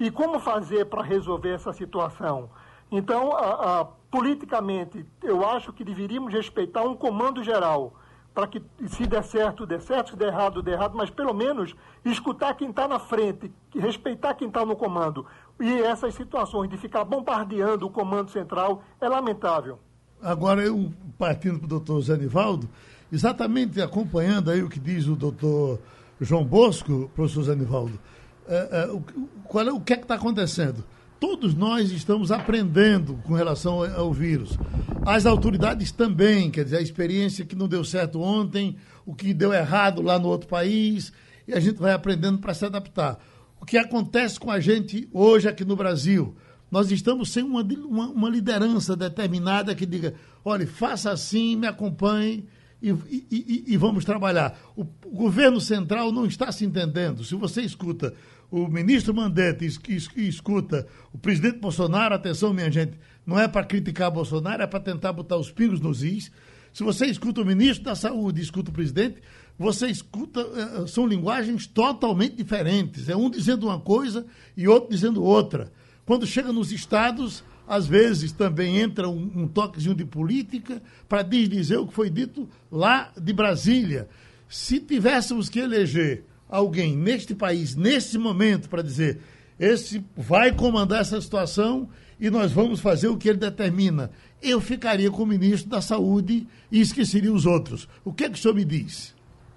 E 0.00 0.10
como 0.10 0.38
fazer 0.38 0.86
para 0.86 1.02
resolver 1.02 1.50
essa 1.50 1.72
situação? 1.72 2.50
Então, 2.90 3.32
a, 3.32 3.80
a, 3.80 3.86
politicamente, 4.10 5.04
eu 5.22 5.46
acho 5.46 5.72
que 5.72 5.84
deveríamos 5.84 6.32
respeitar 6.32 6.82
um 6.82 6.94
comando 6.94 7.42
geral, 7.42 7.94
para 8.34 8.46
que 8.46 8.62
se 8.86 9.06
der 9.06 9.24
certo, 9.24 9.66
der 9.66 9.80
certo, 9.80 10.10
se 10.10 10.16
der 10.16 10.28
errado, 10.28 10.62
der 10.62 10.74
errado, 10.74 10.96
mas 10.96 11.10
pelo 11.10 11.34
menos 11.34 11.74
escutar 12.04 12.54
quem 12.54 12.70
está 12.70 12.86
na 12.86 12.98
frente, 12.98 13.50
respeitar 13.74 14.34
quem 14.34 14.46
está 14.46 14.64
no 14.64 14.76
comando. 14.76 15.26
E 15.58 15.82
essas 15.82 16.14
situações 16.14 16.70
de 16.70 16.76
ficar 16.76 17.04
bombardeando 17.04 17.86
o 17.86 17.90
comando 17.90 18.30
central 18.30 18.82
é 19.00 19.08
lamentável. 19.08 19.80
Agora, 20.22 20.62
eu 20.62 20.92
partindo 21.18 21.58
para 21.58 21.66
o 21.66 21.68
doutor 21.68 22.00
Zé 22.00 22.16
Nivaldo, 22.16 22.68
exatamente 23.12 23.82
acompanhando 23.82 24.50
aí 24.50 24.62
o 24.62 24.68
que 24.68 24.78
diz 24.78 25.06
o 25.08 25.16
doutor 25.16 25.80
João 26.20 26.44
Bosco, 26.44 27.10
professor 27.14 27.42
Zé 27.42 27.56
Nivaldo, 27.56 27.98
é, 28.46 28.68
é, 28.84 28.86
o, 28.86 29.00
qual 29.44 29.66
é, 29.66 29.72
o 29.72 29.80
que 29.80 29.92
é 29.92 29.96
que 29.96 30.02
está 30.02 30.14
acontecendo? 30.14 30.84
Todos 31.20 31.54
nós 31.54 31.90
estamos 31.90 32.30
aprendendo 32.30 33.14
com 33.24 33.34
relação 33.34 33.82
ao 33.82 34.12
vírus. 34.12 34.58
As 35.04 35.26
autoridades 35.26 35.92
também, 35.92 36.50
quer 36.50 36.64
dizer, 36.64 36.78
a 36.78 36.82
experiência 36.82 37.44
que 37.44 37.56
não 37.56 37.68
deu 37.68 37.84
certo 37.84 38.20
ontem, 38.20 38.76
o 39.04 39.14
que 39.14 39.34
deu 39.34 39.52
errado 39.52 40.02
lá 40.02 40.18
no 40.18 40.28
outro 40.28 40.48
país, 40.48 41.12
e 41.46 41.52
a 41.52 41.60
gente 41.60 41.78
vai 41.78 41.92
aprendendo 41.92 42.38
para 42.38 42.54
se 42.54 42.64
adaptar. 42.64 43.18
O 43.60 43.66
que 43.66 43.76
acontece 43.76 44.38
com 44.38 44.50
a 44.50 44.60
gente 44.60 45.08
hoje 45.12 45.48
aqui 45.48 45.64
no 45.64 45.76
Brasil? 45.76 46.36
Nós 46.70 46.90
estamos 46.90 47.30
sem 47.30 47.42
uma, 47.42 47.62
uma, 47.62 48.08
uma 48.08 48.30
liderança 48.30 48.94
determinada 48.94 49.74
que 49.74 49.86
diga: 49.86 50.14
olha, 50.44 50.66
faça 50.66 51.10
assim, 51.10 51.56
me 51.56 51.66
acompanhe 51.66 52.46
e, 52.80 52.90
e, 52.90 53.64
e, 53.68 53.76
vamos 53.76 54.04
trabalhar. 54.04 54.56
O, 54.76 54.82
o 54.82 55.16
governo 55.16 55.60
central 55.60 56.12
não 56.12 56.24
está 56.26 56.52
se 56.52 56.64
entendendo. 56.64 57.24
Se 57.24 57.34
você 57.34 57.62
escuta 57.62 58.14
o 58.50 58.66
ministro 58.66 59.14
Mandetta 59.14 59.64
escuta 59.64 60.86
o 61.12 61.18
presidente 61.18 61.58
Bolsonaro, 61.58 62.14
atenção, 62.14 62.54
minha 62.54 62.70
gente, 62.70 62.98
não 63.26 63.38
é 63.38 63.46
para 63.46 63.64
criticar 63.64 64.10
Bolsonaro, 64.10 64.62
é 64.62 64.66
para 64.66 64.80
tentar 64.80 65.12
botar 65.12 65.36
os 65.36 65.50
pingos 65.50 65.80
nos 65.80 66.02
is. 66.02 66.30
Se 66.72 66.82
você 66.82 67.06
escuta 67.06 67.42
o 67.42 67.44
ministro 67.44 67.84
da 67.84 67.94
Saúde 67.94 68.40
escuta 68.40 68.70
o 68.70 68.74
presidente, 68.74 69.20
você 69.58 69.88
escuta, 69.88 70.40
eh, 70.40 70.86
são 70.86 71.06
linguagens 71.06 71.66
totalmente 71.66 72.36
diferentes. 72.36 73.08
É 73.08 73.16
um 73.16 73.28
dizendo 73.28 73.66
uma 73.66 73.80
coisa 73.80 74.24
e 74.56 74.66
outro 74.68 74.90
dizendo 74.90 75.22
outra. 75.22 75.72
Quando 76.06 76.26
chega 76.26 76.52
nos 76.52 76.72
estados, 76.72 77.44
às 77.66 77.86
vezes 77.86 78.32
também 78.32 78.78
entra 78.78 79.08
um, 79.08 79.30
um 79.34 79.48
toquezinho 79.48 79.94
de 79.94 80.04
política 80.04 80.80
para 81.06 81.22
dizer 81.22 81.76
o 81.76 81.86
que 81.86 81.92
foi 81.92 82.08
dito 82.08 82.48
lá 82.72 83.12
de 83.20 83.32
Brasília. 83.32 84.08
Se 84.48 84.80
tivéssemos 84.80 85.50
que 85.50 85.58
eleger 85.58 86.24
alguém 86.48 86.96
neste 86.96 87.34
país, 87.34 87.76
nesse 87.76 88.16
momento, 88.16 88.68
para 88.68 88.82
dizer: 88.82 89.20
esse 89.58 90.04
vai 90.16 90.52
comandar 90.52 91.00
essa 91.00 91.20
situação 91.20 91.88
e 92.18 92.30
nós 92.30 92.52
vamos 92.52 92.80
fazer 92.80 93.08
o 93.08 93.16
que 93.16 93.28
ele 93.28 93.38
determina. 93.38 94.10
Eu 94.40 94.60
ficaria 94.60 95.10
com 95.10 95.22
o 95.22 95.26
ministro 95.26 95.68
da 95.68 95.80
Saúde 95.80 96.46
e 96.70 96.80
esqueceria 96.80 97.32
os 97.32 97.44
outros. 97.44 97.88
O 98.04 98.12
que 98.12 98.24
é 98.24 98.30
que 98.30 98.38
o 98.38 98.40
senhor 98.40 98.54
me 98.54 98.64
diz? 98.64 99.14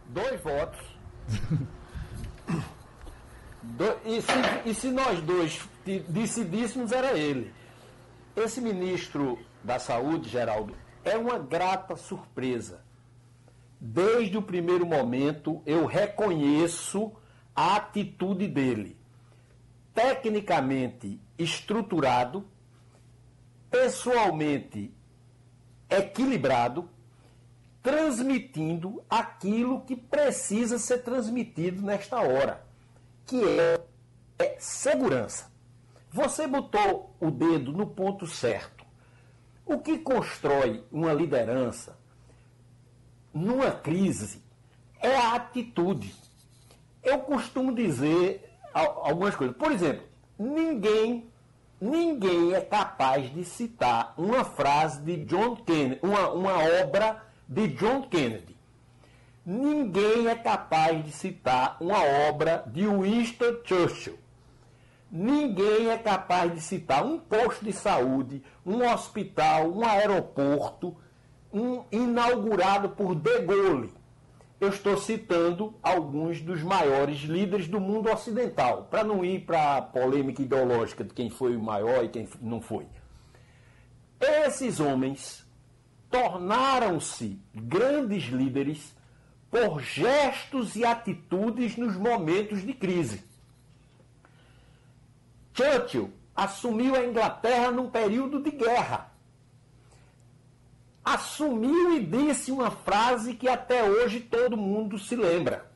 Dois 0.10 0.42
votos. 0.42 0.80
Do, 3.64 3.86
e, 4.06 4.22
se, 4.22 4.70
e 4.70 4.74
se 4.74 4.88
nós 4.88 5.22
dois 5.22 5.60
decidíssemos, 6.10 6.92
era 6.92 7.18
ele. 7.18 7.54
Esse 8.36 8.60
ministro 8.60 9.38
da 9.64 9.78
Saúde, 9.78 10.30
Geraldo, 10.30 10.74
é 11.04 11.16
uma 11.16 11.38
grata 11.38 11.96
surpresa 11.96 12.82
desde 13.84 14.38
o 14.38 14.44
primeiro 14.44 14.86
momento, 14.86 15.64
eu 15.66 15.88
reconheço 15.88 17.12
a 17.56 17.78
atitude 17.78 18.48
dele. 18.48 18.96
Tecnicamente 19.92 21.20
estruturado, 21.36 22.46
pessoalmente 23.72 24.94
equilibrado, 25.90 26.88
transmitindo 27.82 29.04
aquilo 29.10 29.82
que 29.82 29.96
precisa 29.96 30.78
ser 30.78 31.00
transmitido 31.00 31.82
nesta 31.82 32.22
hora, 32.22 32.64
que 33.26 33.44
é, 33.44 33.82
é 34.38 34.56
segurança. 34.60 35.52
Você 36.12 36.46
botou 36.46 37.16
o 37.20 37.32
dedo 37.32 37.72
no 37.72 37.88
ponto 37.88 38.28
certo. 38.28 38.86
O 39.66 39.80
que 39.80 39.98
constrói 39.98 40.84
uma 40.92 41.14
liderança 41.14 42.00
numa 43.34 43.72
crise 43.72 44.42
é 45.00 45.16
a 45.16 45.36
atitude. 45.36 46.14
Eu 47.04 47.20
costumo 47.20 47.74
dizer 47.74 48.50
algumas 48.74 49.36
coisas. 49.36 49.56
Por 49.56 49.72
exemplo, 49.72 50.04
ninguém 50.38 51.30
ninguém 51.80 52.54
é 52.54 52.62
capaz 52.62 53.34
de 53.34 53.44
citar 53.44 54.14
uma 54.16 54.46
frase 54.46 55.02
de 55.02 55.26
John 55.26 55.56
Kennedy, 55.56 56.00
uma, 56.04 56.30
uma 56.30 56.54
obra 56.82 57.24
de 57.50 57.70
John 57.70 58.04
Kennedy. 58.04 58.56
Ninguém 59.44 60.28
é 60.28 60.36
capaz 60.36 61.04
de 61.04 61.12
citar 61.12 61.78
uma 61.82 62.04
obra 62.30 62.64
de 62.68 62.86
Winston 62.86 63.58
Churchill. 63.66 64.20
Ninguém 65.12 65.90
é 65.90 65.98
capaz 65.98 66.54
de 66.54 66.62
citar 66.62 67.04
um 67.04 67.18
posto 67.20 67.66
de 67.66 67.74
saúde, 67.74 68.44
um 68.66 68.88
hospital, 68.88 69.70
um 69.72 69.84
aeroporto, 69.84 70.96
um 71.54 71.84
inaugurado 71.92 72.90
por 72.90 73.16
De 73.16 73.40
Gaulle. 73.40 73.94
Eu 74.60 74.70
estou 74.70 74.96
citando 74.96 75.74
alguns 75.82 76.40
dos 76.40 76.62
maiores 76.62 77.22
líderes 77.22 77.68
do 77.68 77.80
mundo 77.80 78.12
ocidental, 78.12 78.88
para 78.92 79.04
não 79.04 79.26
ir 79.26 79.42
para 79.42 79.78
a 79.78 79.82
polêmica 79.82 80.42
ideológica 80.42 81.04
de 81.04 81.14
quem 81.14 81.30
foi 81.30 81.56
o 81.56 81.62
maior 81.62 82.06
e 82.06 82.10
quem 82.10 82.28
não 82.40 82.62
foi. 82.62 82.86
Esses 84.20 84.80
homens 84.80 85.44
tornaram-se 86.12 87.40
grandes 87.56 88.26
líderes 88.26 88.96
por 89.50 89.82
gestos 89.82 90.76
e 90.76 90.86
atitudes 90.86 91.76
nos 91.76 91.96
momentos 91.96 92.62
de 92.62 92.74
crise. 92.74 93.24
Churchill 95.54 96.12
assumiu 96.36 96.96
a 96.96 97.04
Inglaterra 97.04 97.72
num 97.72 97.90
período 97.90 98.42
de 98.42 98.52
guerra 98.52 99.11
assumiu 101.04 101.96
e 101.96 102.06
disse 102.06 102.52
uma 102.52 102.72
frase 102.72 103.34
que 103.34 103.48
até 103.48 103.84
hoje 103.84 104.20
todo 104.20 104.56
mundo 104.56 105.00
se 105.00 105.16
lembra. 105.16 105.72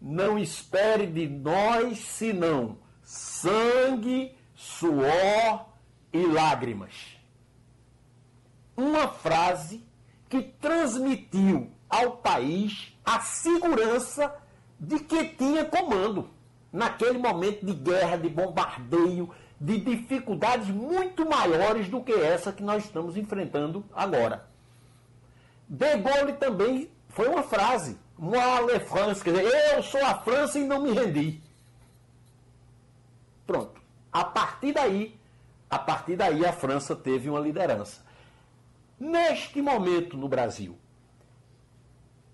Não 0.00 0.38
espere 0.38 1.06
de 1.06 1.28
nós 1.28 1.98
senão 1.98 2.78
sangue, 3.02 4.34
suor 4.54 5.66
e 6.12 6.24
lágrimas. 6.26 7.18
Uma 8.76 9.08
frase 9.08 9.84
que 10.28 10.42
transmitiu 10.42 11.70
ao 11.88 12.18
país 12.18 12.94
a 13.04 13.20
segurança 13.20 14.34
de 14.78 15.00
que 15.00 15.24
tinha 15.24 15.64
comando 15.64 16.30
naquele 16.72 17.18
momento 17.18 17.66
de 17.66 17.74
guerra, 17.74 18.16
de 18.16 18.28
bombardeio, 18.28 19.30
de 19.60 19.78
dificuldades 19.78 20.68
muito 20.68 21.28
maiores 21.28 21.88
do 21.88 22.02
que 22.02 22.12
essa 22.12 22.52
que 22.52 22.62
nós 22.62 22.84
estamos 22.84 23.16
enfrentando 23.16 23.84
agora. 23.94 24.48
De 25.68 25.96
Gaulle 25.98 26.32
também 26.32 26.90
foi 27.10 27.28
uma 27.28 27.42
frase, 27.42 27.98
moi 28.18 28.64
le 28.66 28.80
France, 28.80 29.22
quer 29.22 29.32
dizer, 29.34 29.76
eu 29.76 29.82
sou 29.82 30.02
a 30.04 30.14
França 30.14 30.58
e 30.58 30.64
não 30.64 30.80
me 30.82 30.92
rendi. 30.92 31.40
Pronto. 33.46 33.80
A 34.12 34.24
partir 34.24 34.72
daí, 34.72 35.18
a 35.68 35.78
partir 35.78 36.16
daí 36.16 36.44
a 36.44 36.52
França 36.52 36.96
teve 36.96 37.28
uma 37.28 37.40
liderança. 37.40 38.00
Neste 38.98 39.60
momento 39.60 40.16
no 40.16 40.28
Brasil, 40.28 40.78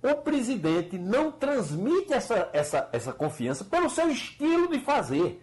o 0.02 0.14
presidente 0.16 0.98
não 0.98 1.32
transmite 1.32 2.12
essa, 2.12 2.48
essa, 2.52 2.88
essa 2.92 3.12
confiança 3.12 3.64
pelo 3.64 3.90
seu 3.90 4.10
estilo 4.10 4.68
de 4.68 4.78
fazer. 4.80 5.42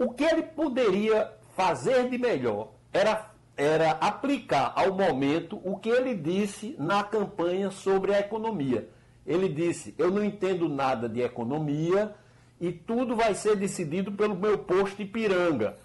O 0.00 0.12
que 0.14 0.24
ele 0.24 0.42
poderia 0.42 1.30
fazer 1.54 2.08
de 2.08 2.16
melhor 2.16 2.72
era, 2.90 3.32
era 3.54 3.90
aplicar 3.90 4.72
ao 4.74 4.94
momento 4.94 5.60
o 5.62 5.76
que 5.76 5.90
ele 5.90 6.14
disse 6.14 6.74
na 6.78 7.04
campanha 7.04 7.70
sobre 7.70 8.14
a 8.14 8.20
economia. 8.20 8.88
Ele 9.26 9.46
disse: 9.46 9.94
Eu 9.98 10.10
não 10.10 10.24
entendo 10.24 10.70
nada 10.70 11.06
de 11.06 11.20
economia 11.20 12.14
e 12.58 12.72
tudo 12.72 13.14
vai 13.14 13.34
ser 13.34 13.56
decidido 13.56 14.12
pelo 14.12 14.34
meu 14.34 14.56
posto 14.60 15.02
Ipiranga, 15.02 15.76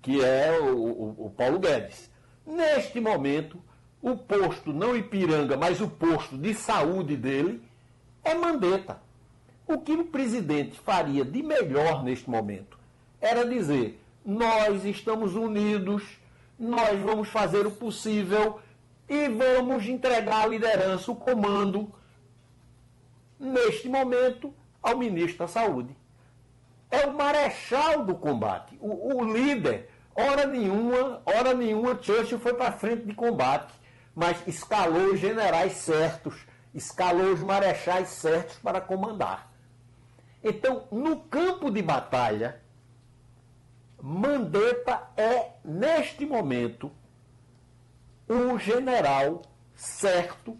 que 0.00 0.24
é 0.24 0.58
o, 0.58 0.78
o, 0.78 1.26
o 1.26 1.30
Paulo 1.30 1.58
Guedes. 1.58 2.10
Neste 2.46 2.98
momento, 2.98 3.62
o 4.00 4.16
posto 4.16 4.72
não 4.72 4.96
Ipiranga, 4.96 5.58
mas 5.58 5.82
o 5.82 5.88
posto 5.90 6.38
de 6.38 6.54
saúde 6.54 7.14
dele 7.14 7.62
é 8.24 8.34
Mandetta. 8.34 9.02
O 9.68 9.76
que 9.76 9.92
o 9.92 10.06
presidente 10.06 10.80
faria 10.80 11.26
de 11.26 11.42
melhor 11.42 12.02
neste 12.02 12.30
momento 12.30 12.79
era 13.20 13.46
dizer: 13.46 14.02
nós 14.24 14.84
estamos 14.84 15.34
unidos, 15.34 16.02
nós 16.58 17.00
vamos 17.00 17.28
fazer 17.28 17.66
o 17.66 17.70
possível 17.70 18.60
e 19.08 19.28
vamos 19.28 19.86
entregar 19.86 20.44
a 20.44 20.46
liderança, 20.46 21.10
o 21.10 21.16
comando, 21.16 21.92
neste 23.38 23.88
momento, 23.88 24.54
ao 24.82 24.96
ministro 24.96 25.38
da 25.38 25.48
Saúde. 25.48 25.96
É 26.90 27.06
o 27.06 27.14
marechal 27.14 28.04
do 28.04 28.14
combate, 28.14 28.76
o, 28.80 29.16
o 29.16 29.32
líder. 29.32 29.90
Hora 30.14 30.44
nenhuma, 30.44 31.22
hora 31.24 31.54
nenhuma, 31.54 31.98
Churchill 32.00 32.40
foi 32.40 32.54
para 32.54 32.72
frente 32.72 33.06
de 33.06 33.14
combate 33.14 33.72
mas 34.14 34.46
escalou 34.46 35.14
os 35.14 35.20
generais 35.20 35.72
certos, 35.72 36.34
escalou 36.74 37.32
os 37.32 37.42
marechais 37.42 38.08
certos 38.08 38.56
para 38.58 38.80
comandar. 38.80 39.50
Então, 40.42 40.84
no 40.90 41.20
campo 41.20 41.70
de 41.70 41.82
batalha, 41.82 42.59
Mandetta 44.02 45.08
é, 45.16 45.52
neste 45.64 46.24
momento, 46.24 46.90
o 48.28 48.58
general 48.58 49.42
certo 49.74 50.56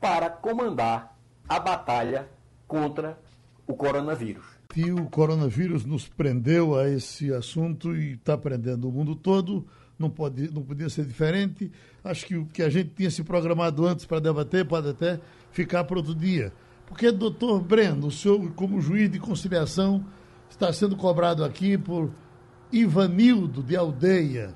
para 0.00 0.28
comandar 0.28 1.16
a 1.48 1.60
batalha 1.60 2.28
contra 2.66 3.18
o 3.66 3.74
coronavírus. 3.74 4.44
E 4.74 4.90
o 4.90 5.04
coronavírus 5.06 5.84
nos 5.84 6.08
prendeu 6.08 6.78
a 6.78 6.88
esse 6.88 7.32
assunto 7.32 7.94
e 7.94 8.14
está 8.14 8.36
prendendo 8.36 8.88
o 8.88 8.92
mundo 8.92 9.14
todo 9.14 9.66
não, 10.02 10.10
pode, 10.10 10.52
não 10.52 10.62
podia 10.62 10.88
ser 10.88 11.04
diferente. 11.04 11.70
Acho 12.02 12.26
que 12.26 12.36
o 12.36 12.46
que 12.46 12.62
a 12.62 12.68
gente 12.68 12.90
tinha 12.90 13.10
se 13.10 13.22
programado 13.22 13.86
antes 13.86 14.04
para 14.04 14.18
debater 14.18 14.66
pode 14.66 14.88
até 14.88 15.20
ficar 15.52 15.84
para 15.84 15.96
outro 15.96 16.14
dia. 16.14 16.52
Porque, 16.86 17.10
doutor 17.10 17.60
Breno, 17.60 18.08
o 18.08 18.10
senhor, 18.10 18.50
como 18.52 18.80
juiz 18.80 19.10
de 19.10 19.18
conciliação, 19.18 20.04
está 20.50 20.72
sendo 20.72 20.96
cobrado 20.96 21.44
aqui 21.44 21.78
por 21.78 22.10
Ivanildo 22.72 23.62
de 23.62 23.76
Aldeia. 23.76 24.54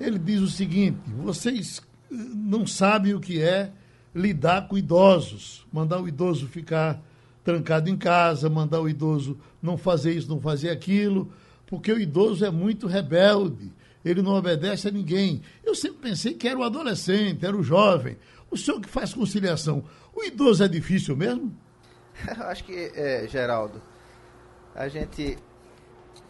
Ele 0.00 0.18
diz 0.18 0.40
o 0.40 0.48
seguinte: 0.48 1.00
vocês 1.16 1.80
eh, 2.10 2.14
não 2.14 2.66
sabem 2.66 3.14
o 3.14 3.20
que 3.20 3.42
é 3.42 3.72
lidar 4.14 4.68
com 4.68 4.78
idosos, 4.78 5.66
mandar 5.72 6.00
o 6.00 6.08
idoso 6.08 6.46
ficar 6.46 7.02
trancado 7.44 7.90
em 7.90 7.96
casa, 7.96 8.48
mandar 8.48 8.80
o 8.80 8.88
idoso 8.88 9.38
não 9.60 9.76
fazer 9.76 10.14
isso, 10.14 10.28
não 10.28 10.40
fazer 10.40 10.70
aquilo, 10.70 11.32
porque 11.66 11.92
o 11.92 12.00
idoso 12.00 12.44
é 12.44 12.50
muito 12.50 12.86
rebelde 12.86 13.72
ele 14.04 14.22
não 14.22 14.32
obedece 14.32 14.88
a 14.88 14.90
ninguém. 14.90 15.42
Eu 15.64 15.74
sempre 15.74 15.98
pensei 15.98 16.34
que 16.34 16.48
era 16.48 16.58
o 16.58 16.62
adolescente, 16.62 17.44
era 17.44 17.56
o 17.56 17.62
jovem. 17.62 18.16
O 18.50 18.56
senhor 18.56 18.80
que 18.80 18.88
faz 18.88 19.12
conciliação, 19.12 19.84
o 20.14 20.24
idoso 20.24 20.64
é 20.64 20.68
difícil 20.68 21.16
mesmo? 21.16 21.54
Eu 22.26 22.44
acho 22.46 22.64
que, 22.64 22.90
é, 22.94 23.26
Geraldo, 23.28 23.82
a 24.74 24.88
gente, 24.88 25.36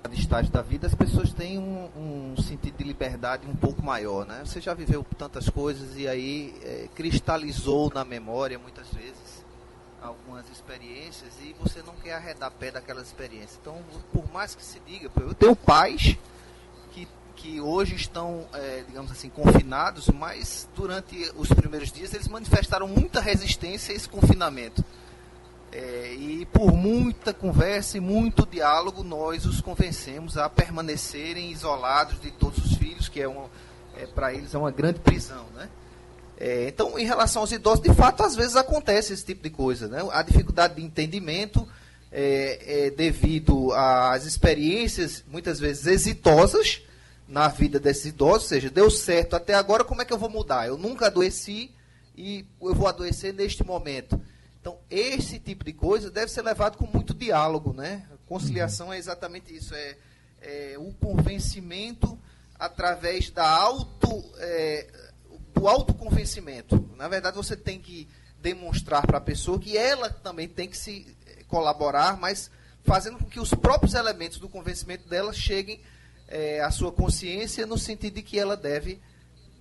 no 0.09 0.15
estágio 0.15 0.51
da 0.51 0.63
vida, 0.63 0.87
as 0.87 0.95
pessoas 0.95 1.33
têm 1.33 1.59
um, 1.59 1.89
um, 1.97 2.43
sentido 2.43 2.77
de 2.77 2.85
liberdade 2.85 3.47
um 3.47 3.55
pouco 3.55 3.83
maior, 3.83 4.27
né? 4.27 4.43
Você 4.45 4.61
já 4.61 4.75
viveu 4.75 5.05
tantas 5.17 5.49
coisas 5.49 5.97
e 5.97 6.09
aí 6.09 6.55
é, 6.63 6.89
cristalizou 6.95 7.93
na 7.95 8.05
memória, 8.05 8.59
muitas 8.59 8.89
vezes, 8.89 9.45
algumas 10.03 10.49
experiências 10.51 11.33
e 11.43 11.55
você 11.61 11.83
não 11.83 11.95
quer 11.95 12.15
arredar 12.15 12.51
pé 12.51 12.71
daquelas 12.71 13.07
experiências. 13.07 13.59
Então, 13.61 13.79
por 14.13 14.31
mais 14.33 14.55
que 14.55 14.65
se 14.65 14.81
diga, 14.87 15.11
eu 15.21 15.35
tenho 15.35 15.55
pais 15.55 16.17
que 17.39 17.61
hoje 17.61 17.95
estão, 17.95 18.47
é, 18.53 18.83
digamos 18.87 19.13
assim, 19.13 19.31
confinados, 19.31 20.09
mas 20.09 20.69
durante 20.75 21.33
os 21.37 21.49
primeiros 21.49 21.93
dias 21.93 22.13
eles 22.13 22.27
manifestaram 22.27 22.89
muita 22.89 23.21
resistência 23.21 23.93
a 23.93 23.97
esse 23.97 24.09
confinamento. 24.09 24.85
É, 25.71 26.15
e 26.15 26.47
por 26.47 26.73
muita 26.73 27.35
conversa 27.35 27.99
e 27.99 28.01
muito 28.01 28.47
diálogo, 28.47 29.03
nós 29.03 29.45
os 29.45 29.61
convencemos 29.61 30.39
a 30.39 30.49
permanecerem 30.49 31.51
isolados 31.51 32.21
de 32.21 32.31
todos 32.31 32.65
os 32.65 32.75
filhos, 32.75 33.09
que 33.09 33.21
é, 33.21 33.27
é 33.97 34.07
para 34.07 34.33
eles 34.33 34.55
é 34.55 34.59
uma 34.59 34.71
grande 34.71 35.01
prisão, 35.01 35.45
né? 35.55 35.69
É, 36.41 36.69
então, 36.69 36.99
em 36.99 37.05
relação 37.05 37.43
aos 37.43 37.53
idosos, 37.53 37.83
de 37.83 37.93
fato, 37.93 38.23
às 38.23 38.37
vezes 38.37 38.55
acontece 38.57 39.13
esse 39.13 39.25
tipo 39.25 39.43
de 39.43 39.51
coisa, 39.51 39.89
né? 39.89 40.01
A 40.13 40.23
dificuldade 40.23 40.77
de 40.77 40.83
entendimento 40.83 41.69
é, 42.13 42.87
é 42.87 42.91
devido 42.91 43.73
às 43.73 44.25
experiências, 44.25 45.25
muitas 45.31 45.59
vezes 45.59 45.87
exitosas, 45.87 46.81
na 47.29 47.49
vida 47.49 47.79
desses 47.79 48.07
idosos, 48.07 48.45
ou 48.45 48.49
seja, 48.49 48.71
deu 48.71 48.91
certo 48.91 49.37
até 49.37 49.53
agora, 49.53 49.85
como 49.85 50.01
é 50.01 50.05
que 50.05 50.13
eu 50.13 50.19
vou 50.19 50.31
mudar? 50.31 50.67
Eu 50.67 50.79
nunca 50.79 51.07
adoeci 51.07 51.71
e 52.17 52.47
eu 52.63 52.75
vou 52.75 52.87
adoecer 52.87 53.35
neste 53.35 53.63
momento. 53.63 54.19
Então, 54.61 54.79
esse 54.91 55.39
tipo 55.39 55.65
de 55.65 55.73
coisa 55.73 56.11
deve 56.11 56.31
ser 56.31 56.43
levado 56.43 56.77
com 56.77 56.87
muito 56.87 57.15
diálogo, 57.15 57.73
né? 57.73 58.07
Conciliação 58.27 58.93
é 58.93 58.99
exatamente 58.99 59.55
isso, 59.55 59.75
é, 59.75 59.97
é 60.41 60.75
o 60.79 60.93
convencimento 60.95 62.19
através 62.59 63.31
da 63.31 63.49
auto, 63.49 64.25
é, 64.39 64.87
do 65.55 65.69
autoconvencimento. 65.69 66.89
Na 66.97 67.09
verdade, 67.09 67.37
você 67.37 67.57
tem 67.57 67.81
que 67.81 68.09
demonstrar 68.41 69.07
para 69.07 69.19
a 69.19 69.21
pessoa 69.21 69.59
que 69.59 69.77
ela 69.77 70.11
também 70.11 70.49
tem 70.49 70.69
que 70.69 70.77
se 70.77 71.17
é, 71.27 71.45
colaborar, 71.45 72.17
mas 72.19 72.51
fazendo 72.85 73.19
com 73.19 73.25
que 73.25 73.41
os 73.41 73.55
próprios 73.55 73.95
elementos 73.95 74.39
do 74.39 74.49
convencimento 74.49 75.09
dela 75.09 75.33
cheguem 75.33 75.81
é, 76.27 76.61
a 76.61 76.71
sua 76.71 76.93
consciência 76.93 77.67
no 77.67 77.79
sentido 77.79 78.15
de 78.15 78.23
que 78.23 78.39
ela 78.39 78.57
deve 78.57 79.01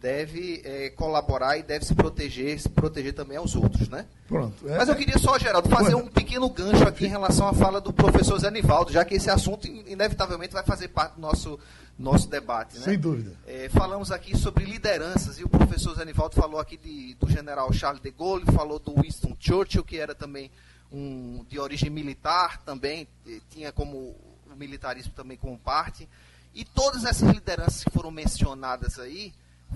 deve 0.01 0.61
é, 0.63 0.89
colaborar 0.91 1.57
e 1.57 1.63
deve 1.63 1.85
se 1.85 1.95
proteger, 1.95 2.59
se 2.59 2.69
proteger 2.69 3.13
também 3.13 3.37
aos 3.37 3.55
outros, 3.55 3.89
né? 3.89 4.05
Pronto. 4.27 4.67
É, 4.69 4.77
Mas 4.77 4.89
eu 4.89 4.95
queria 4.95 5.17
só, 5.17 5.37
Geraldo, 5.39 5.69
fazer 5.69 5.95
um 5.95 6.07
pequeno 6.07 6.49
gancho 6.49 6.87
aqui 6.87 7.05
em 7.05 7.09
relação 7.09 7.47
à 7.47 7.53
fala 7.53 7.81
do 7.81 7.91
professor 7.91 8.39
Zé 8.39 8.51
Nivaldo, 8.51 8.91
já 8.91 9.03
que 9.03 9.15
esse 9.15 9.29
assunto 9.29 9.67
inevitavelmente 9.67 10.53
vai 10.53 10.63
fazer 10.63 10.89
parte 10.89 11.15
do 11.15 11.21
nosso, 11.21 11.59
nosso 11.97 12.29
debate, 12.29 12.77
né? 12.77 12.83
Sem 12.83 12.99
dúvida. 12.99 13.33
É, 13.47 13.69
falamos 13.69 14.11
aqui 14.11 14.37
sobre 14.37 14.65
lideranças 14.65 15.39
e 15.39 15.43
o 15.43 15.49
professor 15.49 15.95
Zé 15.95 16.05
Nivaldo 16.05 16.35
falou 16.35 16.59
aqui 16.59 16.77
de, 16.77 17.15
do 17.15 17.27
general 17.29 17.71
Charles 17.73 18.01
de 18.01 18.11
Gaulle, 18.11 18.45
falou 18.45 18.77
do 18.77 19.01
Winston 19.01 19.35
Churchill, 19.39 19.83
que 19.83 19.97
era 19.97 20.13
também 20.13 20.51
um 20.91 21.43
de 21.49 21.59
origem 21.59 21.89
militar 21.89 22.61
também, 22.63 23.07
tinha 23.49 23.71
como 23.71 23.97
o 23.97 24.55
militarismo 24.55 25.11
também 25.15 25.37
como 25.37 25.57
parte. 25.57 26.07
E 26.53 26.63
todas 26.63 27.03
essas 27.03 27.29
lideranças 27.29 27.83
que 27.83 27.89
foram 27.89 28.09
mencionadas 28.09 28.99
aí 28.99 29.33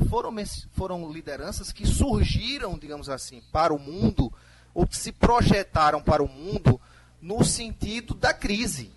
foram, 0.10 0.34
foram 0.72 1.12
lideranças 1.12 1.72
que 1.72 1.86
surgiram, 1.86 2.78
digamos 2.78 3.10
assim, 3.10 3.42
para 3.52 3.74
o 3.74 3.80
mundo, 3.80 4.32
ou 4.74 4.88
que 4.88 4.98
se 4.98 5.12
projetaram 5.12 6.02
para 6.02 6.24
o 6.24 6.28
mundo 6.28 6.80
no 7.22 7.44
sentido 7.44 8.14
da 8.14 8.34
crise. 8.34 8.92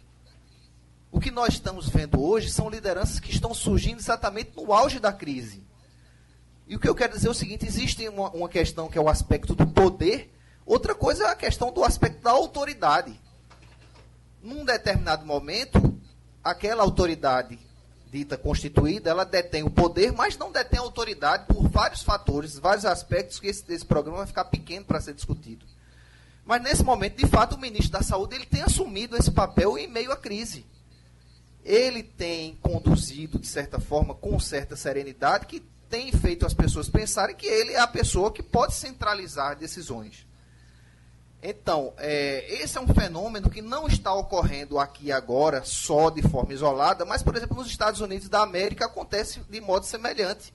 O 1.11 1.21
que 1.21 1.31
nós 1.31 1.55
estamos 1.55 1.89
vendo 1.89 2.21
hoje 2.21 2.51
são 2.51 2.69
lideranças 2.69 3.21
que 3.21 3.31
estão 3.31 3.55
surgindo 3.55 4.01
exatamente 4.01 4.53
no 4.57 4.73
auge 4.73 4.99
da 4.99 5.13
crise. 5.13 5.63
E 6.67 6.75
o 6.77 6.81
que 6.81 6.89
eu 6.89 6.95
quero 6.95 7.13
dizer 7.13 7.29
é 7.29 7.31
o 7.31 7.35
seguinte: 7.35 7.67
existe 7.67 8.09
uma, 8.09 8.31
uma 8.31 8.49
questão 8.49 8.89
que 8.89 8.99
é 8.99 9.01
o 9.01 9.09
aspecto 9.09 9.55
do 9.55 9.67
poder, 9.67 10.33
outra 10.65 10.95
coisa 10.95 11.25
é 11.25 11.31
a 11.31 11.37
questão 11.37 11.73
do 11.73 11.85
aspecto 11.85 12.23
da 12.23 12.31
autoridade. 12.31 13.21
Num 14.43 14.65
determinado 14.65 15.25
momento, 15.25 15.99
aquela 16.43 16.83
autoridade 16.83 17.59
dita 18.15 18.39
constituída, 18.39 19.11
ela 19.11 19.25
detém 19.25 19.65
o 19.65 19.71
poder, 19.71 20.13
mas 20.13 20.39
não 20.39 20.53
detém 20.53 20.79
a 20.79 20.83
autoridade 20.83 21.47
por 21.47 21.69
vários 21.69 22.01
fatores, 22.01 22.57
vários 22.57 22.85
aspectos 22.85 23.41
que 23.41 23.49
esse, 23.49 23.65
esse 23.73 23.85
programa 23.85 24.19
vai 24.19 24.27
ficar 24.29 24.45
pequeno 24.45 24.85
para 24.85 25.01
ser 25.01 25.15
discutido. 25.15 25.67
Mas 26.47 26.63
nesse 26.63 26.85
momento, 26.85 27.17
de 27.17 27.27
fato, 27.27 27.57
o 27.57 27.59
ministro 27.59 27.91
da 27.91 28.03
Saúde 28.03 28.37
ele 28.37 28.47
tem 28.47 28.63
assumido 28.63 29.17
esse 29.17 29.33
papel 29.33 29.77
em 29.77 29.89
meio 29.89 30.13
à 30.13 30.17
crise. 30.17 30.65
Ele 31.65 32.05
tem 32.05 32.55
conduzido, 32.63 33.37
de 33.37 33.49
certa 33.49 33.81
forma, 33.81 34.15
com 34.15 34.39
certa 34.39 34.77
serenidade, 34.77 35.47
que 35.47 35.61
tem 35.91 36.13
feito 36.13 36.47
as 36.47 36.55
pessoas 36.55 36.89
pensarem 36.89 37.35
que 37.35 37.47
ele 37.47 37.73
é 37.73 37.81
a 37.81 37.87
pessoa 37.87 38.31
que 38.31 38.45
pode 38.45 38.75
centralizar 38.75 39.57
decisões. 39.59 40.25
Então, 41.47 41.93
é, 41.99 42.63
esse 42.63 42.79
é 42.79 42.81
um 42.81 42.87
fenômeno 42.87 43.51
que 43.51 43.61
não 43.61 43.87
está 43.87 44.15
ocorrendo 44.15 44.79
aqui 44.79 45.13
agora 45.13 45.63
só 45.63 46.09
de 46.09 46.23
forma 46.23 46.55
isolada, 46.55 47.05
mas, 47.05 47.23
por 47.23 47.37
exemplo, 47.37 47.55
nos 47.55 47.67
Estados 47.67 48.01
Unidos 48.01 48.31
da 48.31 48.43
América 48.43 48.87
acontece 48.87 49.43
de 49.51 49.61
modo 49.61 49.85
semelhante. 49.85 50.55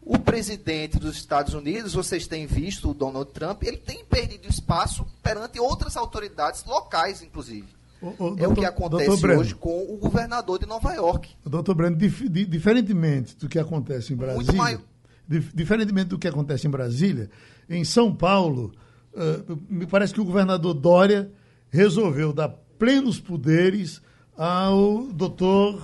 O 0.00 0.18
presidente 0.18 0.98
dos 0.98 1.14
Estados 1.14 1.52
Unidos, 1.52 1.92
vocês 1.92 2.26
têm 2.26 2.46
visto, 2.46 2.90
o 2.90 2.94
Donald 2.94 3.30
Trump, 3.32 3.64
ele 3.64 3.76
tem 3.76 4.02
perdido 4.02 4.48
espaço 4.48 5.06
perante 5.22 5.60
outras 5.60 5.94
autoridades 5.94 6.64
locais, 6.64 7.22
inclusive. 7.22 7.68
O, 8.00 8.06
o, 8.06 8.10
é 8.10 8.16
doutor, 8.16 8.48
o 8.48 8.54
que 8.54 8.64
acontece 8.64 9.26
hoje 9.26 9.54
com 9.54 9.92
o 9.92 9.98
governador 9.98 10.58
de 10.58 10.64
Nova 10.64 10.94
York. 10.94 11.36
Doutor 11.44 11.74
Breno, 11.74 11.96
dif, 11.96 12.30
di, 12.30 12.46
diferentemente 12.46 13.36
do 13.36 13.46
que 13.46 13.58
acontece 13.58 14.14
em 14.14 14.16
Brasília, 14.16 14.80
dif, 15.28 15.54
diferentemente 15.54 16.08
do 16.08 16.18
que 16.18 16.26
acontece 16.26 16.66
em 16.66 16.70
Brasília, 16.70 17.30
em 17.68 17.84
São 17.84 18.12
Paulo, 18.12 18.72
uh, 19.14 19.58
me 19.68 19.86
parece 19.86 20.12
que 20.12 20.20
o 20.20 20.24
governador 20.24 20.74
Dória 20.74 21.30
resolveu 21.70 22.32
dar 22.32 22.48
plenos 22.78 23.20
poderes 23.20 24.02
ao 24.36 25.06
doutor 25.12 25.82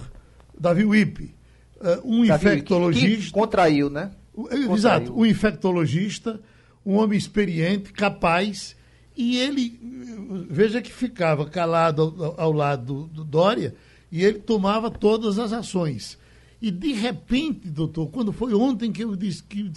Davi 0.58 0.84
Wippe, 0.84 1.34
uh, 1.76 2.00
um 2.04 2.26
Davi, 2.26 2.46
infectologista. 2.46 3.26
Que, 3.26 3.32
contraiu, 3.32 3.90
né? 3.90 4.10
Contraiu. 4.32 4.74
Exato, 4.74 5.18
um 5.18 5.24
infectologista, 5.24 6.40
um 6.84 6.94
homem 6.94 7.18
experiente, 7.18 7.92
capaz, 7.92 8.76
e 9.16 9.36
ele, 9.36 9.78
veja 10.48 10.80
que 10.80 10.92
ficava 10.92 11.46
calado 11.46 12.02
ao, 12.02 12.40
ao 12.40 12.52
lado 12.52 12.84
do, 12.84 13.06
do 13.08 13.24
Dória, 13.24 13.74
e 14.10 14.24
ele 14.24 14.38
tomava 14.38 14.90
todas 14.90 15.38
as 15.38 15.52
ações. 15.52 16.18
E 16.60 16.70
de 16.70 16.92
repente, 16.92 17.68
doutor, 17.68 18.08
quando 18.08 18.32
foi 18.32 18.52
ontem 18.52 18.90
que 18.90 19.04
eu 19.04 19.14
disse 19.14 19.42
que 19.44 19.70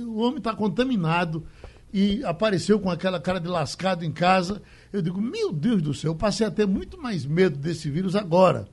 o 0.00 0.16
homem 0.18 0.38
está 0.38 0.54
contaminado 0.54 1.44
e 1.92 2.24
apareceu 2.24 2.80
com 2.80 2.90
aquela 2.90 3.20
cara 3.20 3.38
de 3.38 3.48
lascado 3.48 4.04
em 4.04 4.10
casa, 4.10 4.62
eu 4.92 5.02
digo, 5.02 5.20
meu 5.20 5.52
Deus 5.52 5.82
do 5.82 5.92
céu, 5.92 6.12
eu 6.12 6.16
passei 6.16 6.46
a 6.46 6.50
ter 6.50 6.66
muito 6.66 7.00
mais 7.00 7.26
medo 7.26 7.58
desse 7.58 7.90
vírus 7.90 8.16
agora. 8.16 8.66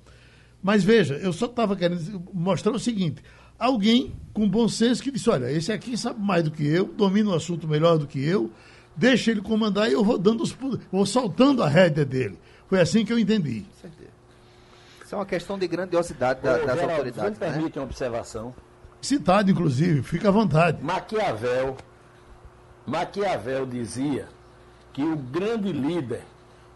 Mas 0.63 0.83
veja, 0.83 1.15
eu 1.15 1.33
só 1.33 1.45
estava 1.45 1.75
querendo 1.75 2.21
mostrar 2.33 2.71
o 2.71 2.79
seguinte: 2.79 3.21
alguém 3.57 4.15
com 4.33 4.47
bom 4.47 4.67
senso 4.67 5.01
que 5.01 5.11
disse: 5.11 5.29
olha, 5.29 5.51
esse 5.51 5.71
aqui 5.71 5.97
sabe 5.97 6.21
mais 6.21 6.43
do 6.43 6.51
que 6.51 6.65
eu, 6.65 6.85
domina 6.85 7.31
o 7.31 7.35
assunto 7.35 7.67
melhor 7.67 7.97
do 7.97 8.07
que 8.07 8.23
eu, 8.23 8.51
deixa 8.95 9.31
ele 9.31 9.41
comandar 9.41 9.89
e 9.89 9.93
eu 9.93 10.03
vou 10.03 10.17
dando 10.17 10.43
os, 10.43 10.55
vou 10.91 11.05
soltando 11.05 11.63
a 11.63 11.67
rédea 11.69 12.05
dele. 12.05 12.37
Foi 12.67 12.79
assim 12.79 13.05
que 13.05 13.11
eu 13.11 13.19
entendi. 13.19 13.65
Isso 15.03 15.15
é 15.15 15.17
uma 15.17 15.25
questão 15.25 15.57
de 15.57 15.67
grandiosidade 15.67 16.41
da, 16.41 16.53
Ô, 16.53 16.65
das 16.65 16.75
Geraldo, 16.75 16.91
autoridades. 16.91 17.39
Me 17.39 17.45
né? 17.45 17.51
permite 17.53 17.79
uma 17.79 17.85
observação. 17.85 18.53
Citado, 19.01 19.49
inclusive, 19.49 20.03
fica 20.03 20.27
à 20.27 20.31
vontade. 20.31 20.83
Maquiavel, 20.83 21.75
Maquiavel 22.89 23.67
dizia 23.67 24.27
que 24.91 25.03
o 25.03 25.15
grande 25.15 25.71
líder, 25.71 26.23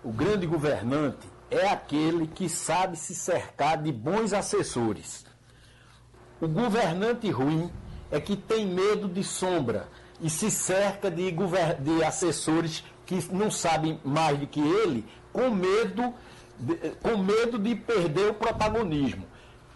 o 0.04 0.12
grande 0.12 0.46
governante, 0.46 1.28
é 1.50 1.68
aquele 1.68 2.28
que 2.28 2.48
sabe 2.48 2.96
se 2.96 3.16
cercar 3.16 3.82
de 3.82 3.92
bons 3.92 4.32
assessores. 4.32 5.26
O 6.40 6.48
governante 6.48 7.32
ruim 7.32 7.72
é 8.12 8.20
que 8.20 8.36
tem 8.36 8.64
medo 8.68 9.08
de 9.08 9.24
sombra 9.24 9.88
e 10.22 10.30
se 10.30 10.52
cerca 10.52 11.10
de, 11.10 11.32
de 11.80 12.04
assessores 12.04 12.84
que 13.08 13.20
não 13.34 13.50
sabem 13.50 14.00
mais 14.06 14.38
do 14.38 14.46
que 14.46 14.60
ele, 14.60 15.04
com 15.32 15.50
medo 15.50 16.14
de, 16.60 16.76
com 17.02 17.18
medo 17.18 17.58
de 17.58 17.74
perder 17.74 18.30
o 18.30 18.34
protagonismo. 18.36 19.26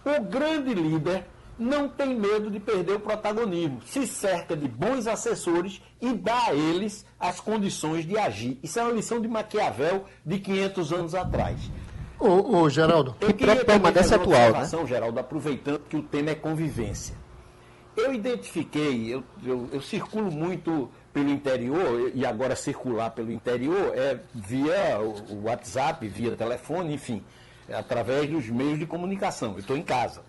O 0.06 0.22
grande 0.22 0.76
líder 0.76 1.26
não 1.58 1.90
tem 1.90 2.16
medo 2.16 2.52
de 2.52 2.60
perder 2.60 2.94
o 2.94 3.00
protagonismo, 3.00 3.82
se 3.86 4.06
cerca 4.06 4.56
de 4.56 4.68
bons 4.68 5.08
assessores 5.08 5.82
e 6.00 6.14
dá 6.14 6.48
a 6.48 6.54
eles 6.54 7.06
as 7.20 7.40
condições 7.40 8.06
de 8.06 8.18
agir. 8.18 8.60
Isso 8.62 8.80
é 8.80 8.84
uma 8.84 8.94
lição 8.94 9.20
de 9.20 9.28
Maquiavel 9.28 10.06
de 10.26 10.40
500 10.40 10.94
anos 10.94 11.16
atrás. 11.16 11.60
Ô, 12.20 12.58
ô 12.58 12.70
Geraldo, 12.70 13.16
eu 13.22 13.34
fazer 13.66 13.80
uma 13.80 13.90
atual, 14.16 14.52
né? 14.52 14.88
Geraldo, 14.88 15.20
aproveitando 15.20 15.82
que 15.88 15.98
o 15.98 16.02
tema 16.02 16.32
é 16.32 16.36
convivência. 16.36 17.16
Eu 17.96 18.14
identifiquei, 18.14 19.14
eu, 19.14 19.24
eu, 19.44 19.70
eu 19.72 19.82
circulo 19.82 20.32
muito 20.32 20.90
pelo 21.12 21.30
interior, 21.30 22.12
e 22.14 22.26
agora 22.26 22.56
circular 22.56 23.10
pelo 23.10 23.32
interior 23.32 23.92
é 23.96 24.20
via 24.36 25.00
o 25.00 25.46
WhatsApp, 25.46 26.08
via 26.08 26.36
telefone, 26.36 26.94
enfim, 26.94 27.24
através 27.72 28.30
dos 28.30 28.48
meios 28.50 28.78
de 28.78 28.86
comunicação. 28.86 29.54
Eu 29.54 29.60
estou 29.60 29.76
em 29.76 29.82
casa. 29.82 30.22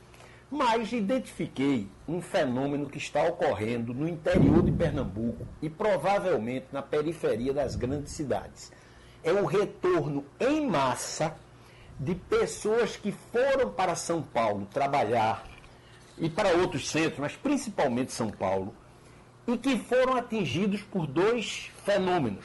Mas 0.50 0.92
identifiquei 0.92 1.88
um 2.08 2.22
fenômeno 2.22 2.88
que 2.88 2.96
está 2.96 3.22
ocorrendo 3.24 3.92
no 3.92 4.08
interior 4.08 4.62
de 4.62 4.72
Pernambuco 4.72 5.46
e 5.60 5.68
provavelmente 5.68 6.66
na 6.72 6.80
periferia 6.80 7.52
das 7.52 7.76
grandes 7.76 8.12
cidades. 8.12 8.72
É 9.22 9.32
o 9.32 9.44
retorno 9.44 10.24
em 10.40 10.66
massa 10.66 11.36
de 12.00 12.14
pessoas 12.14 12.96
que 12.96 13.12
foram 13.12 13.70
para 13.70 13.94
São 13.94 14.22
Paulo 14.22 14.66
trabalhar 14.72 15.44
e 16.16 16.30
para 16.30 16.56
outros 16.56 16.88
centros, 16.88 17.18
mas 17.18 17.36
principalmente 17.36 18.12
São 18.12 18.30
Paulo, 18.30 18.74
e 19.46 19.56
que 19.56 19.78
foram 19.78 20.14
atingidos 20.16 20.82
por 20.82 21.06
dois 21.06 21.70
fenômenos. 21.84 22.44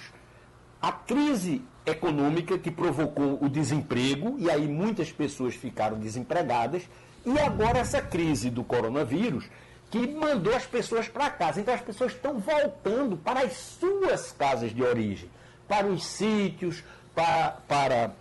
A 0.81 0.91
crise 0.91 1.61
econômica 1.85 2.57
que 2.57 2.71
provocou 2.71 3.37
o 3.41 3.49
desemprego, 3.49 4.35
e 4.39 4.49
aí 4.49 4.67
muitas 4.67 5.11
pessoas 5.11 5.55
ficaram 5.55 5.99
desempregadas, 5.99 6.83
e 7.25 7.39
agora 7.39 7.79
essa 7.79 8.01
crise 8.01 8.49
do 8.49 8.63
coronavírus 8.63 9.45
que 9.89 10.07
mandou 10.07 10.55
as 10.55 10.65
pessoas 10.65 11.07
para 11.07 11.29
casa. 11.29 11.61
Então 11.61 11.73
as 11.73 11.81
pessoas 11.81 12.13
estão 12.13 12.39
voltando 12.39 13.15
para 13.15 13.41
as 13.41 13.53
suas 13.53 14.31
casas 14.31 14.73
de 14.73 14.83
origem, 14.83 15.29
para 15.67 15.85
os 15.87 16.03
sítios, 16.03 16.83
para, 17.13 17.57
para, 17.67 18.11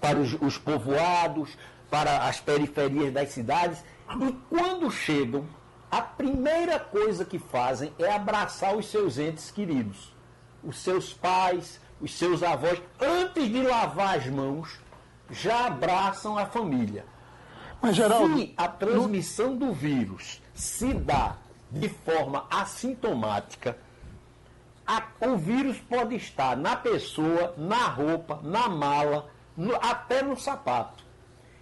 para 0.00 0.18
os, 0.18 0.34
os 0.34 0.58
povoados, 0.58 1.56
para 1.90 2.28
as 2.28 2.40
periferias 2.40 3.12
das 3.12 3.30
cidades. 3.30 3.82
E 4.20 4.32
quando 4.50 4.90
chegam, 4.90 5.46
a 5.90 6.02
primeira 6.02 6.78
coisa 6.78 7.24
que 7.24 7.38
fazem 7.38 7.92
é 7.98 8.12
abraçar 8.12 8.76
os 8.76 8.90
seus 8.90 9.18
entes 9.18 9.50
queridos, 9.50 10.14
os 10.62 10.78
seus 10.78 11.14
pais, 11.14 11.80
os 12.00 12.16
seus 12.16 12.42
avós. 12.42 12.80
Antes 13.00 13.48
de 13.48 13.62
lavar 13.62 14.18
as 14.18 14.26
mãos, 14.26 14.78
já 15.30 15.66
abraçam 15.66 16.36
a 16.36 16.44
família. 16.44 17.04
Mas, 17.80 17.96
Geraldo, 17.96 18.36
se 18.36 18.54
a 18.56 18.68
transmissão 18.68 19.56
do 19.56 19.72
vírus 19.72 20.42
se 20.54 20.92
dá 20.92 21.36
de 21.70 21.88
forma 21.88 22.46
assintomática, 22.50 23.76
a, 24.86 25.02
o 25.20 25.36
vírus 25.36 25.78
pode 25.78 26.16
estar 26.16 26.56
na 26.56 26.74
pessoa, 26.74 27.54
na 27.56 27.86
roupa, 27.88 28.40
na 28.42 28.68
mala, 28.68 29.28
no, 29.56 29.74
até 29.76 30.22
no 30.22 30.36
sapato. 30.36 31.04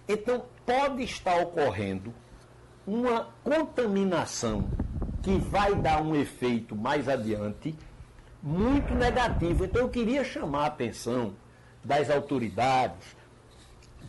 Então, 0.07 0.45
pode 0.65 1.03
estar 1.03 1.41
ocorrendo 1.41 2.13
uma 2.85 3.27
contaminação 3.43 4.69
que 5.21 5.37
vai 5.37 5.75
dar 5.75 6.01
um 6.01 6.15
efeito 6.15 6.73
mais 6.73 7.09
adiante 7.09 7.75
muito 8.41 8.93
negativo. 8.93 9.65
Então, 9.65 9.81
eu 9.81 9.89
queria 9.89 10.23
chamar 10.23 10.63
a 10.63 10.67
atenção 10.67 11.33
das 11.83 12.09
autoridades, 12.09 13.15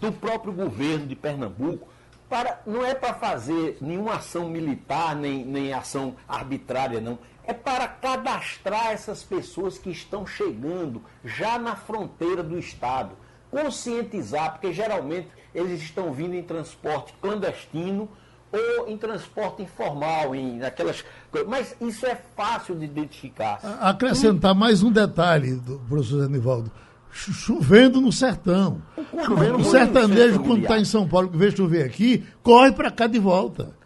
do 0.00 0.12
próprio 0.12 0.52
governo 0.52 1.06
de 1.06 1.16
Pernambuco, 1.16 1.88
para, 2.28 2.60
não 2.66 2.84
é 2.84 2.94
para 2.94 3.14
fazer 3.14 3.78
nenhuma 3.80 4.16
ação 4.16 4.48
militar, 4.48 5.16
nem, 5.16 5.44
nem 5.44 5.72
ação 5.72 6.14
arbitrária, 6.28 7.00
não. 7.00 7.18
É 7.44 7.54
para 7.54 7.88
cadastrar 7.88 8.88
essas 8.88 9.22
pessoas 9.22 9.78
que 9.78 9.90
estão 9.90 10.26
chegando 10.26 11.02
já 11.24 11.58
na 11.58 11.74
fronteira 11.74 12.42
do 12.42 12.58
Estado. 12.58 13.12
Conscientizar, 13.50 14.52
porque 14.52 14.72
geralmente 14.74 15.28
eles 15.54 15.80
estão 15.80 16.12
vindo 16.12 16.34
em 16.34 16.42
transporte 16.42 17.14
clandestino 17.22 18.08
ou 18.52 18.88
em 18.88 18.96
transporte 18.98 19.62
informal, 19.62 20.34
em 20.34 20.62
aquelas 20.62 21.04
Mas 21.46 21.74
isso 21.80 22.06
é 22.06 22.14
fácil 22.36 22.74
de 22.74 22.84
identificar. 22.84 23.58
Acrescentar 23.80 24.54
mais 24.54 24.82
um 24.82 24.92
detalhe, 24.92 25.58
professor 25.88 26.24
Anivaldo 26.24 26.70
chovendo 27.10 28.00
no 28.00 28.12
sertão. 28.12 28.82
Chovendo 29.24 29.58
o 29.58 29.64
sertanejo, 29.64 30.40
quando 30.40 30.62
está 30.62 30.78
em 30.78 30.84
São 30.84 31.08
Paulo, 31.08 31.28
que 31.28 31.36
vê 31.36 31.50
chover 31.50 31.84
aqui, 31.84 32.26
corre 32.42 32.72
para 32.72 32.90
cá 32.90 33.06
de 33.06 33.18
volta. 33.18 33.76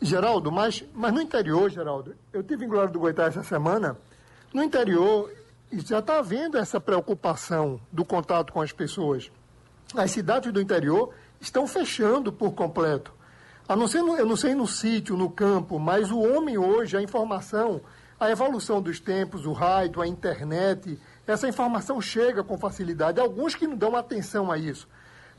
Geraldo, 0.00 0.50
mas, 0.50 0.84
mas 0.94 1.12
no 1.12 1.20
interior, 1.20 1.70
Geraldo, 1.70 2.14
eu 2.32 2.42
tive 2.42 2.64
em 2.64 2.68
Glória 2.68 2.90
do 2.90 2.98
Goitá 2.98 3.24
essa 3.24 3.42
semana, 3.42 3.96
no 4.52 4.62
interior 4.62 5.30
já 5.72 6.00
está 6.00 6.18
havendo 6.18 6.58
essa 6.58 6.80
preocupação 6.80 7.80
do 7.90 8.04
contato 8.04 8.52
com 8.52 8.60
as 8.60 8.72
pessoas. 8.72 9.30
As 9.96 10.10
cidades 10.10 10.52
do 10.52 10.60
interior 10.60 11.14
estão 11.40 11.66
fechando 11.66 12.32
por 12.32 12.52
completo. 12.52 13.12
A 13.66 13.74
não 13.74 13.88
ser 13.88 14.02
no, 14.02 14.16
eu 14.16 14.26
não 14.26 14.36
sei 14.36 14.54
no 14.54 14.66
sítio, 14.66 15.16
no 15.16 15.30
campo, 15.30 15.78
mas 15.78 16.10
o 16.10 16.18
homem 16.18 16.58
hoje, 16.58 16.96
a 16.96 17.02
informação, 17.02 17.80
a 18.18 18.30
evolução 18.30 18.82
dos 18.82 19.00
tempos, 19.00 19.46
o 19.46 19.52
rádio, 19.52 20.02
a 20.02 20.06
internet, 20.06 20.98
essa 21.26 21.48
informação 21.48 22.00
chega 22.00 22.42
com 22.42 22.58
facilidade. 22.58 23.20
Alguns 23.20 23.54
que 23.54 23.66
não 23.66 23.76
dão 23.76 23.96
atenção 23.96 24.50
a 24.50 24.58
isso, 24.58 24.88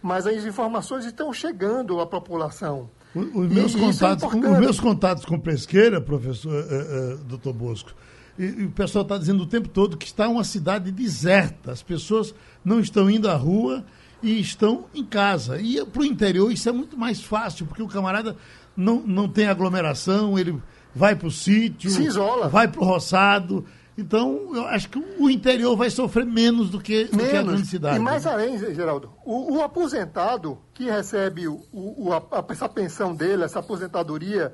mas 0.02 0.26
as 0.26 0.46
informações 0.46 1.06
estão 1.06 1.32
chegando 1.34 2.00
à 2.00 2.06
população. 2.06 2.90
Os 3.16 3.48
meus, 3.48 3.76
é 3.76 3.80
contatos, 3.80 4.24
é 4.24 4.38
os 4.38 4.60
meus 4.60 4.80
contatos 4.80 5.26
com 5.26 5.40
pesqueira, 5.40 6.02
professor, 6.02 6.52
uh, 6.52 7.14
uh, 7.14 7.18
doutor 7.26 7.54
Bosco, 7.54 7.92
e, 8.38 8.44
e 8.44 8.66
o 8.66 8.72
pessoal 8.72 9.04
está 9.04 9.18
dizendo 9.18 9.44
o 9.44 9.46
tempo 9.46 9.70
todo 9.70 9.98
que 9.98 10.08
está 10.08 10.28
uma 10.28 10.44
cidade 10.44 10.92
deserta. 10.92 11.72
As 11.72 11.84
pessoas 11.84 12.34
não 12.66 12.80
estão 12.80 13.10
indo 13.10 13.30
à 13.30 13.36
rua 13.36 13.86
e 14.22 14.40
estão 14.40 14.86
em 14.96 15.06
casa. 15.06 15.62
E 15.62 15.86
para 15.86 16.02
o 16.02 16.06
interior 16.06 16.52
isso 16.52 16.68
é 16.68 16.72
muito 16.72 16.98
mais 16.98 17.22
fácil, 17.22 17.68
porque 17.68 17.84
o 17.84 17.88
camarada 17.88 18.36
não, 18.76 19.02
não 19.06 19.30
tem 19.30 19.48
aglomeração, 19.48 20.40
ele 20.40 20.60
vai 20.96 21.16
para 21.16 21.28
o 21.28 21.32
sítio, 21.32 21.92
Se 21.92 22.04
isola. 22.04 22.48
vai 22.48 22.68
para 22.68 22.82
o 22.82 22.86
roçado. 22.86 23.66
Então, 23.98 24.56
eu 24.56 24.66
acho 24.66 24.90
que 24.90 24.98
o 25.20 25.30
interior 25.30 25.76
vai 25.76 25.90
sofrer 25.90 26.26
menos 26.26 26.70
do 26.70 26.80
que, 26.80 27.06
do 27.06 27.18
que 27.18 27.36
a 27.36 27.44
grande 27.44 27.68
cidade. 27.68 27.98
E 27.98 28.00
mais 28.00 28.26
né? 28.26 28.32
além, 28.32 28.58
Geraldo, 28.74 29.14
o, 29.24 29.58
o 29.58 29.64
aposentado 29.64 30.58
que 30.74 30.86
recebe 30.86 31.48
o, 31.48 31.62
o, 31.72 32.12
a, 32.12 32.24
essa 32.50 32.68
pensão 32.68 33.16
dele, 33.16 33.44
essa 33.44 33.60
aposentadoria, 33.60 34.54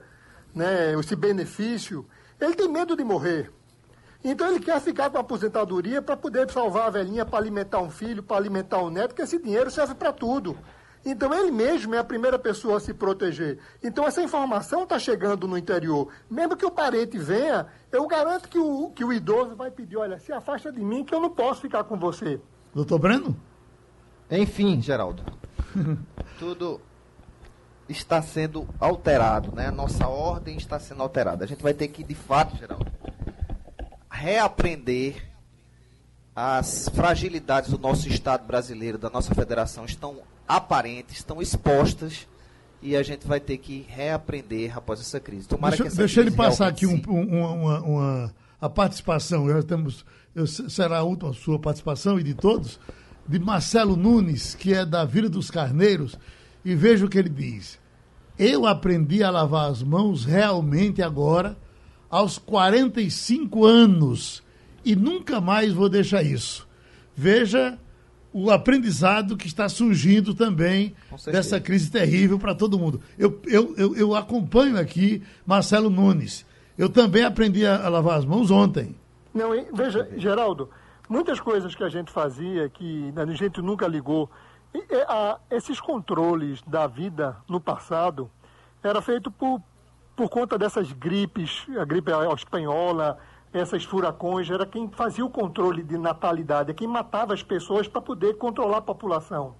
né, 0.53 0.93
esse 0.99 1.15
benefício, 1.15 2.05
ele 2.39 2.53
tem 2.53 2.67
medo 2.67 2.97
de 2.97 3.03
morrer. 3.03 3.49
Então 4.21 4.49
ele 4.49 4.59
quer 4.59 4.81
ficar 4.81 5.09
com 5.09 5.17
a 5.17 5.21
aposentadoria 5.21 6.01
para 6.01 6.17
poder 6.17 6.49
salvar 6.51 6.87
a 6.87 6.89
velhinha, 6.89 7.25
para 7.25 7.39
alimentar 7.39 7.79
um 7.79 7.89
filho, 7.89 8.21
para 8.21 8.35
alimentar 8.35 8.79
um 8.83 8.89
neto, 8.89 9.09
porque 9.09 9.21
esse 9.21 9.41
dinheiro 9.41 9.71
serve 9.71 9.95
para 9.95 10.11
tudo. 10.11 10.57
Então 11.05 11.33
ele 11.33 11.51
mesmo 11.51 11.95
é 11.95 11.97
a 11.97 12.03
primeira 12.03 12.37
pessoa 12.37 12.77
a 12.77 12.79
se 12.79 12.93
proteger. 12.93 13.59
Então 13.81 14.05
essa 14.05 14.21
informação 14.21 14.83
está 14.83 14.99
chegando 14.99 15.47
no 15.47 15.57
interior. 15.57 16.09
Mesmo 16.29 16.57
que 16.57 16.65
o 16.65 16.71
parente 16.71 17.17
venha, 17.17 17.67
eu 17.91 18.05
garanto 18.07 18.49
que 18.49 18.59
o, 18.59 18.89
que 18.89 19.03
o 19.03 19.13
idoso 19.13 19.55
vai 19.55 19.71
pedir, 19.71 19.97
olha, 19.97 20.19
se 20.19 20.31
afasta 20.31 20.71
de 20.71 20.81
mim 20.81 21.03
que 21.03 21.15
eu 21.15 21.21
não 21.21 21.29
posso 21.29 21.61
ficar 21.61 21.83
com 21.85 21.97
você. 21.97 22.39
Doutor 22.73 22.99
Breno? 22.99 23.35
Enfim, 24.29 24.81
Geraldo, 24.81 25.23
tudo 26.37 26.81
está 27.87 28.21
sendo 28.21 28.67
alterado, 28.79 29.51
né? 29.55 29.67
A 29.67 29.71
nossa 29.71 30.07
ordem 30.07 30.57
está 30.57 30.79
sendo 30.79 31.01
alterada. 31.01 31.43
A 31.43 31.47
gente 31.47 31.63
vai 31.63 31.73
ter 31.73 31.87
que, 31.87 32.03
de 32.03 32.13
fato, 32.13 32.55
Geraldo, 32.55 32.91
reaprender 34.11 35.27
as 36.35 36.87
fragilidades 36.89 37.71
do 37.71 37.77
nosso 37.77 38.07
Estado 38.07 38.45
brasileiro, 38.45 38.97
da 38.97 39.09
nossa 39.09 39.33
federação, 39.33 39.85
estão 39.85 40.21
aparentes, 40.49 41.17
estão 41.17 41.39
expostas 41.41 42.27
e 42.81 42.95
a 42.95 43.03
gente 43.03 43.27
vai 43.27 43.39
ter 43.39 43.57
que 43.57 43.85
reaprender 43.87 44.75
após 44.75 44.99
essa 44.99 45.19
crise. 45.19 45.47
Tomara 45.47 45.71
deixa 45.71 45.83
que 45.83 45.87
essa 45.89 45.97
deixa 45.97 46.21
ele 46.21 46.31
passar 46.31 46.67
aqui 46.67 46.87
um, 46.87 46.99
um- 47.07 47.39
uma, 47.39 47.51
uma- 47.51 47.79
uma- 47.81 48.35
a 48.59 48.67
participação, 48.69 49.47
já 49.47 49.61
temos, 49.61 50.03
eu- 50.33 50.47
será 50.47 50.97
a 50.97 51.03
última 51.03 51.31
sua 51.33 51.59
participação 51.59 52.19
e 52.19 52.23
de 52.23 52.33
todos, 52.33 52.79
de 53.27 53.37
Marcelo 53.37 53.95
Nunes, 53.95 54.55
que 54.55 54.73
é 54.73 54.83
da 54.85 55.05
Vila 55.05 55.29
dos 55.29 55.51
Carneiros, 55.51 56.17
e 56.65 56.73
veja 56.73 57.05
o 57.05 57.09
que 57.09 57.17
ele 57.19 57.29
diz. 57.29 57.77
Eu 58.37 58.65
aprendi 58.65 59.21
a 59.23 59.29
lavar 59.29 59.69
as 59.69 59.83
mãos 59.83 60.25
realmente 60.25 61.01
agora, 61.01 61.55
aos 62.09 62.39
45 62.39 63.65
anos, 63.65 64.41
e 64.83 64.95
nunca 64.95 65.39
mais 65.39 65.71
vou 65.73 65.87
deixar 65.89 66.23
isso. 66.23 66.67
Veja 67.15 67.77
o 68.31 68.51
aprendizado 68.51 69.35
que 69.35 69.47
está 69.47 69.67
surgindo 69.67 70.33
também 70.35 70.95
dessa 71.25 71.59
crise 71.59 71.89
terrível 71.91 72.37
para 72.37 72.53
todo 72.53 72.77
mundo. 72.77 73.01
Eu, 73.17 73.41
eu, 73.47 73.73
eu, 73.77 73.95
eu 73.95 74.15
acompanho 74.15 74.77
aqui 74.79 75.23
Marcelo 75.45 75.89
Nunes. 75.89 76.45
Eu 76.77 76.89
também 76.89 77.23
aprendi 77.23 77.65
a, 77.65 77.85
a 77.85 77.89
lavar 77.89 78.19
as 78.19 78.25
mãos 78.25 78.51
ontem. 78.51 78.95
Não, 79.33 79.53
e 79.55 79.65
veja, 79.73 80.07
Geraldo, 80.17 80.69
muitas 81.09 81.39
coisas 81.39 81.73
que 81.75 81.83
a 81.83 81.89
gente 81.89 82.11
fazia 82.11 82.69
que 82.69 83.11
a 83.15 83.25
gente 83.33 83.61
nunca 83.61 83.87
ligou, 83.87 84.29
e, 84.73 84.77
e, 84.77 85.01
a- 85.07 85.39
esses 85.49 85.79
controles 85.79 86.61
da 86.67 86.85
vida 86.87 87.35
no 87.49 87.59
passado 87.59 88.29
era 88.83 89.01
feito 89.01 89.29
por, 89.31 89.61
por 90.15 90.29
conta 90.29 90.57
dessas 90.57 90.91
gripes, 90.93 91.65
a 91.79 91.83
gripe 91.83 92.11
espanhola, 92.35 93.17
essas 93.51 93.83
furacões, 93.83 94.49
era 94.49 94.65
quem 94.65 94.89
fazia 94.89 95.25
o 95.25 95.29
controle 95.29 95.83
de 95.83 95.97
natalidade, 95.97 96.71
é 96.71 96.73
quem 96.73 96.87
matava 96.87 97.33
as 97.33 97.41
pessoas 97.41 97.87
para 97.87 98.01
poder 98.01 98.37
controlar 98.37 98.77
a 98.77 98.81
população. 98.81 99.55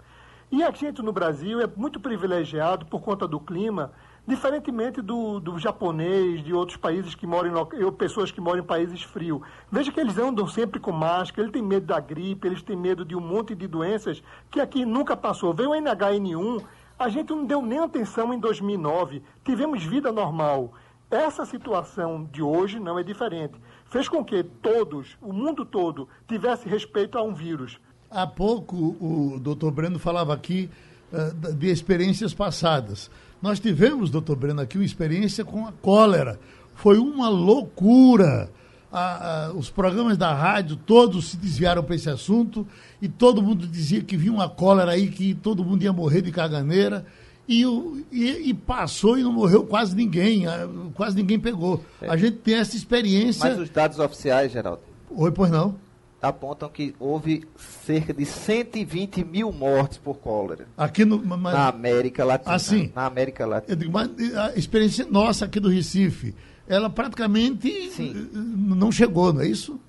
E 0.52 0.64
a 0.64 0.72
gente 0.72 1.02
no 1.02 1.12
Brasil 1.12 1.62
é 1.62 1.68
muito 1.76 2.00
privilegiado 2.00 2.86
por 2.86 3.02
conta 3.02 3.28
do 3.28 3.40
clima, 3.40 3.92
diferentemente 4.28 5.02
do, 5.02 5.40
do 5.40 5.58
japonês, 5.60 6.44
de 6.44 6.54
outros 6.54 6.78
países 6.78 7.16
que 7.16 7.26
moram 7.26 7.68
em 7.74 7.92
pessoas 7.94 8.32
que 8.32 8.42
moram 8.42 8.60
em 8.60 8.66
países 8.66 9.04
frios. 9.04 9.42
Veja 9.72 9.92
que 9.92 10.00
eles 10.00 10.18
andam 10.18 10.48
sempre 10.48 10.80
com 10.80 10.92
máscara, 10.92 11.44
eles 11.44 11.54
têm 11.54 11.62
medo 11.62 11.86
da 11.86 12.00
gripe, 12.00 12.48
eles 12.48 12.62
têm 12.62 12.76
medo 12.76 13.06
de 13.06 13.16
um 13.16 13.20
monte 13.20 13.56
de 13.56 13.68
doenças 13.68 14.24
que 14.50 14.60
aqui 14.60 14.86
nunca 14.86 15.16
passou. 15.16 15.54
Veio 15.54 15.72
o 15.72 15.74
NH1, 15.74 16.64
a 16.98 17.10
gente 17.10 17.30
não 17.30 17.46
deu 17.46 17.62
nem 17.62 17.80
atenção 17.80 18.34
em 18.34 18.40
2009, 18.40 19.24
tivemos 19.44 19.84
vida 19.84 20.12
normal. 20.12 20.74
Essa 21.12 21.44
situação 21.44 22.30
de 22.32 22.44
hoje 22.44 22.80
não 22.80 23.00
é 23.00 23.04
diferente. 23.04 23.60
Fez 23.90 24.08
com 24.08 24.24
que 24.24 24.44
todos, 24.44 25.18
o 25.22 25.34
mundo 25.34 25.66
todo, 25.66 26.08
tivesse 26.28 26.68
respeito 26.70 27.18
a 27.18 27.24
um 27.24 27.34
vírus. 27.34 27.80
Há 28.10 28.26
pouco 28.28 28.76
o 29.00 29.40
doutor 29.40 29.72
Breno 29.72 29.98
falava 30.00 30.34
aqui 30.34 30.70
da- 31.36 31.50
de 31.52 31.68
experiências 31.68 32.34
passadas. 32.34 33.10
Nós 33.42 33.60
tivemos, 33.60 34.10
doutor 34.12 34.36
Breno, 34.36 34.62
aqui 34.62 34.78
uma 34.78 34.86
experiência 34.86 35.44
com 35.44 35.66
a 35.66 35.72
cólera. 35.72 36.40
Foi 36.76 36.98
uma 37.00 37.30
loucura. 37.30 38.50
Os 39.56 39.70
programas 39.70 40.18
da 40.18 40.34
rádio 40.34 40.76
todos 40.76 41.30
se 41.30 41.38
desviaram 41.38 41.84
para 41.84 41.96
esse 41.96 42.10
assunto 42.10 42.68
e 43.02 43.08
todo 43.08 43.42
mundo 43.42 43.68
dizia 43.68 44.02
que 44.02 44.18
vinha 44.18 44.34
uma 44.34 44.50
cólera 44.50 44.92
aí, 44.92 45.08
que 45.10 45.34
todo 45.36 45.64
mundo 45.64 45.84
ia 45.84 45.94
morrer 45.94 46.22
de 46.22 46.32
caganeira. 46.32 47.06
E, 47.52 47.64
e- 48.12 48.50
e 48.50 48.54
passou 48.54 49.18
e 49.18 49.24
não 49.24 49.34
morreu 49.34 49.64
quase 49.66 49.96
ninguém, 49.96 50.44
quase 50.94 51.16
ninguém 51.16 51.40
pegou. 51.40 51.84
A 52.02 52.16
gente 52.16 52.38
tem 52.38 52.54
essa 52.54 52.76
experiência. 52.78 53.50
Mas 53.50 53.58
os 53.60 53.70
dados 53.72 53.98
oficiais, 53.98 54.52
Geraldo, 54.52 54.82
Oi, 55.10 55.32
pois 55.32 55.50
não? 55.50 55.74
apontam 56.22 56.70
que 56.70 56.94
houve 57.00 57.48
cerca 57.58 58.14
de 58.14 58.24
120 58.24 59.24
mil 59.24 59.52
mortes 59.52 59.98
por 59.98 60.18
cólera 60.18 60.68
Aqui 60.78 61.04
no. 61.06 61.18
mas- 61.26 61.54
na 61.54 61.70
América 61.70 62.24
Latina. 62.24 62.54
Ah, 62.54 62.60
sim. 62.60 62.92
Na 62.94 63.06
América 63.08 63.48
Latina. 63.48 63.74
Eu 63.74 63.78
digo, 63.78 63.92
mas 63.92 64.10
a 64.36 64.54
experiência 64.56 65.08
nossa 65.10 65.46
aqui 65.46 65.60
do 65.60 65.70
Recife, 65.70 66.36
ela 66.68 66.88
praticamente 66.90 67.90
Sim. 67.92 68.30
eh, 68.32 68.38
não 68.38 68.92
chegou, 68.92 69.34
não 69.34 69.42
é 69.42 69.48
isso? 69.48 69.80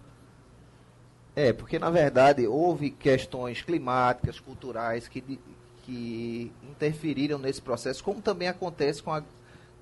É, 1.37 1.53
porque 1.53 1.79
na 1.79 1.91
verdade 1.91 2.47
houve 2.47 2.91
questões 2.91 3.61
climáticas, 3.63 4.41
culturais 4.41 5.09
que, 5.09 5.21
que 5.91 6.53
interferiram 6.71 7.37
nesse 7.37 7.61
processo, 7.61 8.05
como 8.05 8.23
também 8.23 8.47
acontece 8.47 9.03
com, 9.03 9.13
a, 9.13 9.25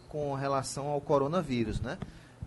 com 0.09 0.33
relação 0.33 0.87
ao 0.87 1.03
coronavírus, 1.03 1.83
né? 1.83 1.99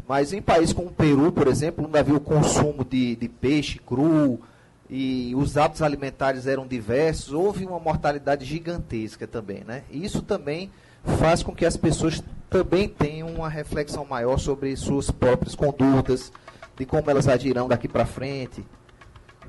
Mas 0.08 0.34
em 0.34 0.42
países 0.42 0.74
como 0.74 0.88
o 0.88 0.92
Peru, 0.92 1.32
por 1.32 1.48
exemplo, 1.48 1.86
onde 1.86 1.98
havia 1.98 2.16
o 2.16 2.20
consumo 2.20 2.84
de, 2.84 3.16
de 3.16 3.30
peixe 3.30 3.78
cru 3.78 4.42
e 4.90 5.34
os 5.36 5.58
hábitos 5.58 5.84
alimentares 5.84 6.48
eram 6.48 6.66
diversos, 6.66 7.32
houve 7.32 7.64
uma 7.64 7.80
mortalidade 7.80 8.44
gigantesca 8.46 9.28
também, 9.28 9.64
né? 9.64 9.84
E 9.92 10.04
isso 10.04 10.24
também 10.24 10.72
faz 11.20 11.44
com 11.44 11.54
que 11.54 11.64
as 11.66 11.78
pessoas 11.78 12.24
também 12.50 12.90
tenham 12.90 13.30
uma 13.30 13.48
reflexão 13.48 14.04
maior 14.04 14.40
sobre 14.40 14.76
suas 14.76 15.12
próprias 15.12 15.54
condutas, 15.54 16.34
de 16.76 16.86
como 16.86 17.10
elas 17.12 17.28
agirão 17.28 17.68
daqui 17.68 17.88
para 17.88 18.08
frente, 18.08 18.66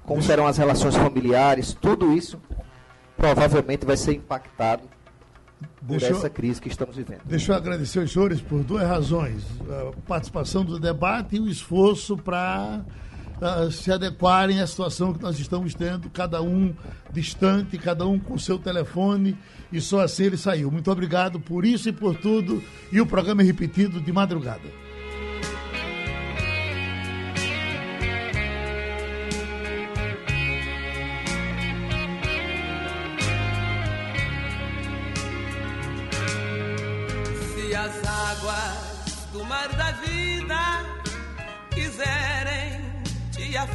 como 0.05 0.23
serão 0.23 0.47
as 0.47 0.59
relações 0.59 0.95
familiares, 0.97 1.73
tudo 1.73 2.13
isso 2.13 2.39
provavelmente 3.23 3.87
vai 3.87 3.97
ser 3.97 4.14
impactado 4.14 4.83
por 5.87 5.87
Deixa 5.87 6.09
essa 6.09 6.29
crise 6.29 6.61
que 6.61 6.66
estamos 6.66 6.97
vivendo. 6.97 7.20
Deixa 7.25 7.53
eu 7.53 7.57
agradecer 7.57 8.01
aos 8.01 8.11
senhores 8.11 8.41
por 8.41 8.64
duas 8.64 8.83
razões. 8.83 9.45
A 9.70 9.93
participação 10.09 10.64
do 10.64 10.77
debate 10.81 11.37
e 11.37 11.41
o 11.41 11.49
esforço 11.49 12.16
para 12.16 12.85
ah, 13.41 13.70
se 13.70 13.93
adequarem 13.93 14.61
à 14.61 14.66
situação 14.66 15.14
que 15.14 15.23
nós 15.23 15.39
estamos 15.39 15.73
tendo, 15.73 16.11
cada 16.11 16.43
um 16.43 16.75
distante, 17.12 17.79
cada 17.79 18.05
um 18.05 18.18
com 18.18 18.37
seu 18.37 18.59
telefone, 18.59 19.39
e 19.73 19.81
só 19.81 20.01
assim 20.01 20.25
ele 20.25 20.37
saiu. 20.37 20.68
Muito 20.73 20.91
obrigado 20.91 21.39
por 21.39 21.64
isso 21.64 21.89
e 21.89 21.93
por 21.93 22.16
tudo. 22.16 22.61
E 22.91 23.01
o 23.01 23.07
programa 23.07 23.43
é 23.43 23.45
repetido 23.45 24.01
de 24.01 24.12
madrugada. 24.12 24.82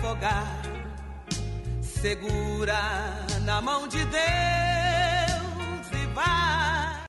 afogar. 0.07 0.61
Segura 1.81 2.79
na 3.43 3.61
mão 3.61 3.87
de 3.87 4.03
Deus 4.05 4.21
e 5.91 6.05
vai. 6.13 6.46